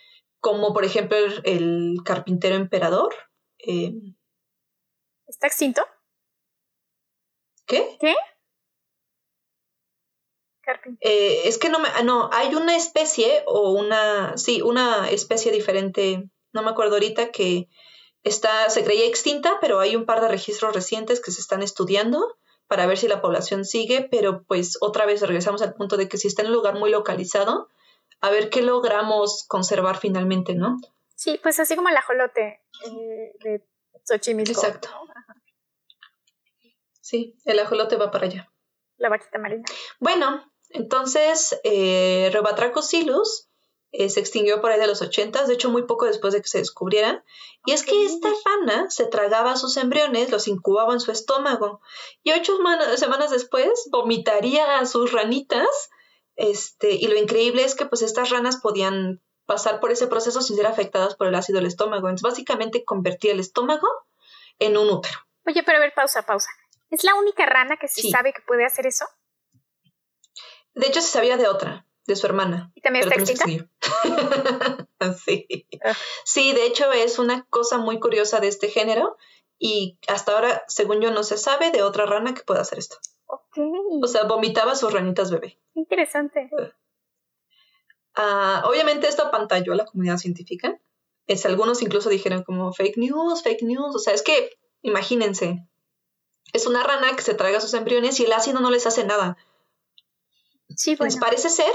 Como 0.43 0.73
por 0.73 0.83
ejemplo 0.83 1.17
el, 1.17 1.41
el 1.45 1.97
carpintero 2.03 2.55
emperador. 2.55 3.15
eh, 3.59 3.93
¿Está 5.25 5.47
extinto? 5.47 5.81
¿Qué? 7.65 7.95
¿Qué? 8.01 8.13
Eh, 10.99 11.47
es 11.47 11.57
que 11.57 11.69
no 11.69 11.79
me, 11.79 11.87
ah, 11.87 12.03
no, 12.03 12.29
hay 12.33 12.53
una 12.55 12.75
especie 12.75 13.43
o 13.47 13.71
una, 13.71 14.37
sí, 14.37 14.61
una 14.61 15.09
especie 15.09 15.53
diferente, 15.53 16.29
no 16.51 16.61
me 16.61 16.71
acuerdo 16.71 16.95
ahorita 16.95 17.31
que 17.31 17.69
está, 18.23 18.69
se 18.69 18.83
creía 18.83 19.05
extinta, 19.05 19.59
pero 19.61 19.79
hay 19.79 19.95
un 19.95 20.05
par 20.05 20.19
de 20.19 20.27
registros 20.27 20.75
recientes 20.75 21.21
que 21.21 21.31
se 21.31 21.39
están 21.39 21.63
estudiando 21.63 22.35
para 22.67 22.85
ver 22.85 22.97
si 22.97 23.07
la 23.07 23.21
población 23.21 23.63
sigue, 23.63 24.09
pero 24.11 24.43
pues 24.43 24.77
otra 24.81 25.05
vez 25.05 25.21
regresamos 25.21 25.61
al 25.61 25.73
punto 25.73 25.95
de 25.95 26.09
que 26.09 26.17
si 26.17 26.27
está 26.27 26.41
en 26.41 26.49
un 26.49 26.55
lugar 26.55 26.75
muy 26.77 26.91
localizado, 26.91 27.69
a 28.23 28.29
ver 28.31 28.49
qué 28.49 28.61
logramos 28.61 29.45
conservar 29.47 29.97
finalmente, 29.97 30.55
¿no? 30.55 30.77
Sí, 31.15 31.39
pues 31.43 31.59
así 31.59 31.75
como 31.75 31.89
el 31.89 31.97
ajolote 31.97 32.61
eh, 32.85 33.33
de 33.43 33.65
Xochimilco. 34.05 34.51
Exacto. 34.51 34.89
Sí, 37.01 37.35
el 37.45 37.59
ajolote 37.59 37.97
va 37.97 38.11
para 38.11 38.27
allá. 38.27 38.51
La 38.97 39.09
vaquita 39.09 39.37
marina. 39.39 39.63
Bueno, 39.99 40.49
entonces, 40.69 41.59
eh, 41.63 42.29
eh, 43.91 44.09
se 44.09 44.19
extinguió 44.21 44.61
por 44.61 44.71
ahí 44.71 44.79
de 44.79 44.87
los 44.87 45.01
80, 45.01 45.45
de 45.45 45.53
hecho 45.53 45.69
muy 45.69 45.83
poco 45.83 46.05
después 46.05 46.33
de 46.33 46.41
que 46.41 46.47
se 46.47 46.59
descubriera. 46.59 47.23
Y 47.65 47.73
es 47.73 47.83
que 47.83 48.05
esta 48.05 48.29
rana 48.45 48.89
se 48.89 49.05
tragaba 49.05 49.55
sus 49.57 49.75
embriones, 49.77 50.31
los 50.31 50.47
incubaba 50.47 50.93
en 50.93 50.99
su 51.01 51.11
estómago 51.11 51.81
y 52.23 52.31
ocho 52.31 52.57
man- 52.59 52.97
semanas 52.97 53.31
después 53.31 53.87
vomitaría 53.91 54.79
a 54.79 54.85
sus 54.85 55.11
ranitas. 55.11 55.89
Este, 56.35 56.91
y 56.93 57.07
lo 57.07 57.15
increíble 57.17 57.63
es 57.63 57.75
que 57.75 57.85
pues 57.85 58.01
estas 58.01 58.29
ranas 58.29 58.57
podían 58.57 59.21
pasar 59.45 59.79
por 59.79 59.91
ese 59.91 60.07
proceso 60.07 60.41
sin 60.41 60.55
ser 60.55 60.65
afectadas 60.67 61.15
por 61.15 61.27
el 61.27 61.35
ácido 61.35 61.57
del 61.57 61.67
estómago. 61.67 62.07
Entonces 62.07 62.23
básicamente 62.31 62.85
convertía 62.85 63.33
el 63.33 63.39
estómago 63.39 63.87
en 64.59 64.77
un 64.77 64.89
útero. 64.89 65.15
Oye, 65.45 65.63
pero 65.63 65.77
a 65.77 65.81
ver, 65.81 65.93
pausa, 65.93 66.23
pausa. 66.25 66.49
¿Es 66.89 67.03
la 67.03 67.15
única 67.15 67.45
rana 67.45 67.77
que 67.77 67.87
se 67.87 68.01
Sí. 68.01 68.11
sabe 68.11 68.33
que 68.33 68.41
puede 68.41 68.65
hacer 68.65 68.87
eso? 68.87 69.05
De 70.73 70.87
hecho 70.87 71.01
se 71.01 71.07
sabía 71.07 71.37
de 71.37 71.47
otra, 71.47 71.85
de 72.07 72.15
su 72.15 72.25
hermana. 72.25 72.71
¿Y 72.75 72.81
también 72.81 73.07
está 73.11 73.15
extinta? 73.21 73.69
sí. 75.25 75.67
Ah. 75.83 75.93
sí, 76.23 76.53
de 76.53 76.65
hecho 76.65 76.91
es 76.91 77.19
una 77.19 77.45
cosa 77.49 77.77
muy 77.77 77.99
curiosa 77.99 78.39
de 78.39 78.47
este 78.47 78.69
género 78.69 79.17
y 79.59 79.97
hasta 80.07 80.33
ahora, 80.33 80.63
según 80.67 81.01
yo, 81.01 81.11
no 81.11 81.23
se 81.23 81.37
sabe 81.37 81.71
de 81.71 81.83
otra 81.83 82.05
rana 82.05 82.33
que 82.33 82.41
pueda 82.43 82.61
hacer 82.61 82.79
esto. 82.79 82.97
O 84.01 84.07
sea, 84.07 84.23
vomitaba 84.23 84.75
sus 84.75 84.91
ranitas 84.93 85.31
bebé. 85.31 85.59
Interesante. 85.75 86.49
Ah, 88.15 88.63
obviamente 88.67 89.07
esto 89.07 89.23
apantalló 89.23 89.73
a 89.73 89.75
la 89.77 89.85
comunidad 89.85 90.17
científica. 90.17 90.79
Es, 91.25 91.45
algunos 91.45 91.81
incluso 91.81 92.09
dijeron 92.09 92.43
como 92.43 92.73
fake 92.73 92.97
news, 92.97 93.41
fake 93.43 93.63
news. 93.63 93.95
O 93.95 93.99
sea, 93.99 94.13
es 94.13 94.21
que 94.21 94.51
imagínense, 94.81 95.65
es 96.51 96.67
una 96.67 96.83
rana 96.83 97.15
que 97.15 97.21
se 97.23 97.33
traga 97.33 97.59
sus 97.61 97.73
embriones 97.73 98.19
y 98.19 98.25
el 98.25 98.33
ácido 98.33 98.59
no 98.59 98.69
les 98.69 98.85
hace 98.85 99.03
nada. 99.05 99.37
Sí, 100.75 100.95
Pues 100.95 101.15
bueno. 101.15 101.25
parece 101.25 101.49
ser 101.49 101.71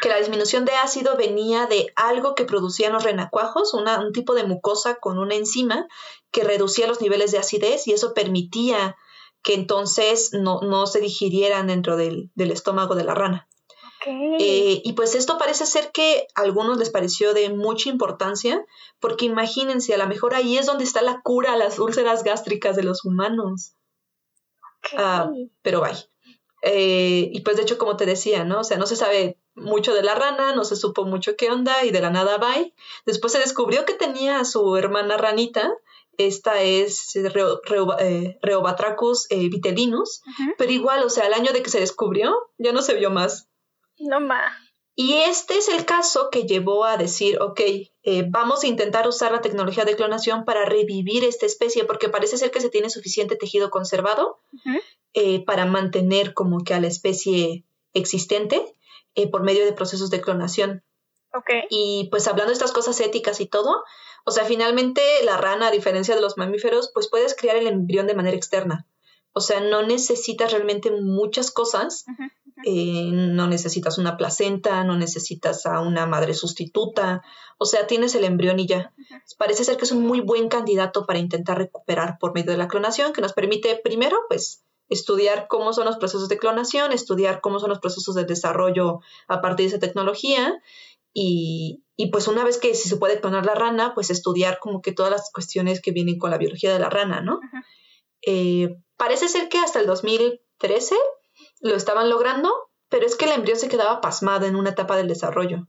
que 0.00 0.08
la 0.08 0.16
disminución 0.18 0.64
de 0.64 0.72
ácido 0.72 1.16
venía 1.16 1.66
de 1.66 1.92
algo 1.96 2.34
que 2.34 2.44
producían 2.44 2.92
los 2.92 3.04
renacuajos, 3.04 3.74
una- 3.74 4.00
un 4.00 4.12
tipo 4.12 4.34
de 4.34 4.44
mucosa 4.44 4.96
con 4.96 5.18
una 5.18 5.34
enzima 5.34 5.86
que 6.30 6.44
reducía 6.44 6.86
los 6.86 7.00
niveles 7.02 7.30
de 7.32 7.38
acidez 7.38 7.86
y 7.86 7.92
eso 7.92 8.14
permitía 8.14 8.96
que 9.42 9.54
entonces 9.54 10.30
no, 10.32 10.60
no 10.60 10.86
se 10.86 11.00
digirieran 11.00 11.66
dentro 11.66 11.96
del, 11.96 12.30
del 12.34 12.50
estómago 12.50 12.94
de 12.94 13.04
la 13.04 13.14
rana. 13.14 13.48
Eh, 14.04 14.82
y 14.84 14.92
pues 14.94 15.14
esto 15.14 15.38
parece 15.38 15.64
ser 15.64 15.92
que 15.92 16.26
a 16.34 16.40
algunos 16.40 16.78
les 16.78 16.90
pareció 16.90 17.34
de 17.34 17.50
mucha 17.50 17.88
importancia, 17.88 18.64
porque 18.98 19.26
imagínense, 19.26 19.94
a 19.94 19.98
lo 19.98 20.08
mejor 20.08 20.34
ahí 20.34 20.58
es 20.58 20.66
donde 20.66 20.84
está 20.84 21.02
la 21.02 21.20
cura 21.22 21.52
a 21.52 21.56
las 21.56 21.78
úlceras 21.78 22.24
gástricas 22.24 22.74
de 22.74 22.82
los 22.82 23.04
humanos. 23.04 23.74
ah, 24.96 25.30
Pero 25.62 25.80
bye. 25.80 26.10
Eh, 26.62 27.30
y 27.32 27.40
pues 27.40 27.56
de 27.56 27.62
hecho, 27.62 27.78
como 27.78 27.96
te 27.96 28.06
decía, 28.06 28.44
¿no? 28.44 28.60
O 28.60 28.64
sea, 28.64 28.76
no 28.76 28.86
se 28.86 28.96
sabe 28.96 29.38
mucho 29.54 29.94
de 29.94 30.02
la 30.02 30.14
rana, 30.14 30.54
no 30.54 30.64
se 30.64 30.76
supo 30.76 31.04
mucho 31.04 31.36
qué 31.36 31.50
onda 31.50 31.84
y 31.84 31.90
de 31.90 32.00
la 32.00 32.10
nada 32.10 32.38
bye. 32.38 32.74
Después 33.04 33.32
se 33.32 33.38
descubrió 33.38 33.84
que 33.84 33.94
tenía 33.94 34.40
a 34.40 34.44
su 34.44 34.76
hermana 34.76 35.16
ranita, 35.16 35.72
esta 36.18 36.62
es 36.62 37.12
Reo- 37.14 37.60
Reo- 37.64 37.96
eh, 37.98 38.38
Rheobatrachus 38.42 39.26
eh, 39.30 39.48
vitellinus, 39.48 40.22
pero 40.58 40.70
igual, 40.72 41.02
o 41.04 41.10
sea, 41.10 41.24
al 41.26 41.34
año 41.34 41.52
de 41.52 41.62
que 41.62 41.70
se 41.70 41.80
descubrió, 41.80 42.34
ya 42.58 42.72
no 42.72 42.82
se 42.82 42.94
vio 42.94 43.10
más. 43.10 43.48
No 43.98 44.20
ma. 44.20 44.40
Y 44.94 45.14
este 45.14 45.56
es 45.56 45.68
el 45.68 45.86
caso 45.86 46.28
que 46.30 46.42
llevó 46.44 46.84
a 46.84 46.98
decir, 46.98 47.40
ok, 47.40 47.60
eh, 48.02 48.26
vamos 48.28 48.62
a 48.62 48.66
intentar 48.66 49.08
usar 49.08 49.32
la 49.32 49.40
tecnología 49.40 49.84
de 49.86 49.96
clonación 49.96 50.44
para 50.44 50.66
revivir 50.66 51.24
esta 51.24 51.46
especie, 51.46 51.84
porque 51.84 52.10
parece 52.10 52.36
ser 52.36 52.50
que 52.50 52.60
se 52.60 52.68
tiene 52.68 52.90
suficiente 52.90 53.36
tejido 53.36 53.70
conservado 53.70 54.38
para 55.46 55.64
mantener 55.66 56.34
como 56.34 56.62
que 56.64 56.74
a 56.74 56.80
la 56.80 56.88
especie 56.88 57.64
existente 57.94 58.62
por 59.30 59.42
medio 59.42 59.64
de 59.64 59.72
procesos 59.72 60.10
de 60.10 60.20
clonación. 60.20 60.82
Ok. 61.34 61.48
Y 61.70 62.08
pues 62.10 62.26
hablando 62.28 62.48
de 62.50 62.54
estas 62.54 62.72
cosas 62.72 63.00
éticas 63.00 63.40
y 63.40 63.46
todo, 63.46 63.82
o 64.24 64.30
sea, 64.30 64.44
finalmente 64.44 65.02
la 65.24 65.36
rana, 65.36 65.68
a 65.68 65.70
diferencia 65.70 66.14
de 66.14 66.20
los 66.20 66.36
mamíferos, 66.36 66.90
pues 66.92 67.08
puedes 67.08 67.34
criar 67.34 67.56
el 67.56 67.66
embrión 67.66 68.06
de 68.06 68.14
manera 68.14 68.36
externa. 68.36 68.86
O 69.32 69.40
sea, 69.40 69.60
no 69.60 69.82
necesitas 69.82 70.52
realmente 70.52 70.90
muchas 70.90 71.50
cosas 71.50 72.04
eh, 72.64 73.10
no 73.12 73.48
necesitas 73.48 73.98
una 73.98 74.16
placenta, 74.16 74.84
no 74.84 74.96
necesitas 74.96 75.66
a 75.66 75.80
una 75.80 76.06
madre 76.06 76.34
sustituta, 76.34 77.22
o 77.58 77.64
sea, 77.64 77.86
tienes 77.86 78.14
el 78.14 78.24
embrión 78.24 78.58
y 78.60 78.66
ya. 78.66 78.92
Parece 79.38 79.64
ser 79.64 79.76
que 79.76 79.84
es 79.84 79.92
un 79.92 80.06
muy 80.06 80.20
buen 80.20 80.48
candidato 80.48 81.04
para 81.04 81.18
intentar 81.18 81.58
recuperar 81.58 82.18
por 82.18 82.34
medio 82.34 82.52
de 82.52 82.58
la 82.58 82.68
clonación, 82.68 83.12
que 83.12 83.20
nos 83.20 83.32
permite 83.32 83.80
primero, 83.82 84.18
pues, 84.28 84.62
estudiar 84.88 85.46
cómo 85.48 85.72
son 85.72 85.86
los 85.86 85.96
procesos 85.96 86.28
de 86.28 86.38
clonación, 86.38 86.92
estudiar 86.92 87.40
cómo 87.40 87.58
son 87.58 87.70
los 87.70 87.80
procesos 87.80 88.14
de 88.14 88.24
desarrollo 88.24 89.00
a 89.26 89.40
partir 89.40 89.64
de 89.64 89.76
esa 89.76 89.78
tecnología 89.78 90.60
y, 91.14 91.82
pues 92.10 92.28
una 92.28 92.44
vez 92.44 92.58
que 92.58 92.74
si 92.74 92.88
se 92.88 92.96
puede 92.96 93.20
clonar 93.20 93.46
la 93.46 93.54
rana, 93.54 93.94
pues 93.94 94.10
estudiar 94.10 94.58
como 94.58 94.82
que 94.82 94.92
todas 94.92 95.10
las 95.10 95.30
cuestiones 95.32 95.80
que 95.80 95.92
vienen 95.92 96.18
con 96.18 96.30
la 96.30 96.38
biología 96.38 96.72
de 96.72 96.78
la 96.78 96.90
rana, 96.90 97.20
¿no? 97.20 97.40
Eh, 98.22 98.76
parece 98.96 99.28
ser 99.28 99.48
que 99.48 99.58
hasta 99.58 99.80
el 99.80 99.86
2013 99.86 100.96
lo 101.60 101.74
estaban 101.74 102.08
logrando, 102.08 102.52
pero 102.88 103.06
es 103.06 103.16
que 103.16 103.26
el 103.26 103.32
embrión 103.32 103.58
se 103.58 103.68
quedaba 103.68 104.00
pasmado 104.00 104.46
en 104.46 104.56
una 104.56 104.70
etapa 104.70 104.96
del 104.96 105.08
desarrollo. 105.08 105.68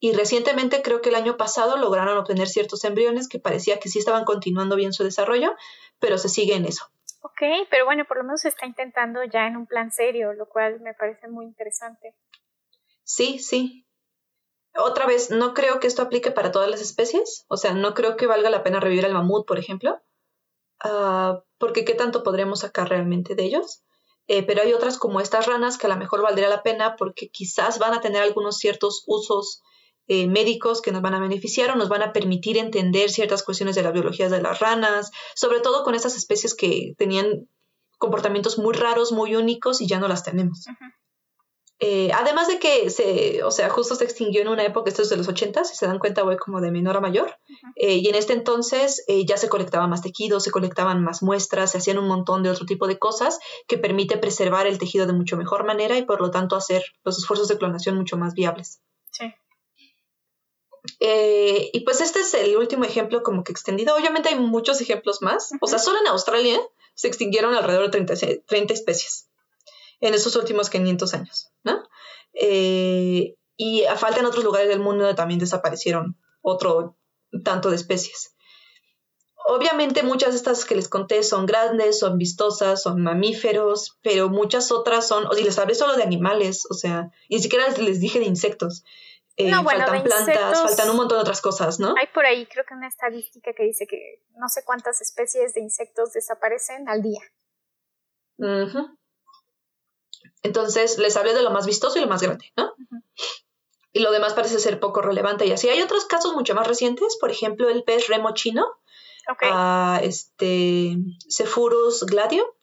Y 0.00 0.12
recientemente, 0.12 0.82
creo 0.82 1.00
que 1.00 1.08
el 1.08 1.14
año 1.14 1.36
pasado, 1.36 1.76
lograron 1.76 2.18
obtener 2.18 2.48
ciertos 2.48 2.84
embriones 2.84 3.28
que 3.28 3.38
parecía 3.38 3.78
que 3.78 3.88
sí 3.88 3.98
estaban 3.98 4.24
continuando 4.24 4.76
bien 4.76 4.92
su 4.92 5.02
desarrollo, 5.02 5.54
pero 5.98 6.18
se 6.18 6.28
sigue 6.28 6.54
en 6.54 6.66
eso. 6.66 6.84
Ok, 7.22 7.40
pero 7.70 7.86
bueno, 7.86 8.04
por 8.04 8.18
lo 8.18 8.24
menos 8.24 8.42
se 8.42 8.48
está 8.48 8.66
intentando 8.66 9.24
ya 9.24 9.46
en 9.46 9.56
un 9.56 9.66
plan 9.66 9.90
serio, 9.90 10.34
lo 10.34 10.46
cual 10.46 10.80
me 10.80 10.92
parece 10.92 11.26
muy 11.28 11.46
interesante. 11.46 12.14
Sí, 13.02 13.38
sí. 13.38 13.83
Otra 14.76 15.06
vez, 15.06 15.30
no 15.30 15.54
creo 15.54 15.78
que 15.78 15.86
esto 15.86 16.02
aplique 16.02 16.30
para 16.30 16.50
todas 16.50 16.68
las 16.68 16.80
especies, 16.80 17.44
o 17.48 17.56
sea, 17.56 17.74
no 17.74 17.94
creo 17.94 18.16
que 18.16 18.26
valga 18.26 18.50
la 18.50 18.62
pena 18.62 18.80
revivir 18.80 19.06
al 19.06 19.12
mamut, 19.12 19.46
por 19.46 19.58
ejemplo, 19.58 20.00
uh, 20.84 21.38
porque 21.58 21.84
¿qué 21.84 21.94
tanto 21.94 22.22
podremos 22.22 22.60
sacar 22.60 22.88
realmente 22.88 23.34
de 23.34 23.44
ellos? 23.44 23.82
Eh, 24.26 24.42
pero 24.42 24.62
hay 24.62 24.72
otras 24.72 24.98
como 24.98 25.20
estas 25.20 25.46
ranas 25.46 25.76
que 25.76 25.86
a 25.86 25.90
lo 25.90 25.96
mejor 25.96 26.22
valdría 26.22 26.48
la 26.48 26.62
pena 26.62 26.96
porque 26.96 27.28
quizás 27.28 27.78
van 27.78 27.92
a 27.92 28.00
tener 28.00 28.22
algunos 28.22 28.56
ciertos 28.56 29.04
usos 29.06 29.62
eh, 30.06 30.26
médicos 30.26 30.80
que 30.80 30.92
nos 30.92 31.02
van 31.02 31.14
a 31.14 31.20
beneficiar 31.20 31.70
o 31.70 31.76
nos 31.76 31.88
van 31.88 32.02
a 32.02 32.12
permitir 32.12 32.56
entender 32.56 33.10
ciertas 33.10 33.42
cuestiones 33.42 33.74
de 33.74 33.82
la 33.82 33.90
biología 33.90 34.28
de 34.28 34.40
las 34.40 34.60
ranas, 34.60 35.10
sobre 35.34 35.60
todo 35.60 35.84
con 35.84 35.94
esas 35.94 36.16
especies 36.16 36.54
que 36.54 36.94
tenían 36.96 37.48
comportamientos 37.98 38.58
muy 38.58 38.74
raros, 38.74 39.12
muy 39.12 39.36
únicos 39.36 39.80
y 39.80 39.86
ya 39.86 39.98
no 39.98 40.08
las 40.08 40.24
tenemos. 40.24 40.64
Eh, 41.80 42.10
además 42.14 42.46
de 42.46 42.58
que 42.60 42.88
se, 42.88 43.42
o 43.42 43.50
sea, 43.50 43.68
justo 43.68 43.96
se 43.96 44.04
extinguió 44.04 44.42
en 44.42 44.48
una 44.48 44.64
época, 44.64 44.88
esto 44.88 45.02
es 45.02 45.08
de 45.08 45.16
los 45.16 45.28
80, 45.28 45.64
si 45.64 45.74
se 45.74 45.86
dan 45.86 45.98
cuenta, 45.98 46.22
voy 46.22 46.36
como 46.36 46.60
de 46.60 46.70
menor 46.70 46.96
a 46.96 47.00
mayor, 47.00 47.36
eh, 47.74 47.94
y 47.96 48.08
en 48.08 48.14
este 48.14 48.32
entonces 48.32 49.04
ya 49.26 49.36
se 49.36 49.48
colectaban 49.48 49.90
más 49.90 50.00
tejidos, 50.00 50.44
se 50.44 50.52
colectaban 50.52 51.02
más 51.02 51.22
muestras, 51.22 51.72
se 51.72 51.78
hacían 51.78 51.98
un 51.98 52.06
montón 52.06 52.42
de 52.42 52.50
otro 52.50 52.64
tipo 52.64 52.86
de 52.86 52.98
cosas 52.98 53.38
que 53.66 53.76
permite 53.76 54.18
preservar 54.18 54.66
el 54.66 54.78
tejido 54.78 55.06
de 55.06 55.12
mucho 55.12 55.36
mejor 55.36 55.64
manera 55.64 55.98
y 55.98 56.04
por 56.04 56.20
lo 56.20 56.30
tanto 56.30 56.54
hacer 56.54 56.84
los 57.02 57.18
esfuerzos 57.18 57.48
de 57.48 57.58
clonación 57.58 57.96
mucho 57.96 58.16
más 58.16 58.34
viables. 58.34 58.80
Sí. 59.10 59.34
Eh, 61.00 61.70
y 61.72 61.80
pues 61.80 62.00
este 62.00 62.20
es 62.20 62.34
el 62.34 62.56
último 62.56 62.84
ejemplo 62.84 63.22
como 63.22 63.42
que 63.42 63.52
extendido. 63.52 63.96
Obviamente 63.96 64.28
hay 64.28 64.38
muchos 64.38 64.80
ejemplos 64.80 65.22
más. 65.22 65.50
O 65.60 65.66
sea, 65.66 65.78
solo 65.78 65.98
en 66.00 66.08
Australia 66.08 66.60
se 66.94 67.08
extinguieron 67.08 67.54
alrededor 67.54 67.90
de 67.90 68.04
30, 68.04 68.14
30 68.46 68.74
especies 68.74 69.28
en 70.00 70.14
esos 70.14 70.36
últimos 70.36 70.70
500 70.70 71.14
años, 71.14 71.52
¿no? 71.62 71.82
Eh, 72.32 73.34
y 73.56 73.84
a 73.84 73.96
falta 73.96 74.20
en 74.20 74.26
otros 74.26 74.44
lugares 74.44 74.68
del 74.68 74.80
mundo 74.80 75.14
también 75.14 75.38
desaparecieron 75.40 76.18
otro 76.42 76.96
tanto 77.44 77.70
de 77.70 77.76
especies. 77.76 78.34
Obviamente 79.46 80.02
muchas 80.02 80.30
de 80.30 80.36
estas 80.36 80.64
que 80.64 80.74
les 80.74 80.88
conté 80.88 81.22
son 81.22 81.44
grandes, 81.44 81.98
son 81.98 82.16
vistosas, 82.16 82.82
son 82.82 83.02
mamíferos, 83.02 83.98
pero 84.02 84.30
muchas 84.30 84.72
otras 84.72 85.06
son, 85.06 85.26
o 85.26 85.34
si 85.34 85.44
les 85.44 85.58
hablé 85.58 85.74
solo 85.74 85.96
de 85.96 86.02
animales, 86.02 86.66
o 86.70 86.74
sea, 86.74 87.10
ni 87.28 87.38
siquiera 87.40 87.68
les 87.68 88.00
dije 88.00 88.18
de 88.20 88.24
insectos. 88.24 88.84
Eh, 89.36 89.50
faltan 89.50 90.02
plantas, 90.02 90.62
faltan 90.62 90.90
un 90.90 90.96
montón 90.96 91.18
de 91.18 91.22
otras 91.22 91.40
cosas, 91.40 91.80
¿no? 91.80 91.94
Hay 91.98 92.06
por 92.14 92.24
ahí 92.24 92.46
creo 92.46 92.64
que 92.64 92.72
una 92.72 92.86
estadística 92.86 93.52
que 93.52 93.64
dice 93.64 93.86
que 93.86 94.22
no 94.36 94.48
sé 94.48 94.62
cuántas 94.64 95.00
especies 95.00 95.54
de 95.54 95.60
insectos 95.60 96.12
desaparecen 96.12 96.88
al 96.88 97.02
día. 97.02 97.20
Entonces 100.44 100.98
les 100.98 101.16
hablé 101.16 101.34
de 101.34 101.42
lo 101.42 101.50
más 101.50 101.66
vistoso 101.66 101.98
y 101.98 102.02
lo 102.02 102.06
más 102.06 102.22
grande, 102.22 102.52
¿no? 102.56 102.72
Y 103.92 103.98
lo 104.00 104.12
demás 104.12 104.34
parece 104.34 104.60
ser 104.60 104.78
poco 104.78 105.02
relevante 105.02 105.46
y 105.46 105.50
así. 105.50 105.68
Hay 105.68 105.82
otros 105.82 106.04
casos 106.04 106.34
mucho 106.34 106.54
más 106.54 106.68
recientes, 106.68 107.16
por 107.20 107.32
ejemplo, 107.32 107.68
el 107.68 107.82
pez 107.82 108.06
remo 108.06 108.32
chino, 108.34 108.66
este 110.02 110.96
Cephurus 111.28 112.04
gladio, 112.04 112.56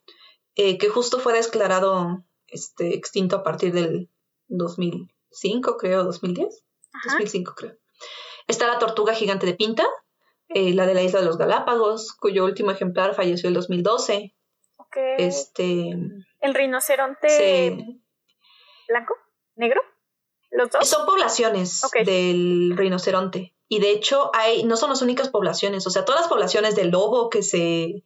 eh, 0.56 0.78
que 0.78 0.88
justo 0.88 1.20
fue 1.20 1.34
declarado 1.34 2.24
este, 2.48 2.96
extinto 2.96 3.36
a 3.36 3.44
partir 3.44 3.74
del 3.74 4.10
2000 4.48 5.12
2005, 5.32 5.78
creo, 5.78 6.04
2010. 6.04 6.64
2005, 7.06 7.54
creo. 7.56 7.78
Está 8.48 8.68
la 8.68 8.80
tortuga 8.80 9.14
gigante 9.14 9.46
de 9.46 9.54
Pinta, 9.54 9.86
eh, 10.50 10.74
la 10.74 10.86
de 10.86 10.94
la 10.94 11.04
isla 11.04 11.20
de 11.22 11.26
los 11.26 11.38
Galápagos, 11.38 12.12
cuyo 12.14 12.46
último 12.46 12.72
ejemplar 12.72 13.16
falleció 13.16 13.48
en 13.48 13.54
2012. 13.54 14.36
Este. 15.18 15.96
¿El 16.42 16.54
rinoceronte 16.54 18.02
blanco? 18.88 19.16
¿Negro? 19.56 19.82
¿Los 20.52 20.70
dos? 20.70 20.88
Son 20.88 21.06
poblaciones 21.06 21.82
del 22.06 22.74
rinoceronte. 22.76 23.56
Y 23.68 23.80
de 23.80 23.92
hecho, 23.92 24.32
hay, 24.34 24.64
no 24.64 24.76
son 24.76 24.90
las 24.90 25.02
únicas 25.02 25.30
poblaciones. 25.30 25.88
O 25.88 25.90
sea, 25.90 26.04
todas 26.04 26.22
las 26.22 26.30
poblaciones 26.30 26.76
del 26.76 26.90
lobo 26.90 27.30
que 27.30 27.42
se 27.42 28.04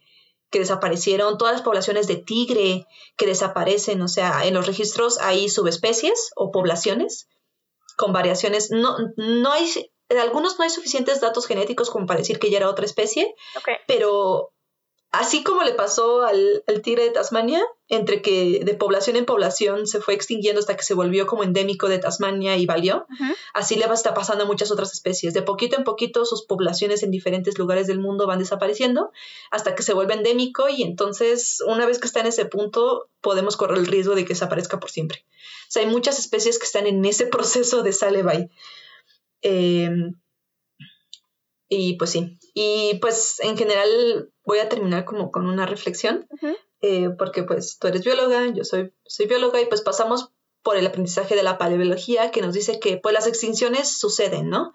que 0.52 0.60
desaparecieron, 0.60 1.38
todas 1.38 1.54
las 1.54 1.64
poblaciones 1.64 2.08
de 2.08 2.18
tigre 2.18 2.88
que 3.18 3.26
desaparecen, 3.26 4.02
o 4.02 4.08
sea, 4.08 4.46
en 4.46 4.54
los 4.54 4.68
registros 4.68 5.18
hay 5.20 5.50
subespecies 5.50 6.32
o 6.36 6.52
poblaciones 6.52 7.28
con 7.98 8.14
variaciones. 8.14 8.70
No, 8.72 8.96
no 9.18 9.52
hay, 9.52 9.92
en 10.08 10.18
algunos 10.18 10.58
no 10.58 10.64
hay 10.64 10.70
suficientes 10.70 11.20
datos 11.20 11.48
genéticos 11.48 11.90
como 11.90 12.06
para 12.06 12.20
decir 12.20 12.40
que 12.40 12.52
ya 12.52 12.58
era 12.58 12.70
otra 12.70 12.86
especie, 12.86 13.36
pero 13.88 14.54
Así 15.18 15.44
como 15.44 15.64
le 15.64 15.72
pasó 15.74 16.24
al, 16.24 16.64
tigre 16.84 17.04
de 17.04 17.12
Tasmania, 17.12 17.64
entre 17.88 18.22
que 18.22 18.62
de 18.66 18.74
población 18.74 19.16
en 19.16 19.26
población 19.26 19.88
se 19.88 20.02
fue 20.02 20.14
extinguiendo 20.14 20.60
hasta 20.60 20.76
que 20.76 20.84
se 20.84 20.94
volvió 20.94 21.26
como 21.26 21.44
endémico 21.44 21.88
de 21.88 22.00
Tasmania 22.00 22.58
y 22.58 22.66
valió, 22.66 23.08
así 23.54 23.76
le 23.76 23.86
va 23.86 23.94
a 23.94 23.96
estar 23.96 24.14
pasando 24.14 24.44
a 24.44 24.48
muchas 24.48 24.72
otras 24.72 24.92
especies. 24.92 25.34
De 25.34 25.42
poquito 25.42 25.78
en 25.78 25.86
poquito 25.86 26.26
sus 26.26 26.46
poblaciones 26.46 27.02
en 27.02 27.12
diferentes 27.12 27.58
lugares 27.58 27.88
del 27.88 28.00
mundo 28.00 28.28
van 28.28 28.40
desapareciendo 28.40 29.12
hasta 29.52 29.74
que 29.74 29.84
se 29.84 29.94
vuelve 29.94 30.16
endémico 30.16 30.68
y 30.68 30.84
entonces 30.84 31.64
una 31.66 31.86
vez 31.86 32.00
que 32.00 32.08
está 32.08 32.20
en 32.20 32.28
ese 32.28 32.46
punto 32.46 33.10
podemos 33.22 33.56
correr 33.56 33.78
el 33.78 33.88
riesgo 33.88 34.16
de 34.16 34.24
que 34.24 34.34
desaparezca 34.34 34.82
por 34.82 34.92
siempre. 34.92 35.26
O 35.70 35.72
sea, 35.72 35.84
hay 35.84 35.90
muchas 35.90 36.20
especies 36.20 36.60
que 36.60 36.66
están 36.66 36.88
en 36.88 37.06
ese 37.06 37.26
proceso 37.28 37.84
de 37.84 37.94
sale 37.94 38.22
bye. 38.24 38.50
Em, 39.42 40.20
y 41.70 41.94
pues 41.94 42.10
sí. 42.10 42.38
Y 42.54 42.96
pues 43.00 43.40
en 43.40 43.58
general 43.58 44.32
voy 44.46 44.60
a 44.60 44.70
terminar 44.70 45.06
como 45.06 45.32
con 45.32 45.48
una 45.48 45.66
reflexión, 45.66 46.28
eh, 46.82 47.10
porque 47.18 47.44
pues 47.44 47.78
tú 47.80 47.88
eres 47.88 48.04
bióloga, 48.04 48.48
yo 48.48 48.64
soy, 48.64 48.94
soy 49.06 49.26
bióloga 49.26 49.60
y 49.62 49.66
pues 49.66 49.82
pasamos 49.82 50.32
por 50.62 50.78
el 50.78 50.88
aprendizaje 50.88 51.36
de 51.36 51.44
la 51.44 51.58
paleobiología 51.58 52.32
que 52.32 52.42
nos 52.42 52.54
dice 52.54 52.80
que 52.80 52.98
pues 52.98 53.14
las 53.14 53.28
extinciones 53.28 54.00
suceden, 54.00 54.50
¿no? 54.50 54.74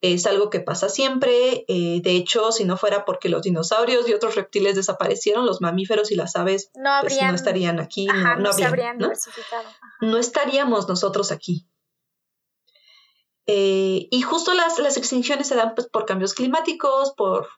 Es 0.00 0.26
algo 0.26 0.50
que 0.50 0.58
pasa 0.58 0.88
siempre. 0.88 1.64
Eh, 1.68 2.00
de 2.02 2.12
hecho, 2.12 2.50
si 2.50 2.64
no 2.64 2.76
fuera 2.76 3.04
porque 3.04 3.28
los 3.28 3.42
dinosaurios 3.42 4.08
y 4.08 4.14
otros 4.14 4.34
reptiles 4.34 4.74
desaparecieron, 4.74 5.46
los 5.46 5.60
mamíferos 5.60 6.10
y 6.10 6.16
las 6.16 6.34
aves 6.34 6.70
no, 6.74 6.90
pues, 7.00 7.16
estarían 7.16 7.78
aquí, 7.78 8.06
no, 8.06 8.36
no, 8.36 8.50
habrían, 8.50 8.98
¿no? 8.98 9.12
no 10.00 10.18
estaríamos 10.18 10.88
nosotros 10.88 11.30
aquí. 11.30 11.66
Eh, 13.46 14.08
y 14.10 14.22
justo 14.22 14.54
las, 14.54 14.78
las, 14.78 14.96
extinciones 14.96 15.48
se 15.48 15.56
dan 15.56 15.74
pues, 15.74 15.88
por 15.88 16.06
cambios 16.06 16.34
climáticos, 16.34 17.12
por, 17.16 17.48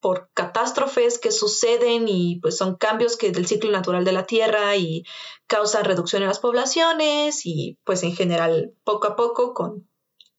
por 0.00 0.30
catástrofes 0.34 1.18
que 1.18 1.32
suceden 1.32 2.06
y 2.08 2.38
pues 2.40 2.56
son 2.56 2.76
cambios 2.76 3.16
que 3.16 3.32
del 3.32 3.46
ciclo 3.46 3.70
natural 3.70 4.04
de 4.04 4.12
la 4.12 4.24
Tierra 4.24 4.76
y 4.76 5.04
causan 5.46 5.84
reducción 5.84 6.22
en 6.22 6.28
las 6.28 6.38
poblaciones 6.38 7.44
y 7.44 7.78
pues 7.84 8.02
en 8.02 8.14
general 8.14 8.74
poco 8.84 9.08
a 9.08 9.16
poco 9.16 9.54
con 9.54 9.88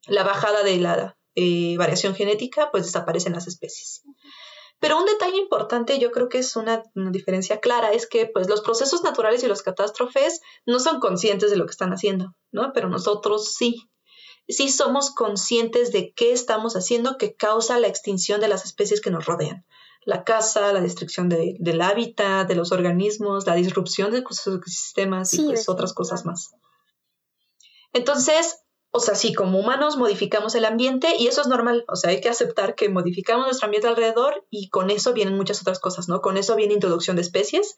la 0.08 0.24
bajada 0.24 0.64
de 0.64 0.78
la 0.78 1.18
eh, 1.36 1.76
variación 1.78 2.16
genética 2.16 2.72
pues 2.72 2.86
desaparecen 2.86 3.34
las 3.34 3.48
especies. 3.48 4.04
Pero 4.80 4.98
un 4.98 5.06
detalle 5.06 5.38
importante, 5.38 6.00
yo 6.00 6.12
creo 6.12 6.30
que 6.30 6.38
es 6.38 6.56
una, 6.56 6.84
diferencia 6.96 7.60
clara, 7.60 7.92
es 7.92 8.08
que 8.08 8.28
pues 8.28 8.48
los 8.48 8.62
procesos 8.62 9.04
naturales 9.04 9.44
y 9.44 9.48
los 9.48 9.62
catástrofes 9.62 10.40
no 10.66 10.80
son 10.80 11.02
conscientes 11.02 11.52
de 11.52 11.58
lo 11.58 11.66
que 11.66 11.72
están 11.72 11.92
haciendo, 11.92 12.34
¿no? 12.52 12.72
Pero 12.74 12.88
nosotros 12.88 13.54
sí 13.54 13.90
sí 14.50 14.70
somos 14.70 15.12
conscientes 15.12 15.92
de 15.92 16.14
qué 16.14 16.34
estamos 16.34 16.76
haciendo 16.76 17.18
que 17.18 17.36
causa 17.36 17.80
la 17.80 17.88
extinción 17.88 18.42
de 18.42 18.48
las 18.48 18.66
especies 18.66 19.00
que 19.00 19.12
nos 19.12 19.26
rodean. 19.26 19.66
La 20.06 20.24
caza, 20.24 20.74
la 20.74 20.82
destrucción 20.82 21.30
del 21.30 21.82
hábitat, 21.82 22.48
de 22.48 22.56
los 22.56 22.72
organismos, 22.72 23.46
la 23.46 23.56
disrupción 23.56 24.12
de 24.12 24.22
los 24.22 24.48
ecosistemas 24.48 25.34
y 25.34 25.44
pues 25.44 25.70
otras 25.70 25.94
cosas 25.94 26.26
más. 26.26 26.52
Entonces, 27.94 28.64
o 28.92 29.00
sea, 29.00 29.14
sí, 29.14 29.34
como 29.34 29.60
humanos 29.60 29.98
modificamos 29.98 30.56
el 30.56 30.66
ambiente 30.66 31.16
y 31.20 31.28
eso 31.28 31.42
es 31.42 31.48
normal, 31.48 31.86
o 31.88 31.96
sea, 31.96 32.10
hay 32.10 32.22
que 32.22 32.30
aceptar 32.30 32.74
que 32.74 32.90
modificamos 32.90 33.46
nuestro 33.46 33.66
ambiente 33.66 33.88
alrededor 33.88 34.48
y 34.50 34.70
con 34.70 34.90
eso 34.90 35.14
vienen 35.14 35.38
muchas 35.38 35.62
otras 35.62 35.80
cosas, 35.80 36.10
¿no? 36.10 36.22
Con 36.22 36.38
eso 36.38 36.56
viene 36.56 36.74
introducción 36.74 37.16
de 37.16 37.22
especies, 37.22 37.78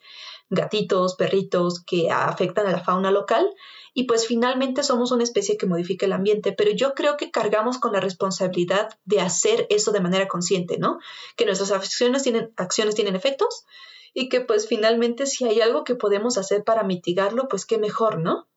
gatitos, 0.49 1.15
perritos 1.15 1.83
que 1.83 2.11
afectan 2.11 2.67
a 2.67 2.71
la 2.71 2.83
fauna 2.83 3.11
local 3.11 3.45
y 3.93 4.05
pues 4.05 4.25
finalmente 4.25 4.83
somos 4.83 5.11
una 5.11 5.23
especie 5.23 5.57
que 5.57 5.65
modifica 5.65 6.05
el 6.05 6.13
ambiente, 6.13 6.53
pero 6.53 6.71
yo 6.71 6.93
creo 6.93 7.17
que 7.17 7.31
cargamos 7.31 7.77
con 7.77 7.91
la 7.91 7.99
responsabilidad 7.99 8.97
de 9.03 9.19
hacer 9.19 9.67
eso 9.69 9.91
de 9.91 9.99
manera 9.99 10.27
consciente, 10.27 10.77
¿no? 10.77 10.99
Que 11.35 11.45
nuestras 11.45 11.71
acciones 11.71 12.23
tienen, 12.23 12.53
acciones 12.55 12.95
tienen 12.95 13.15
efectos 13.15 13.65
y 14.13 14.29
que 14.29 14.41
pues 14.41 14.67
finalmente 14.67 15.25
si 15.25 15.45
hay 15.45 15.61
algo 15.61 15.83
que 15.83 15.95
podemos 15.95 16.37
hacer 16.37 16.63
para 16.63 16.83
mitigarlo, 16.83 17.47
pues 17.49 17.65
qué 17.65 17.77
mejor, 17.77 18.19
¿no? 18.19 18.47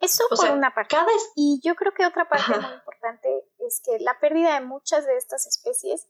Eso 0.00 0.24
por 0.30 0.50
una 0.50 0.72
parte. 0.74 0.96
Y 1.36 1.60
yo 1.62 1.74
creo 1.74 1.92
que 1.92 2.06
otra 2.06 2.28
parte 2.28 2.58
muy 2.58 2.74
importante 2.74 3.28
es 3.58 3.82
que 3.84 3.98
la 4.02 4.18
pérdida 4.18 4.54
de 4.54 4.64
muchas 4.64 5.04
de 5.04 5.16
estas 5.16 5.46
especies 5.46 6.08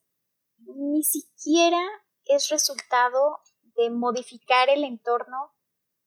ni 0.59 1.03
siquiera 1.03 1.81
es 2.25 2.51
resultado 2.51 3.41
de 3.77 3.91
modificar 3.91 4.69
el 4.69 4.85
entorno 4.85 5.53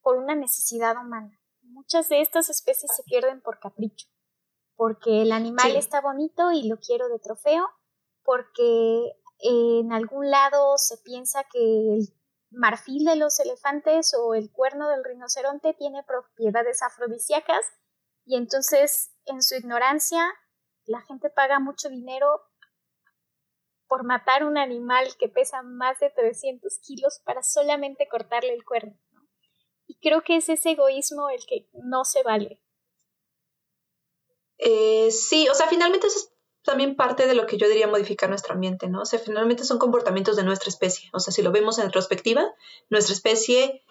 por 0.00 0.16
una 0.16 0.34
necesidad 0.34 0.96
humana. 0.96 1.38
Muchas 1.74 2.08
de 2.08 2.20
estas 2.20 2.50
especies 2.50 2.92
se 2.94 3.02
pierden 3.02 3.40
por 3.40 3.58
capricho, 3.58 4.06
porque 4.76 5.22
el 5.22 5.32
animal 5.32 5.74
está 5.74 6.00
bonito 6.00 6.52
y 6.52 6.68
lo 6.68 6.78
quiero 6.78 7.08
de 7.08 7.18
trofeo, 7.18 7.68
porque 8.22 9.12
en 9.40 9.92
algún 9.92 10.30
lado 10.30 10.78
se 10.78 10.98
piensa 10.98 11.42
que 11.52 11.58
el 11.58 12.14
marfil 12.52 13.04
de 13.04 13.16
los 13.16 13.40
elefantes 13.40 14.14
o 14.14 14.34
el 14.34 14.52
cuerno 14.52 14.88
del 14.88 15.02
rinoceronte 15.02 15.74
tiene 15.74 16.04
propiedades 16.04 16.80
afrodisíacas 16.80 17.64
y 18.24 18.36
entonces 18.36 19.12
en 19.24 19.42
su 19.42 19.56
ignorancia 19.56 20.24
la 20.84 21.00
gente 21.00 21.28
paga 21.28 21.58
mucho 21.58 21.88
dinero 21.88 22.40
por 23.88 24.04
matar 24.04 24.44
un 24.44 24.58
animal 24.58 25.08
que 25.18 25.28
pesa 25.28 25.62
más 25.62 25.98
de 25.98 26.10
300 26.10 26.78
kilos 26.86 27.20
para 27.24 27.42
solamente 27.42 28.06
cortarle 28.08 28.54
el 28.54 28.64
cuerno. 28.64 28.96
Y 29.86 29.96
creo 29.96 30.22
que 30.22 30.36
es 30.36 30.48
ese 30.48 30.70
egoísmo 30.72 31.28
el 31.30 31.44
que 31.46 31.68
no 31.72 32.04
se 32.04 32.22
vale. 32.22 32.60
Eh, 34.58 35.10
sí, 35.10 35.48
o 35.48 35.54
sea, 35.54 35.66
finalmente 35.66 36.06
eso 36.06 36.18
es 36.18 36.30
también 36.62 36.96
parte 36.96 37.26
de 37.26 37.34
lo 37.34 37.46
que 37.46 37.58
yo 37.58 37.68
diría 37.68 37.86
modificar 37.86 38.28
nuestro 38.28 38.54
ambiente, 38.54 38.88
¿no? 38.88 39.02
O 39.02 39.04
sea, 39.04 39.18
finalmente 39.18 39.64
son 39.64 39.78
comportamientos 39.78 40.36
de 40.36 40.44
nuestra 40.44 40.70
especie. 40.70 41.10
O 41.12 41.20
sea, 41.20 41.32
si 41.32 41.42
lo 41.42 41.52
vemos 41.52 41.78
en 41.78 41.86
retrospectiva, 41.86 42.54
nuestra 42.88 43.14
especie 43.14 43.84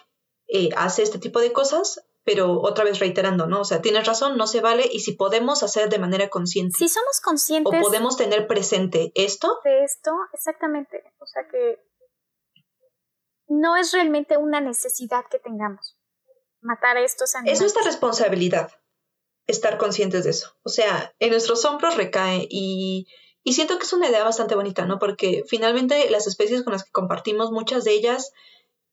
eh, 0.47 0.69
hace 0.75 1.03
este 1.03 1.19
tipo 1.19 1.39
de 1.39 1.53
cosas, 1.53 2.03
pero 2.23 2.61
otra 2.61 2.83
vez 2.83 2.99
reiterando, 2.99 3.45
¿no? 3.45 3.61
O 3.61 3.65
sea, 3.65 3.81
tienes 3.81 4.07
razón, 4.07 4.37
no 4.37 4.47
se 4.47 4.61
vale 4.61 4.89
y 4.91 5.01
si 5.01 5.13
podemos 5.13 5.61
hacer 5.61 5.89
de 5.89 5.99
manera 5.99 6.29
consciente. 6.29 6.77
Si 6.77 6.89
somos 6.89 7.21
conscientes. 7.21 7.73
O 7.79 7.81
podemos 7.81 8.17
tener 8.17 8.47
presente 8.47 9.11
esto. 9.15 9.59
De 9.63 9.83
esto, 9.83 10.11
exactamente. 10.33 11.03
O 11.19 11.27
sea 11.27 11.47
que 11.47 11.79
no 13.47 13.75
es 13.75 13.91
realmente 13.91 14.37
una 14.37 14.61
necesidad 14.61 15.25
que 15.29 15.39
tengamos 15.39 15.97
matar 16.61 16.97
a 16.97 17.01
estos 17.01 17.35
animales. 17.35 17.57
Es 17.57 17.61
nuestra 17.61 17.83
responsabilidad 17.83 18.71
estar 19.47 19.77
conscientes 19.77 20.23
de 20.23 20.31
eso. 20.31 20.55
O 20.63 20.69
sea, 20.69 21.13
en 21.19 21.31
nuestros 21.31 21.65
hombros 21.65 21.97
recae 21.97 22.47
y, 22.49 23.07
y 23.43 23.53
siento 23.53 23.77
que 23.77 23.83
es 23.83 23.93
una 23.93 24.09
idea 24.09 24.23
bastante 24.23 24.55
bonita, 24.55 24.85
¿no? 24.85 24.99
Porque 24.99 25.43
finalmente 25.47 26.09
las 26.09 26.27
especies 26.27 26.63
con 26.63 26.73
las 26.73 26.83
que 26.83 26.91
compartimos, 26.91 27.51
muchas 27.51 27.83
de 27.83 27.91
ellas 27.91 28.31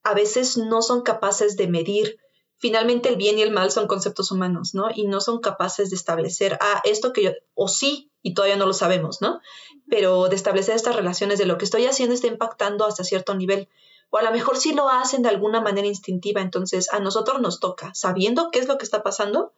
a 0.02 0.14
veces 0.14 0.56
no 0.56 0.82
son 0.82 1.02
capaces 1.02 1.56
de 1.56 1.68
medir. 1.68 2.18
Finalmente 2.56 3.08
el 3.08 3.16
bien 3.16 3.38
y 3.38 3.42
el 3.42 3.52
mal 3.52 3.70
son 3.70 3.86
conceptos 3.86 4.32
humanos, 4.32 4.74
¿no? 4.74 4.88
Y 4.94 5.06
no 5.06 5.20
son 5.20 5.40
capaces 5.40 5.90
de 5.90 5.96
establecer, 5.96 6.58
ah, 6.60 6.82
esto 6.84 7.12
que 7.12 7.22
yo, 7.22 7.30
o 7.54 7.68
sí, 7.68 8.10
y 8.22 8.34
todavía 8.34 8.56
no 8.56 8.66
lo 8.66 8.74
sabemos, 8.74 9.22
¿no? 9.22 9.40
Pero 9.88 10.28
de 10.28 10.36
establecer 10.36 10.74
estas 10.74 10.96
relaciones 10.96 11.38
de 11.38 11.46
lo 11.46 11.56
que 11.56 11.64
estoy 11.64 11.86
haciendo 11.86 12.14
está 12.14 12.26
impactando 12.26 12.84
hasta 12.84 13.04
cierto 13.04 13.34
nivel. 13.34 13.68
O 14.10 14.18
a 14.18 14.22
lo 14.22 14.32
mejor 14.32 14.56
sí 14.56 14.72
lo 14.74 14.88
hacen 14.88 15.22
de 15.22 15.28
alguna 15.28 15.60
manera 15.60 15.86
instintiva, 15.86 16.40
entonces 16.40 16.92
a 16.92 16.98
nosotros 16.98 17.40
nos 17.40 17.60
toca, 17.60 17.92
sabiendo 17.94 18.50
qué 18.50 18.58
es 18.58 18.68
lo 18.68 18.76
que 18.76 18.84
está 18.84 19.02
pasando, 19.02 19.52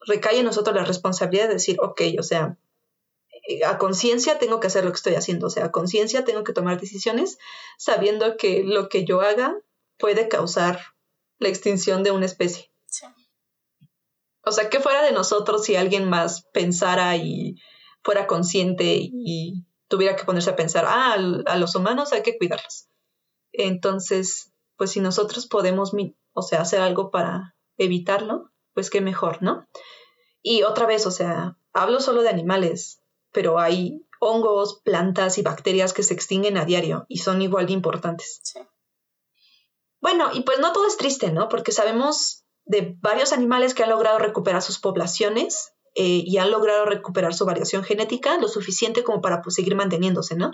recae 0.00 0.38
en 0.38 0.44
nosotros 0.44 0.74
la 0.74 0.84
responsabilidad 0.84 1.48
de 1.48 1.54
decir, 1.54 1.76
ok, 1.80 2.02
o 2.18 2.22
sea, 2.22 2.58
eh, 3.48 3.64
a 3.64 3.78
conciencia 3.78 4.38
tengo 4.38 4.60
que 4.60 4.66
hacer 4.66 4.84
lo 4.84 4.90
que 4.90 4.96
estoy 4.96 5.14
haciendo, 5.14 5.46
o 5.46 5.50
sea, 5.50 5.66
a 5.66 5.72
conciencia 5.72 6.24
tengo 6.24 6.44
que 6.44 6.52
tomar 6.52 6.80
decisiones 6.80 7.38
sabiendo 7.78 8.36
que 8.36 8.64
lo 8.64 8.88
que 8.88 9.04
yo 9.04 9.20
haga 9.20 9.56
puede 9.98 10.28
causar 10.28 10.80
la 11.38 11.48
extinción 11.48 12.02
de 12.02 12.10
una 12.10 12.26
especie. 12.26 12.70
O 14.46 14.52
sea, 14.52 14.68
que 14.68 14.80
fuera 14.80 15.02
de 15.02 15.12
nosotros 15.12 15.64
si 15.64 15.74
alguien 15.74 16.08
más 16.08 16.42
pensara 16.52 17.16
y 17.16 17.56
fuera 18.02 18.26
consciente 18.26 18.98
y 19.00 19.64
tuviera 19.88 20.16
que 20.16 20.24
ponerse 20.24 20.50
a 20.50 20.56
pensar, 20.56 20.84
ah, 20.86 21.14
a 21.46 21.56
los 21.56 21.74
humanos 21.74 22.12
hay 22.12 22.22
que 22.22 22.36
cuidarlos. 22.36 22.88
Entonces, 23.56 24.52
pues 24.76 24.90
si 24.90 25.00
nosotros 25.00 25.46
podemos, 25.46 25.92
o 26.32 26.42
sea, 26.42 26.60
hacer 26.60 26.80
algo 26.80 27.10
para 27.10 27.54
evitarlo, 27.78 28.50
pues 28.74 28.90
qué 28.90 29.00
mejor, 29.00 29.42
¿no? 29.42 29.66
Y 30.42 30.62
otra 30.64 30.86
vez, 30.86 31.06
o 31.06 31.10
sea, 31.10 31.56
hablo 31.72 32.00
solo 32.00 32.22
de 32.22 32.28
animales, 32.28 33.00
pero 33.32 33.58
hay 33.58 34.04
hongos, 34.20 34.80
plantas 34.82 35.38
y 35.38 35.42
bacterias 35.42 35.92
que 35.92 36.02
se 36.02 36.14
extinguen 36.14 36.56
a 36.56 36.64
diario 36.64 37.06
y 37.08 37.18
son 37.18 37.42
igual 37.42 37.66
de 37.66 37.72
importantes. 37.72 38.40
Sí. 38.42 38.60
Bueno, 40.00 40.30
y 40.34 40.42
pues 40.42 40.58
no 40.58 40.72
todo 40.72 40.86
es 40.86 40.96
triste, 40.96 41.32
¿no? 41.32 41.48
Porque 41.48 41.72
sabemos 41.72 42.44
de 42.64 42.96
varios 43.00 43.32
animales 43.32 43.74
que 43.74 43.84
han 43.84 43.90
logrado 43.90 44.18
recuperar 44.18 44.62
sus 44.62 44.78
poblaciones 44.78 45.72
eh, 45.94 46.22
y 46.26 46.38
han 46.38 46.50
logrado 46.50 46.84
recuperar 46.86 47.34
su 47.34 47.44
variación 47.44 47.84
genética 47.84 48.36
lo 48.38 48.48
suficiente 48.48 49.04
como 49.04 49.20
para 49.20 49.42
pues, 49.42 49.54
seguir 49.54 49.76
manteniéndose, 49.76 50.36
¿no? 50.36 50.52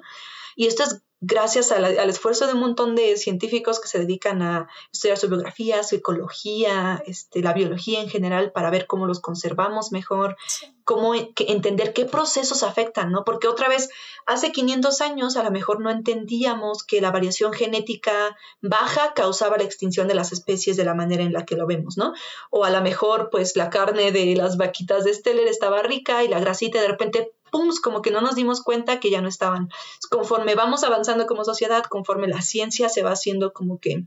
Y 0.55 0.67
esto 0.67 0.83
es 0.83 1.03
gracias 1.21 1.71
al 1.71 2.09
esfuerzo 2.09 2.47
de 2.47 2.55
un 2.55 2.61
montón 2.61 2.97
de 2.97 3.17
científicos 3.19 3.79
que 3.79 3.89
se 3.89 3.99
dedican 3.99 4.41
a 4.41 4.69
estudiar 4.91 5.19
su 5.19 5.29
biografía, 5.29 5.83
su 5.83 5.97
ecología, 5.97 7.03
este, 7.07 7.43
la 7.43 7.53
biología 7.53 8.01
en 8.01 8.09
general, 8.09 8.53
para 8.53 8.71
ver 8.71 8.87
cómo 8.87 9.07
los 9.07 9.21
conservamos 9.21 9.93
mejor, 9.93 10.39
cómo 10.85 11.15
entender 11.15 11.93
qué 11.93 12.07
procesos 12.07 12.63
afectan, 12.63 13.13
¿no? 13.13 13.23
Porque 13.25 13.49
otra 13.49 13.69
vez, 13.69 13.91
hace 14.25 14.51
500 14.51 15.01
años 15.03 15.37
a 15.37 15.43
lo 15.43 15.51
mejor 15.51 15.81
no 15.81 15.91
entendíamos 15.91 16.85
que 16.85 17.03
la 17.03 17.11
variación 17.11 17.53
genética 17.53 18.37
baja 18.63 19.13
causaba 19.15 19.59
la 19.59 19.65
extinción 19.65 20.09
de 20.09 20.15
las 20.15 20.33
especies 20.33 20.79
de 20.79 20.85
la 20.87 20.95
manera 20.95 21.23
en 21.23 21.35
la 21.35 21.45
que 21.45 21.55
lo 21.55 21.67
vemos, 21.67 21.99
¿no? 21.99 22.15
O 22.51 22.65
a 22.65 22.71
lo 22.71 22.81
mejor, 22.81 23.29
pues 23.31 23.57
la 23.57 23.69
carne 23.69 24.11
de 24.11 24.35
las 24.37 24.57
vaquitas 24.57 25.05
de 25.05 25.13
Steller 25.13 25.49
estaba 25.49 25.83
rica 25.83 26.25
y 26.25 26.29
la 26.29 26.41
grasita 26.41 26.81
de 26.81 26.89
repente 26.89 27.33
¡pum! 27.51 27.71
como 27.83 28.03
que 28.03 28.11
no 28.11 28.21
nos 28.21 28.35
dimos 28.35 28.63
cuenta 28.63 29.01
que 29.01 29.11
ya 29.11 29.21
no 29.21 29.29
estaban. 29.29 29.69
Conforme 30.11 30.55
vamos 30.55 30.85
avanzando 30.85 31.27
como 31.27 31.45
sociedad, 31.45 31.85
conforme 31.85 32.29
la 32.29 32.43
ciencia 32.43 32.89
se 32.89 33.03
va 33.03 33.13
haciendo 33.13 33.53
como 33.53 33.79
que 33.79 34.05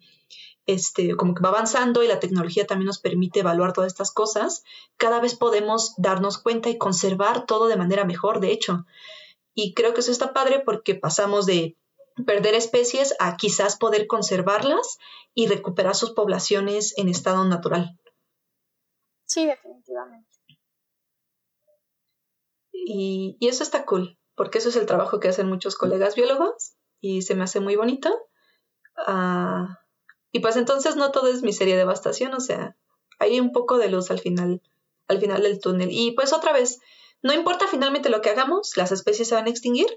este, 0.65 1.15
como 1.15 1.33
que 1.33 1.43
va 1.43 1.49
avanzando 1.49 2.03
y 2.03 2.07
la 2.07 2.19
tecnología 2.19 2.65
también 2.65 2.87
nos 2.87 2.99
permite 2.99 3.41
evaluar 3.41 3.73
todas 3.73 3.91
estas 3.91 4.11
cosas, 4.11 4.63
cada 4.97 5.19
vez 5.19 5.35
podemos 5.35 5.93
darnos 5.97 6.37
cuenta 6.37 6.69
y 6.69 6.77
conservar 6.77 7.45
todo 7.45 7.67
de 7.67 7.75
manera 7.75 8.05
mejor, 8.05 8.39
de 8.39 8.51
hecho. 8.51 8.85
Y 9.53 9.73
creo 9.73 9.93
que 9.93 9.99
eso 9.99 10.11
está 10.11 10.33
padre 10.33 10.61
porque 10.63 10.95
pasamos 10.95 11.45
de 11.45 11.77
perder 12.25 12.55
especies 12.55 13.15
a 13.19 13.37
quizás 13.37 13.77
poder 13.77 14.07
conservarlas 14.07 14.99
y 15.33 15.47
recuperar 15.47 15.95
sus 15.95 16.11
poblaciones 16.11 16.97
en 16.97 17.09
estado 17.09 17.43
natural. 17.45 17.99
Sí, 19.25 19.45
definitivamente. 19.45 20.32
Y, 22.73 23.37
eso 23.39 23.63
está 23.63 23.85
cool, 23.85 24.17
porque 24.35 24.57
eso 24.57 24.69
es 24.69 24.75
el 24.75 24.87
trabajo 24.87 25.19
que 25.19 25.29
hacen 25.29 25.47
muchos 25.47 25.75
colegas 25.75 26.15
biólogos 26.15 26.73
y 26.99 27.21
se 27.21 27.35
me 27.35 27.43
hace 27.43 27.59
muy 27.59 27.75
bonito. 27.75 28.13
Ah, 28.97 29.79
y 30.31 30.39
pues 30.39 30.57
entonces 30.57 30.95
no 30.95 31.11
todo 31.11 31.27
es 31.27 31.43
miseria 31.43 31.75
y 31.75 31.77
devastación, 31.77 32.33
o 32.33 32.39
sea, 32.39 32.75
hay 33.19 33.39
un 33.39 33.51
poco 33.51 33.77
de 33.77 33.89
luz 33.89 34.09
al 34.09 34.19
final, 34.19 34.61
al 35.07 35.19
final 35.19 35.43
del 35.43 35.59
túnel. 35.59 35.89
Y 35.91 36.11
pues 36.11 36.33
otra 36.33 36.51
vez, 36.51 36.79
no 37.21 37.33
importa 37.33 37.67
finalmente 37.67 38.09
lo 38.09 38.21
que 38.21 38.31
hagamos, 38.31 38.75
las 38.75 38.91
especies 38.91 39.27
se 39.27 39.35
van 39.35 39.45
a 39.45 39.49
extinguir, 39.51 39.87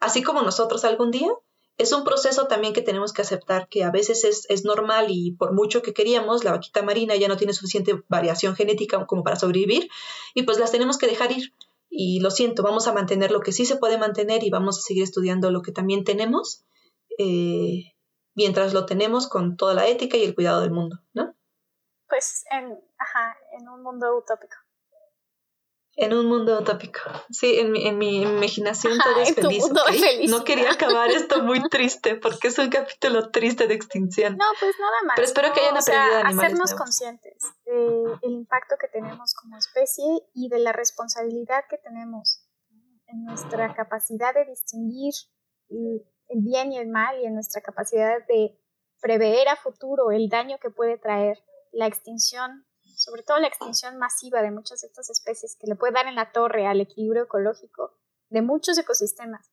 así 0.00 0.22
como 0.22 0.42
nosotros 0.42 0.84
algún 0.84 1.10
día. 1.10 1.30
Es 1.78 1.92
un 1.92 2.04
proceso 2.04 2.46
también 2.46 2.72
que 2.72 2.80
tenemos 2.80 3.12
que 3.12 3.20
aceptar 3.20 3.68
que 3.68 3.84
a 3.84 3.90
veces 3.90 4.24
es, 4.24 4.46
es 4.48 4.64
normal 4.64 5.06
y 5.10 5.32
por 5.32 5.52
mucho 5.52 5.82
que 5.82 5.92
queríamos, 5.92 6.42
la 6.42 6.52
vaquita 6.52 6.82
marina 6.82 7.16
ya 7.16 7.28
no 7.28 7.36
tiene 7.36 7.52
suficiente 7.52 8.02
variación 8.08 8.56
genética 8.56 9.04
como 9.04 9.22
para 9.22 9.36
sobrevivir 9.36 9.90
y 10.34 10.44
pues 10.44 10.58
las 10.58 10.72
tenemos 10.72 10.96
que 10.96 11.06
dejar 11.06 11.32
ir 11.32 11.52
y 11.88 12.20
lo 12.20 12.30
siento, 12.30 12.62
vamos 12.62 12.86
a 12.88 12.92
mantener 12.92 13.30
lo 13.30 13.40
que 13.40 13.52
sí 13.52 13.64
se 13.64 13.76
puede 13.76 13.98
mantener 13.98 14.44
y 14.44 14.50
vamos 14.50 14.78
a 14.78 14.82
seguir 14.82 15.02
estudiando 15.02 15.50
lo 15.50 15.62
que 15.62 15.72
también 15.72 16.04
tenemos, 16.04 16.64
eh, 17.18 17.94
mientras 18.34 18.74
lo 18.74 18.86
tenemos 18.86 19.28
con 19.28 19.56
toda 19.56 19.74
la 19.74 19.86
ética 19.86 20.16
y 20.16 20.24
el 20.24 20.34
cuidado 20.34 20.60
del 20.60 20.70
mundo, 20.70 20.98
¿no? 21.14 21.34
Pues 22.08 22.44
en, 22.50 22.78
ajá, 22.98 23.36
en 23.58 23.68
un 23.68 23.82
mundo 23.82 24.16
utópico. 24.16 24.56
En 25.98 26.12
un 26.12 26.26
mundo 26.26 26.60
utópico. 26.60 27.00
Sí, 27.30 27.58
en 27.58 27.72
mi, 27.72 27.86
en 27.86 27.96
mi 27.96 28.20
imaginación 28.20 28.98
todo 29.02 29.22
es 29.22 29.34
feliz, 29.34 29.64
No 30.28 30.44
quería 30.44 30.70
acabar 30.70 31.10
esto 31.10 31.42
muy 31.42 31.60
triste 31.70 32.16
porque 32.16 32.48
es 32.48 32.58
un 32.58 32.68
capítulo 32.68 33.30
triste 33.30 33.66
de 33.66 33.74
extinción. 33.74 34.36
No, 34.36 34.44
pues 34.60 34.74
nada 34.78 34.96
más. 35.06 35.14
Pero 35.16 35.26
espero 35.26 35.52
que 35.54 35.60
hayan 35.60 35.76
aprendido 35.78 36.20
o 36.20 36.26
Hacernos 36.26 36.74
conscientes 36.74 37.42
del 37.64 38.18
impacto 38.22 38.76
que 38.78 38.88
tenemos 38.88 39.32
como 39.34 39.56
especie 39.56 40.04
y 40.34 40.50
de 40.50 40.58
la 40.58 40.72
responsabilidad 40.72 41.64
que 41.70 41.78
tenemos 41.78 42.46
en 43.06 43.24
nuestra 43.24 43.74
capacidad 43.74 44.34
de 44.34 44.44
distinguir 44.44 45.14
el 45.70 46.40
bien 46.42 46.72
y 46.72 46.78
el 46.78 46.88
mal 46.88 47.18
y 47.20 47.26
en 47.26 47.34
nuestra 47.34 47.62
capacidad 47.62 48.18
de 48.28 48.58
prever 49.00 49.48
a 49.48 49.56
futuro 49.56 50.10
el 50.10 50.28
daño 50.28 50.58
que 50.60 50.70
puede 50.70 50.98
traer 50.98 51.42
la 51.72 51.86
extinción 51.86 52.66
sobre 53.06 53.22
todo 53.22 53.38
la 53.38 53.46
extinción 53.46 53.98
masiva 53.98 54.42
de 54.42 54.50
muchas 54.50 54.80
de 54.80 54.88
estas 54.88 55.08
especies 55.10 55.56
que 55.60 55.68
le 55.68 55.76
puede 55.76 55.92
dar 55.92 56.06
en 56.06 56.16
la 56.16 56.32
torre 56.32 56.66
al 56.66 56.80
equilibrio 56.80 57.22
ecológico 57.22 57.94
de 58.30 58.42
muchos 58.42 58.76
ecosistemas. 58.78 59.52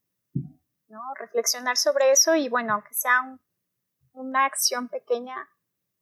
¿no? 0.87 0.99
Reflexionar 1.19 1.77
sobre 1.77 2.11
eso 2.11 2.35
y 2.35 2.49
bueno, 2.49 2.73
aunque 2.73 2.93
sea 2.93 3.21
un 3.21 3.39
una 4.13 4.45
acción 4.45 4.89
pequeña 4.89 5.49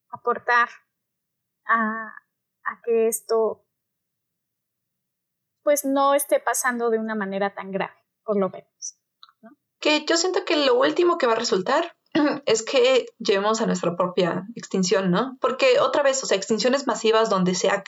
aportar 0.10 0.70
a, 1.66 2.14
a 2.64 2.82
que 2.84 3.08
esto 3.08 3.66
pues 5.64 5.86
no 5.86 6.14
esté 6.14 6.40
pasando 6.40 6.90
de 6.90 7.00
una 7.00 7.16
manera 7.16 7.54
tan 7.54 7.72
grave, 7.72 7.96
por 8.24 8.38
lo 8.38 8.50
menos. 8.50 8.98
Que 9.80 10.06
yo 10.06 10.18
siento 10.18 10.46
que 10.46 10.58
lo 10.58 10.76
último 10.76 11.18
que 11.18 11.28
va 11.28 11.34
a 11.34 11.38
resultar 11.38 11.96
es 12.46 12.64
que 12.64 13.06
llevemos 13.20 13.62
a 13.62 13.66
nuestra 13.66 13.96
propia 13.96 14.46
extinción, 14.56 15.12
¿no? 15.12 15.38
Porque 15.40 15.80
otra 15.80 16.04
vez, 16.04 16.22
o 16.24 16.26
sea, 16.26 16.38
extinciones 16.38 16.88
masivas 16.88 17.30
donde 17.30 17.56
se 17.56 17.70
ha 17.70 17.84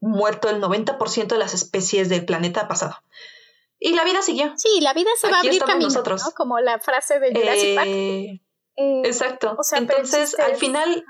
muerto 0.00 0.48
el 0.48 0.60
90% 0.60 1.26
de 1.26 1.38
las 1.38 1.54
especies 1.54 2.08
del 2.08 2.24
planeta 2.24 2.68
pasado. 2.68 2.96
Y 3.80 3.94
la 3.94 4.04
vida 4.04 4.22
siguió. 4.22 4.52
Sí, 4.56 4.80
la 4.80 4.92
vida 4.92 5.10
se 5.20 5.30
va 5.30 5.36
a 5.36 5.40
abrir 5.40 5.60
camino, 5.60 5.86
nosotros. 5.86 6.22
¿no? 6.24 6.32
Como 6.32 6.58
la 6.60 6.80
frase 6.80 7.20
de 7.20 7.32
Jurassic 7.32 7.74
Park. 7.76 7.88
Eh, 7.88 8.42
eh, 8.76 9.02
exacto. 9.04 9.56
Entonces, 9.72 10.38
al 10.38 10.56
final 10.56 11.04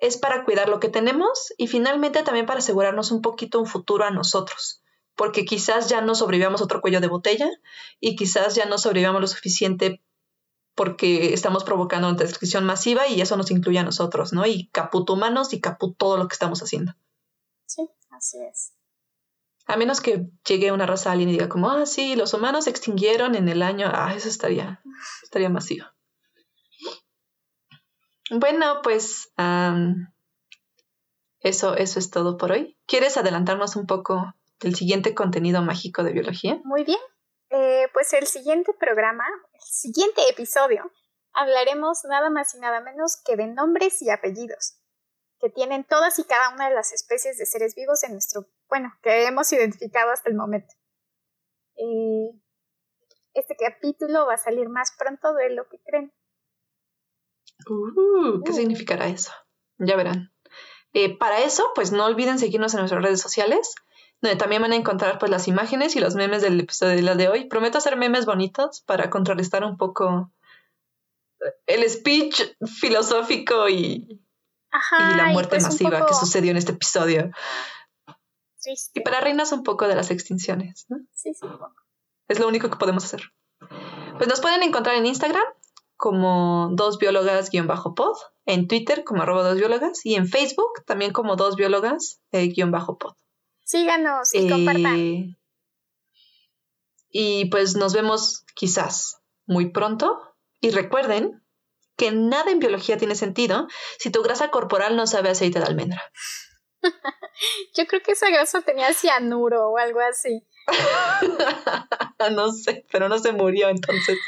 es 0.00 0.16
para 0.16 0.44
cuidar 0.44 0.68
lo 0.68 0.80
que 0.80 0.88
tenemos 0.88 1.52
y 1.56 1.66
finalmente 1.66 2.22
también 2.22 2.46
para 2.46 2.58
asegurarnos 2.58 3.10
un 3.10 3.20
poquito 3.20 3.60
un 3.60 3.66
futuro 3.66 4.04
a 4.04 4.10
nosotros. 4.10 4.82
Porque 5.16 5.44
quizás 5.44 5.88
ya 5.88 6.00
no 6.00 6.14
sobrevivamos 6.14 6.60
otro 6.60 6.80
cuello 6.80 7.00
de 7.00 7.08
botella 7.08 7.48
y 8.00 8.16
quizás 8.16 8.54
ya 8.54 8.64
no 8.64 8.78
sobrevivamos 8.78 9.20
lo 9.20 9.26
suficiente 9.26 10.02
porque 10.74 11.32
estamos 11.32 11.64
provocando 11.64 12.08
una 12.08 12.18
destrucción 12.18 12.64
masiva 12.64 13.06
y 13.06 13.20
eso 13.20 13.36
nos 13.36 13.50
incluye 13.50 13.78
a 13.78 13.84
nosotros, 13.84 14.32
¿no? 14.32 14.46
Y 14.46 14.68
caput 14.68 15.08
humanos 15.08 15.52
y 15.52 15.60
caput 15.60 15.96
todo 15.96 16.16
lo 16.16 16.28
que 16.28 16.34
estamos 16.34 16.62
haciendo. 16.62 16.94
Sí, 17.66 17.88
así 18.10 18.38
es. 18.38 18.72
A 19.66 19.76
menos 19.76 20.00
que 20.00 20.28
llegue 20.46 20.72
una 20.72 20.86
raza 20.86 21.12
alien 21.12 21.30
y 21.30 21.32
diga 21.32 21.48
como, 21.48 21.70
ah, 21.70 21.86
sí, 21.86 22.16
los 22.16 22.34
humanos 22.34 22.64
se 22.64 22.70
extinguieron 22.70 23.34
en 23.34 23.48
el 23.48 23.62
año, 23.62 23.90
ah, 23.92 24.12
eso 24.14 24.28
estaría, 24.28 24.82
estaría 25.22 25.48
masivo. 25.48 25.86
Bueno, 28.30 28.80
pues 28.82 29.32
eso, 31.40 31.76
eso 31.76 31.98
es 31.98 32.10
todo 32.10 32.36
por 32.36 32.52
hoy. 32.52 32.76
¿Quieres 32.86 33.16
adelantarnos 33.16 33.76
un 33.76 33.86
poco 33.86 34.34
del 34.60 34.74
siguiente 34.74 35.14
contenido 35.14 35.62
mágico 35.62 36.02
de 36.02 36.12
biología? 36.12 36.60
Muy 36.64 36.84
bien. 36.84 36.98
Eh, 37.54 37.88
pues 37.92 38.12
el 38.12 38.26
siguiente 38.26 38.72
programa, 38.74 39.24
el 39.52 39.60
siguiente 39.60 40.22
episodio, 40.28 40.90
hablaremos 41.32 42.04
nada 42.04 42.30
más 42.30 42.54
y 42.54 42.58
nada 42.58 42.80
menos 42.80 43.22
que 43.24 43.36
de 43.36 43.46
nombres 43.46 44.02
y 44.02 44.10
apellidos 44.10 44.80
que 45.44 45.50
tienen 45.50 45.84
todas 45.84 46.18
y 46.18 46.24
cada 46.24 46.54
una 46.54 46.68
de 46.68 46.74
las 46.74 46.92
especies 46.92 47.36
de 47.36 47.44
seres 47.44 47.74
vivos 47.74 48.02
en 48.02 48.12
nuestro, 48.12 48.46
bueno, 48.68 48.92
que 49.02 49.26
hemos 49.26 49.52
identificado 49.52 50.10
hasta 50.10 50.30
el 50.30 50.36
momento. 50.36 50.72
Eh, 51.76 52.30
este 53.34 53.54
capítulo 53.56 54.26
va 54.26 54.34
a 54.34 54.38
salir 54.38 54.70
más 54.70 54.92
pronto 54.96 55.34
de 55.34 55.50
lo 55.50 55.68
que 55.68 55.78
creen. 55.84 56.14
Uh, 57.68 58.42
¿Qué 58.42 58.52
uh. 58.52 58.54
significará 58.54 59.06
eso? 59.08 59.32
Ya 59.76 59.96
verán. 59.96 60.32
Eh, 60.94 61.16
para 61.18 61.40
eso, 61.40 61.70
pues 61.74 61.92
no 61.92 62.06
olviden 62.06 62.38
seguirnos 62.38 62.72
en 62.72 62.80
nuestras 62.80 63.02
redes 63.02 63.20
sociales, 63.20 63.74
donde 64.20 64.36
también 64.36 64.62
van 64.62 64.72
a 64.72 64.76
encontrar 64.76 65.18
pues 65.18 65.30
las 65.30 65.48
imágenes 65.48 65.96
y 65.96 66.00
los 66.00 66.14
memes 66.14 66.42
del 66.42 66.58
episodio 66.60 66.96
de 66.96 67.02
la 67.02 67.14
de 67.14 67.28
hoy. 67.28 67.44
Prometo 67.46 67.78
hacer 67.78 67.96
memes 67.96 68.26
bonitos 68.26 68.80
para 68.82 69.10
contrarrestar 69.10 69.64
un 69.64 69.76
poco 69.76 70.32
el 71.66 71.88
speech 71.88 72.56
filosófico 72.66 73.68
y, 73.68 73.74
y 74.08 75.16
la 75.16 75.26
muerte 75.26 75.56
pues 75.56 75.64
masiva 75.64 76.06
que 76.06 76.14
sucedió 76.14 76.50
en 76.50 76.56
este 76.56 76.72
episodio. 76.72 77.30
Y 78.94 79.00
para 79.00 79.20
reinas 79.20 79.52
un 79.52 79.62
poco 79.62 79.88
de 79.88 79.94
las 79.94 80.10
extinciones. 80.10 80.86
¿no? 80.88 80.98
Sí, 81.12 81.34
sí, 81.34 81.46
Es 82.28 82.38
lo 82.38 82.48
único 82.48 82.70
que 82.70 82.76
podemos 82.76 83.04
hacer. 83.04 83.32
Pues 84.16 84.28
nos 84.28 84.40
pueden 84.40 84.62
encontrar 84.62 84.96
en 84.96 85.06
Instagram 85.06 85.44
como 85.96 86.70
dos 86.72 86.98
biólogas-pod, 86.98 88.16
en 88.46 88.68
Twitter 88.68 89.04
como 89.04 89.22
arroba 89.22 89.42
dos 89.42 89.58
biólogas 89.58 90.04
y 90.04 90.16
en 90.16 90.28
Facebook 90.28 90.84
también 90.86 91.12
como 91.12 91.36
dos 91.36 91.56
biólogas-pod. 91.56 93.14
Síganos 93.64 94.34
y 94.34 94.48
compartan. 94.48 94.96
Eh, 94.96 95.38
y 97.08 97.46
pues 97.46 97.76
nos 97.76 97.94
vemos 97.94 98.44
quizás 98.54 99.22
muy 99.46 99.70
pronto. 99.70 100.20
Y 100.60 100.70
recuerden 100.70 101.42
que 101.96 102.10
nada 102.12 102.50
en 102.50 102.58
biología 102.58 102.96
tiene 102.96 103.14
sentido 103.14 103.68
si 103.98 104.10
tu 104.10 104.22
grasa 104.22 104.50
corporal 104.50 104.96
no 104.96 105.06
sabe 105.06 105.30
aceite 105.30 105.60
de 105.60 105.66
almendra. 105.66 106.02
Yo 107.76 107.86
creo 107.86 108.02
que 108.02 108.12
esa 108.12 108.30
grasa 108.30 108.62
tenía 108.62 108.92
cianuro 108.92 109.70
o 109.70 109.78
algo 109.78 110.00
así. 110.00 110.46
no 112.32 112.52
sé, 112.52 112.86
pero 112.90 113.08
no 113.08 113.18
se 113.18 113.32
murió 113.32 113.68
entonces. 113.68 114.18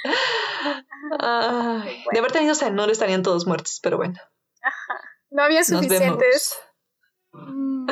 De 2.13 2.19
haber 2.19 2.33
tenido 2.33 2.55
cianuro 2.55 2.93
estarían 2.93 3.23
todos 3.23 3.47
muertos, 3.47 3.81
pero 3.83 3.97
bueno. 3.97 4.19
No 5.31 5.43
había 5.43 5.65
suficientes 5.65 6.59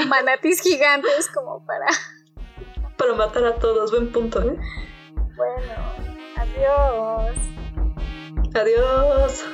manatís 0.08 0.60
gigantes 0.60 1.28
como 1.28 1.64
para... 1.64 1.86
Para 2.96 3.12
matar 3.14 3.44
a 3.44 3.56
todos, 3.56 3.90
buen 3.90 4.12
punto, 4.12 4.40
¿eh? 4.40 4.56
Bueno, 5.36 5.74
adiós. 6.36 7.36
Adiós. 8.54 9.44